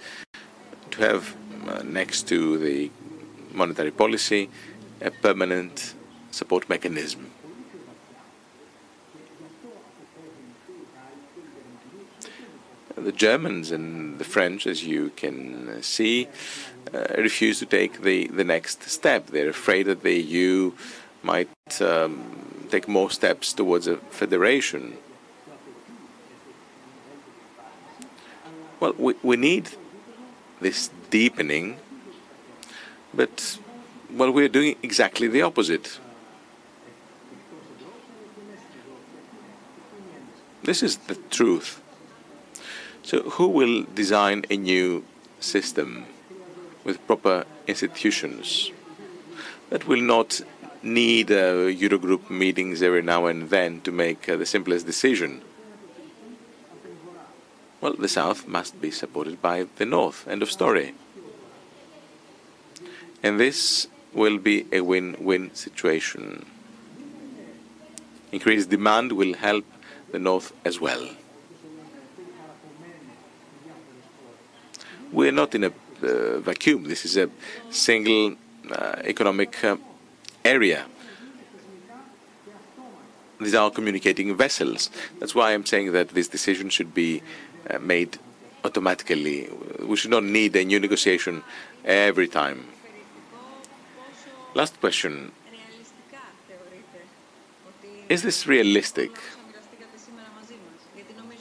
[0.91, 1.37] to have,
[1.69, 2.91] uh, next to the
[3.53, 4.49] monetary policy,
[5.01, 5.95] a permanent
[6.31, 7.31] support mechanism.
[12.97, 16.29] The Germans and the French, as you can see,
[16.93, 19.29] uh, refuse to take the, the next step.
[19.29, 20.73] They're afraid that the EU
[21.23, 21.49] might
[21.81, 24.99] um, take more steps towards a federation.
[28.81, 29.71] Well, we, we need
[30.61, 31.79] this deepening,
[33.15, 33.59] but
[34.11, 35.99] well, we're doing exactly the opposite.
[40.63, 41.81] This is the truth.
[43.03, 45.05] So, who will design a new
[45.41, 46.07] system?
[46.85, 48.71] with proper institutions
[49.71, 50.41] that will not
[50.83, 55.43] need uh, Eurogroup meetings every now and then to make uh, the simplest decision.
[57.81, 60.27] Well, the South must be supported by the North.
[60.27, 60.95] End of story.
[63.23, 66.47] And this will be a win-win situation.
[68.33, 69.65] Increased demand will help
[70.13, 71.09] the North as well.
[75.13, 75.73] We're not in a
[76.03, 76.85] uh, vacuum.
[76.85, 77.29] This is a
[77.71, 78.37] single
[78.71, 79.77] uh, economic uh,
[80.45, 80.87] area.
[83.41, 84.91] These are communicating vessels.
[85.19, 87.23] That's why I'm saying that this decision should be
[87.69, 88.19] uh, made
[88.65, 89.49] automatically.
[89.81, 91.43] We should not need a new negotiation
[91.85, 92.65] every time.
[94.55, 95.33] Last question.
[98.09, 99.13] Is this realistic?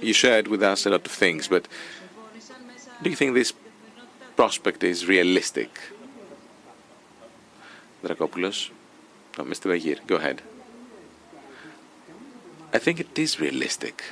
[0.01, 1.67] You shared with us a lot of things, but
[3.01, 3.53] do you think this
[4.35, 5.79] prospect is realistic?
[8.03, 8.69] Dracopoulos?
[9.37, 9.65] No, Mr.
[9.71, 10.41] Meghir, go ahead.
[12.71, 14.03] I think it is realistic.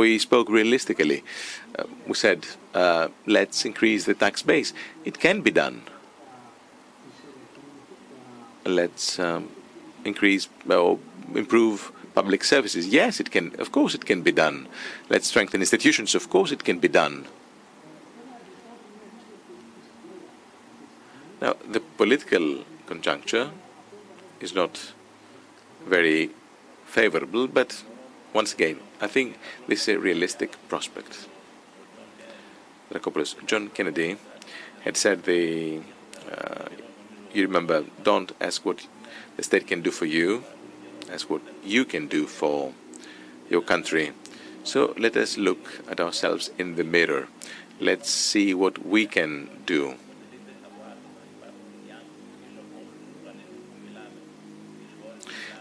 [0.00, 1.22] We spoke realistically.
[1.78, 4.72] Uh, we said, uh, let's increase the tax base.
[5.04, 5.82] It can be done.
[8.64, 9.50] Let's um,
[10.06, 10.98] increase or
[11.34, 12.86] improve public services.
[12.86, 13.54] Yes, it can.
[13.58, 14.68] Of course, it can be done.
[15.10, 16.14] Let's strengthen institutions.
[16.14, 17.26] Of course, it can be done.
[21.42, 23.50] Now, the political conjuncture
[24.40, 24.94] is not
[25.86, 26.30] very
[26.86, 27.84] favorable, but
[28.32, 31.28] once again, I think this is a realistic prospect.
[33.46, 34.16] John Kennedy
[34.82, 35.80] had said the,
[36.30, 36.66] uh,
[37.32, 38.86] you remember, don't ask what
[39.36, 40.44] the state can do for you,
[41.12, 42.72] ask what you can do for
[43.48, 44.12] your country.
[44.64, 47.28] So let us look at ourselves in the mirror.
[47.80, 49.94] Let's see what we can do.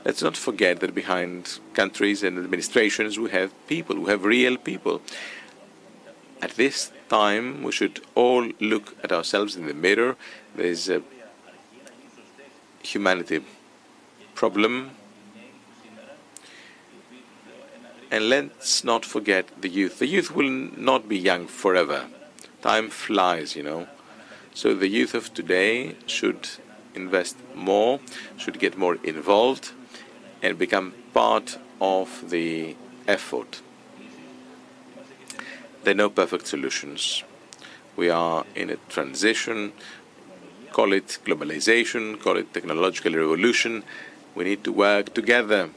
[0.10, 5.03] Let's not forget that behind countries and administrations we have people, we have real people.
[6.41, 10.15] At this time, we should all look at ourselves in the mirror.
[10.56, 11.03] There's a
[12.81, 13.45] humanity
[14.34, 14.90] problem.
[18.10, 19.99] And let's not forget the youth.
[19.99, 22.07] The youth will not be young forever.
[22.64, 23.88] Time flies, you know.
[24.56, 26.49] So the youth of today should
[26.95, 27.99] invest more,
[28.38, 29.73] should get more involved,
[30.41, 32.75] and become part of the
[33.07, 33.61] effort.
[35.83, 37.23] There are no perfect solutions.
[37.95, 39.73] We are in a transition,
[40.71, 43.83] call it globalization, call it technological revolution.
[44.35, 45.69] We need to work together,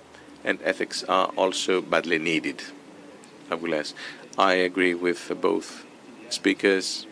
[0.44, 2.62] and ethics are also badly needed.
[3.51, 3.94] Nevertheless,
[4.39, 5.84] I agree with both
[6.30, 7.06] speakers,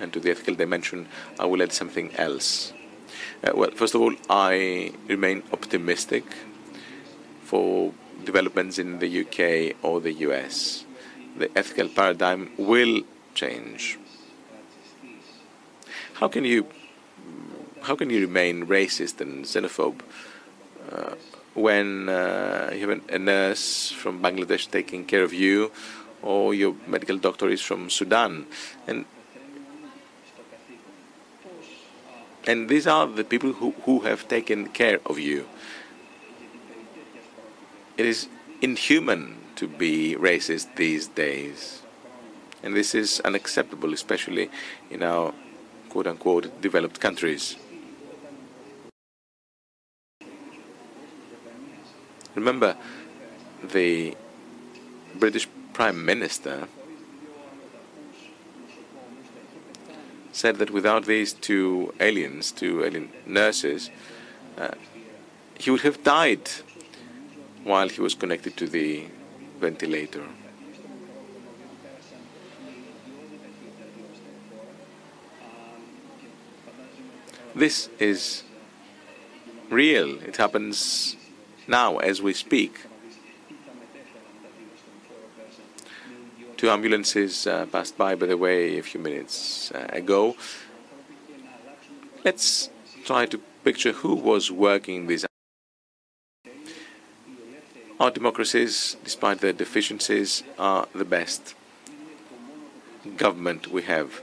[0.00, 1.08] and to the ethical dimension,
[1.38, 2.72] I will add something else.
[3.42, 6.24] Uh, well, first of all, I remain optimistic
[7.46, 7.92] for
[8.24, 10.84] developments in the UK or the US.
[11.38, 13.02] The ethical paradigm will
[13.34, 13.98] change.
[16.14, 16.66] How can you
[17.82, 20.00] how can you remain racist and xenophobe
[20.90, 21.14] uh,
[21.54, 25.70] when uh, you have a nurse from Bangladesh taking care of you,
[26.22, 28.46] or your medical doctor is from Sudan,
[28.86, 29.04] and
[32.46, 35.46] and these are the people who, who have taken care of you.
[37.96, 38.28] It is
[38.60, 41.82] inhuman to be racist these days.
[42.62, 44.50] And this is unacceptable, especially
[44.90, 45.32] in our
[45.88, 47.56] quote unquote developed countries.
[52.34, 52.76] Remember,
[53.62, 54.14] the
[55.14, 56.68] British Prime Minister
[60.32, 63.88] said that without these two aliens, two alien nurses,
[64.58, 64.72] uh,
[65.58, 66.50] he would have died
[67.66, 69.04] while he was connected to the
[69.58, 70.22] ventilator.
[77.56, 78.44] This is
[79.68, 80.22] real.
[80.22, 81.16] It happens
[81.66, 82.86] now as we speak.
[86.56, 90.36] Two ambulances uh, passed by, by the way, a few minutes uh, ago.
[92.24, 92.70] Let's
[93.04, 95.26] try to picture who was working these
[97.98, 101.54] our democracies, despite their deficiencies, are the best.
[103.16, 104.20] Government we have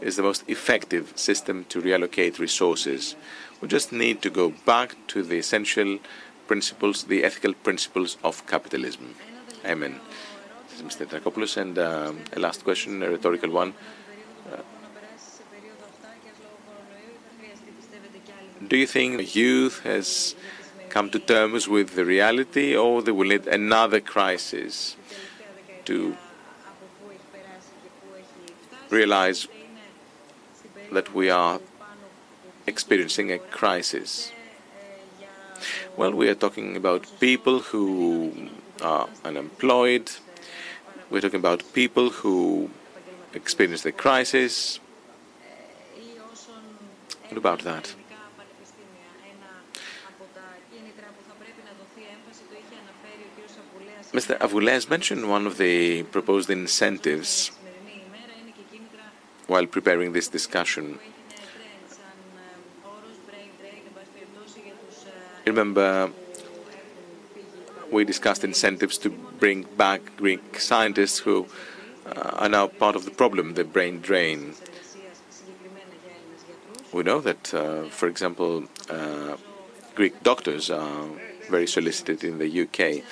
[0.00, 3.16] is the most effective system to reallocate resources.
[3.60, 5.98] We just need to go back to the essential
[6.46, 9.14] principles, the ethical principles of capitalism.
[9.64, 10.00] Amen.
[10.82, 11.06] Mr.
[11.06, 11.56] Dracopoulos.
[11.56, 13.74] And um, a last question, a rhetorical one.
[14.52, 14.56] Uh,
[18.66, 20.34] do you think youth has
[20.92, 24.94] come to terms with the reality or they will need another crisis
[25.86, 26.14] to
[28.90, 29.48] realize
[30.92, 31.60] that we are
[32.66, 34.32] experiencing a crisis?
[35.96, 38.50] Well, we are talking about people who
[38.82, 40.10] are unemployed.
[41.08, 42.68] We're talking about people who
[43.32, 44.78] experience the crisis.
[47.28, 47.94] What about that?
[54.12, 54.38] Mr.
[54.40, 57.50] Avgouleas mentioned one of the proposed incentives
[59.46, 60.98] while preparing this discussion.
[65.46, 66.12] Remember,
[67.90, 71.46] we discussed incentives to bring back Greek scientists who
[72.04, 74.54] uh, are now part of the problem, the brain drain.
[76.92, 79.36] We know that, uh, for example, uh,
[79.94, 81.06] Greek doctors are
[81.48, 83.02] very solicited in the UK.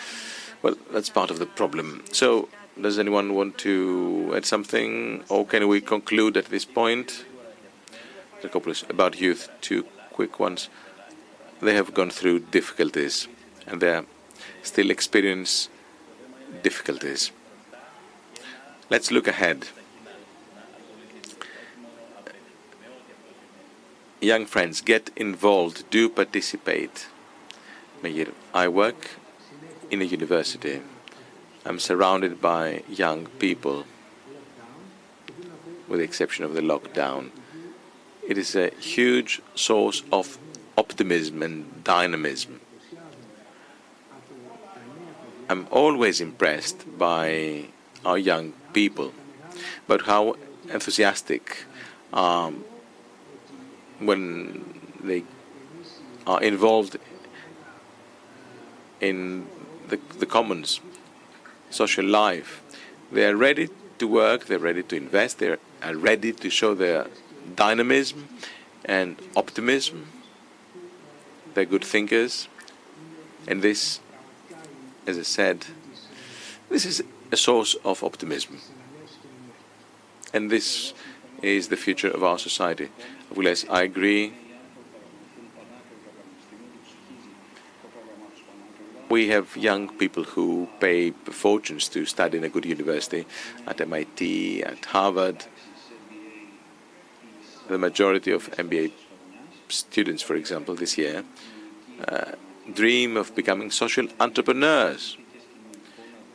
[0.62, 2.05] Well, that's part of the problem.
[2.12, 2.49] So,
[2.81, 7.24] does anyone want to add something, or can we conclude at this point?
[8.89, 10.69] About youth, two quick ones.
[11.61, 13.28] They have gone through difficulties,
[13.66, 14.05] and they're
[14.62, 15.69] still experience
[16.62, 17.32] difficulties.
[18.91, 19.69] Let's look ahead.
[24.20, 27.07] Young friends, get involved, do participate.
[28.53, 29.11] I work
[29.90, 30.80] in a university.
[31.64, 33.84] I'm surrounded by young people,
[35.88, 37.30] with the exception of the lockdown.
[38.26, 40.38] It is a huge source of
[40.78, 42.60] optimism and dynamism.
[45.48, 47.66] I'm always impressed by
[48.04, 49.12] our young people,
[49.88, 50.36] but how
[50.72, 51.64] enthusiastic
[52.12, 52.64] um,
[53.98, 54.64] when
[55.02, 55.24] they
[56.26, 56.96] are involved
[59.00, 59.46] in
[59.90, 60.80] the, the commons,
[61.70, 62.62] social life.
[63.12, 63.68] They are ready
[63.98, 67.06] to work, they're ready to invest, they are ready to show their
[67.54, 68.28] dynamism
[68.84, 70.06] and optimism.
[71.54, 72.48] They're good thinkers,
[73.46, 74.00] and this
[75.06, 75.66] as I said,
[76.68, 77.02] this is
[77.32, 78.58] a source of optimism.
[80.32, 80.94] And this
[81.42, 82.88] is the future of our society.
[83.68, 84.34] I agree.
[89.11, 93.27] We have young people who pay fortunes to study in a good university
[93.66, 95.47] at MIT, at Harvard.
[97.66, 98.93] The majority of MBA
[99.69, 101.24] students, for example, this year,
[102.07, 102.32] uh,
[102.73, 105.16] dream of becoming social entrepreneurs.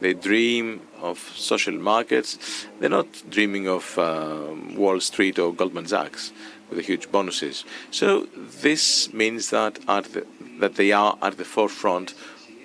[0.02, 2.68] They dream of social markets.
[2.82, 6.34] They're not dreaming of uh, Wall Street or Goldman Sachs
[6.70, 7.64] with the huge bonuses.
[7.92, 10.26] So this means that the,
[10.60, 12.14] that they are at the forefront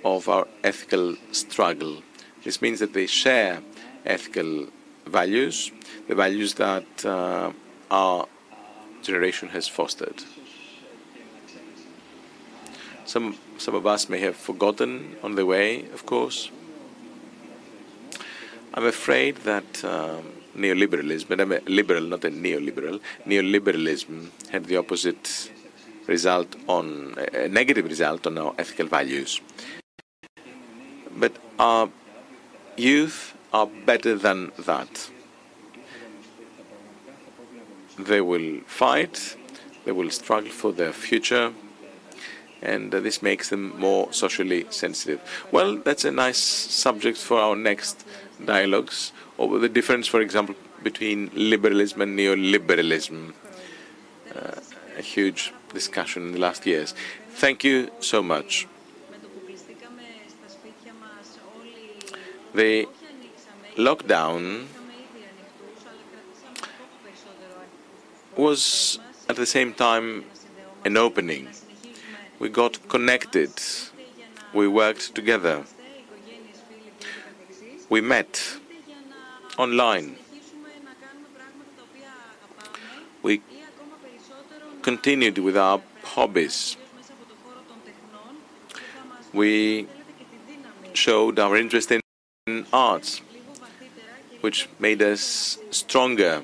[0.04, 2.02] of our ethical struggle.
[2.44, 3.60] This means that they share
[4.04, 4.66] ethical
[5.06, 5.70] values,
[6.08, 7.52] the values that uh,
[7.90, 8.26] our
[9.02, 10.22] generation has fostered.
[13.04, 16.50] Some some of us may have forgotten on the way, of course.
[18.72, 20.24] I'm afraid that um,
[20.56, 25.50] neoliberalism, and I'm a liberal, not a neoliberal, neoliberalism had the opposite
[26.06, 29.40] result on a negative result on our ethical values.
[31.16, 31.88] But our
[32.76, 35.10] youth are better than that.
[37.98, 39.36] They will fight,
[39.84, 41.52] they will struggle for their future,
[42.62, 45.20] and uh, this makes them more socially sensitive.
[45.50, 48.06] Well, that's a nice subject for our next
[48.44, 53.34] dialogues over the difference, for example, between liberalism and neoliberalism.
[54.34, 54.60] Uh,
[54.96, 56.94] a huge discussion in the last years.
[57.30, 58.66] Thank you so much.
[62.54, 62.86] The
[63.76, 64.66] lockdown
[68.36, 68.98] was
[69.28, 70.24] at the same time
[70.84, 71.48] an opening
[72.40, 73.52] we got connected.
[74.54, 75.64] We worked together.
[77.90, 78.56] We met
[79.58, 80.16] online.
[83.22, 83.42] We
[84.80, 86.78] continued with our hobbies.
[89.34, 89.86] We
[90.94, 92.00] showed our interest in
[92.72, 93.20] arts,
[94.40, 96.42] which made us stronger.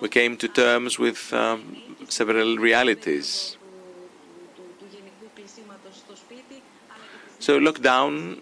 [0.00, 1.60] We came to terms with um,
[2.08, 3.56] several realities
[7.46, 8.40] So lockdown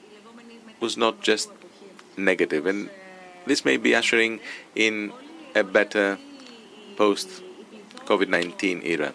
[0.80, 1.50] was not just
[2.16, 2.88] negative, and
[3.46, 4.40] this may be ushering
[4.74, 5.12] in
[5.54, 6.18] a better
[6.96, 7.42] post
[8.06, 9.12] COVID 19 era.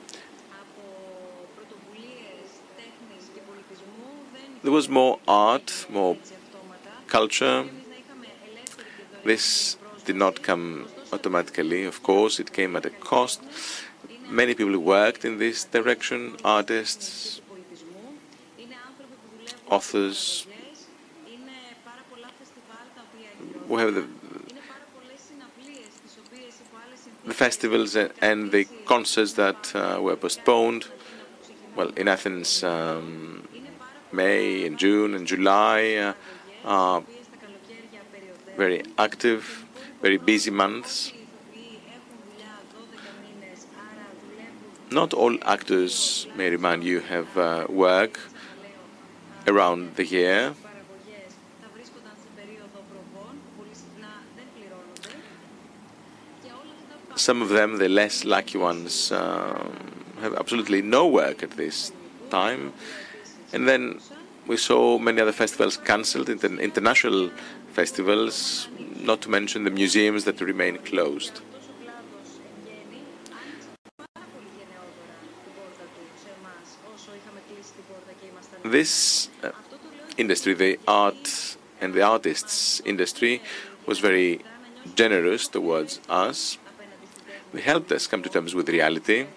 [4.62, 6.18] There was more art, more
[7.10, 7.66] culture.
[9.26, 13.42] This did not come automatically, of course, it came at a cost.
[14.30, 17.42] Many people worked in this direction artists,
[19.70, 20.46] authors.
[23.68, 24.08] We have the,
[27.26, 30.88] the festivals and the concerts that uh, were postponed.
[31.76, 33.48] Well, in Athens, um,
[34.12, 36.14] May and June and July uh,
[36.66, 37.04] are
[38.58, 39.66] very active,
[40.02, 41.14] very busy months.
[44.92, 48.20] Not all actors, may remind you, have uh, work
[49.48, 50.56] around the year.
[57.16, 59.70] Some of them, the less lucky ones, uh,
[60.22, 61.92] have absolutely no work at this
[62.30, 62.74] time.
[63.54, 64.00] And then
[64.50, 67.30] we saw many other festivals cancelled, international
[67.72, 68.68] festivals,
[69.00, 71.42] not to mention the museums that remain closed.
[78.64, 79.52] This uh,
[80.18, 83.42] industry, the art and the artists industry,
[83.86, 84.42] was very
[84.96, 86.58] generous towards us.
[87.54, 89.28] They helped us come to terms with reality.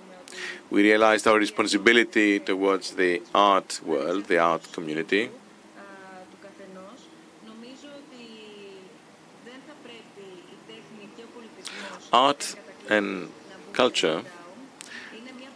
[0.70, 5.30] We realized our responsibility towards the art world, the art community.
[12.12, 12.56] Art
[12.88, 13.30] and
[13.72, 14.22] culture,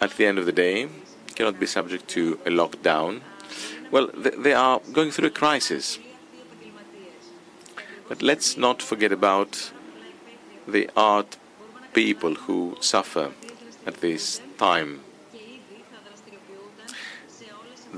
[0.00, 0.88] at the end of the day,
[1.34, 3.20] cannot be subject to a lockdown.
[3.90, 5.98] Well, they are going through a crisis.
[8.08, 9.72] But let's not forget about
[10.66, 11.36] the art
[11.92, 13.32] people who suffer
[13.86, 15.00] at this time.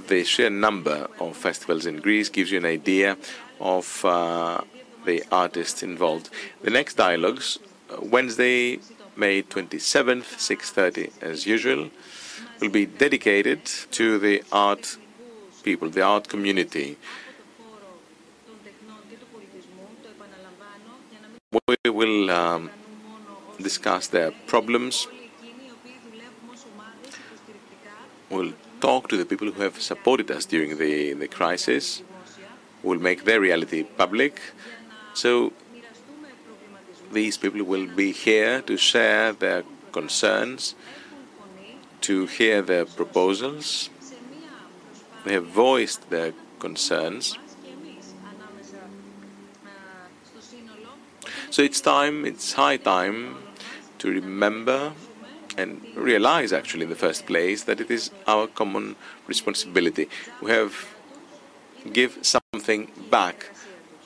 [0.09, 3.17] The sheer number of festivals in Greece gives you an idea
[3.61, 4.61] of uh,
[5.05, 6.31] the artists involved.
[6.63, 7.59] The next dialogues,
[7.91, 8.79] uh, Wednesday,
[9.17, 11.91] May 27th, 6.30 as usual,
[12.61, 14.97] will be dedicated to the art
[15.63, 16.97] people, the art community.
[21.51, 22.71] We will um,
[23.61, 25.09] discuss their problems.
[28.31, 32.03] We'll talk to the people who have supported us during the, the crisis.
[32.83, 34.41] We'll make their reality public.
[35.15, 35.53] So
[37.13, 40.75] these people will be here to share their concerns,
[42.03, 43.91] to hear their proposals.
[45.25, 47.39] They have voiced their concerns.
[51.51, 53.39] So it's time, it's high time
[53.99, 54.93] to remember
[55.59, 60.09] and realize, actually, in the first place, that it is our common responsibility.
[60.41, 60.73] We have
[61.93, 63.51] give something back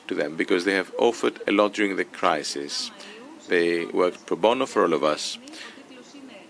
[0.08, 2.90] to them because they have offered a lot during the crisis.
[3.48, 5.38] They worked pro bono for all of us.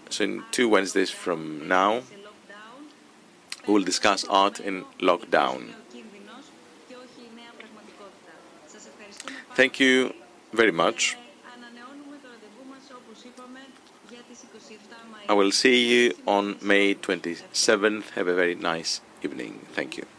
[0.08, 2.02] So in two Wednesdays from now,
[3.66, 5.70] we will discuss art in lockdown.
[9.54, 10.14] Thank you
[10.52, 11.16] very much.
[15.28, 18.10] I will see you on May 27th.
[18.10, 19.66] Have a very nice evening.
[19.72, 20.11] Thank you.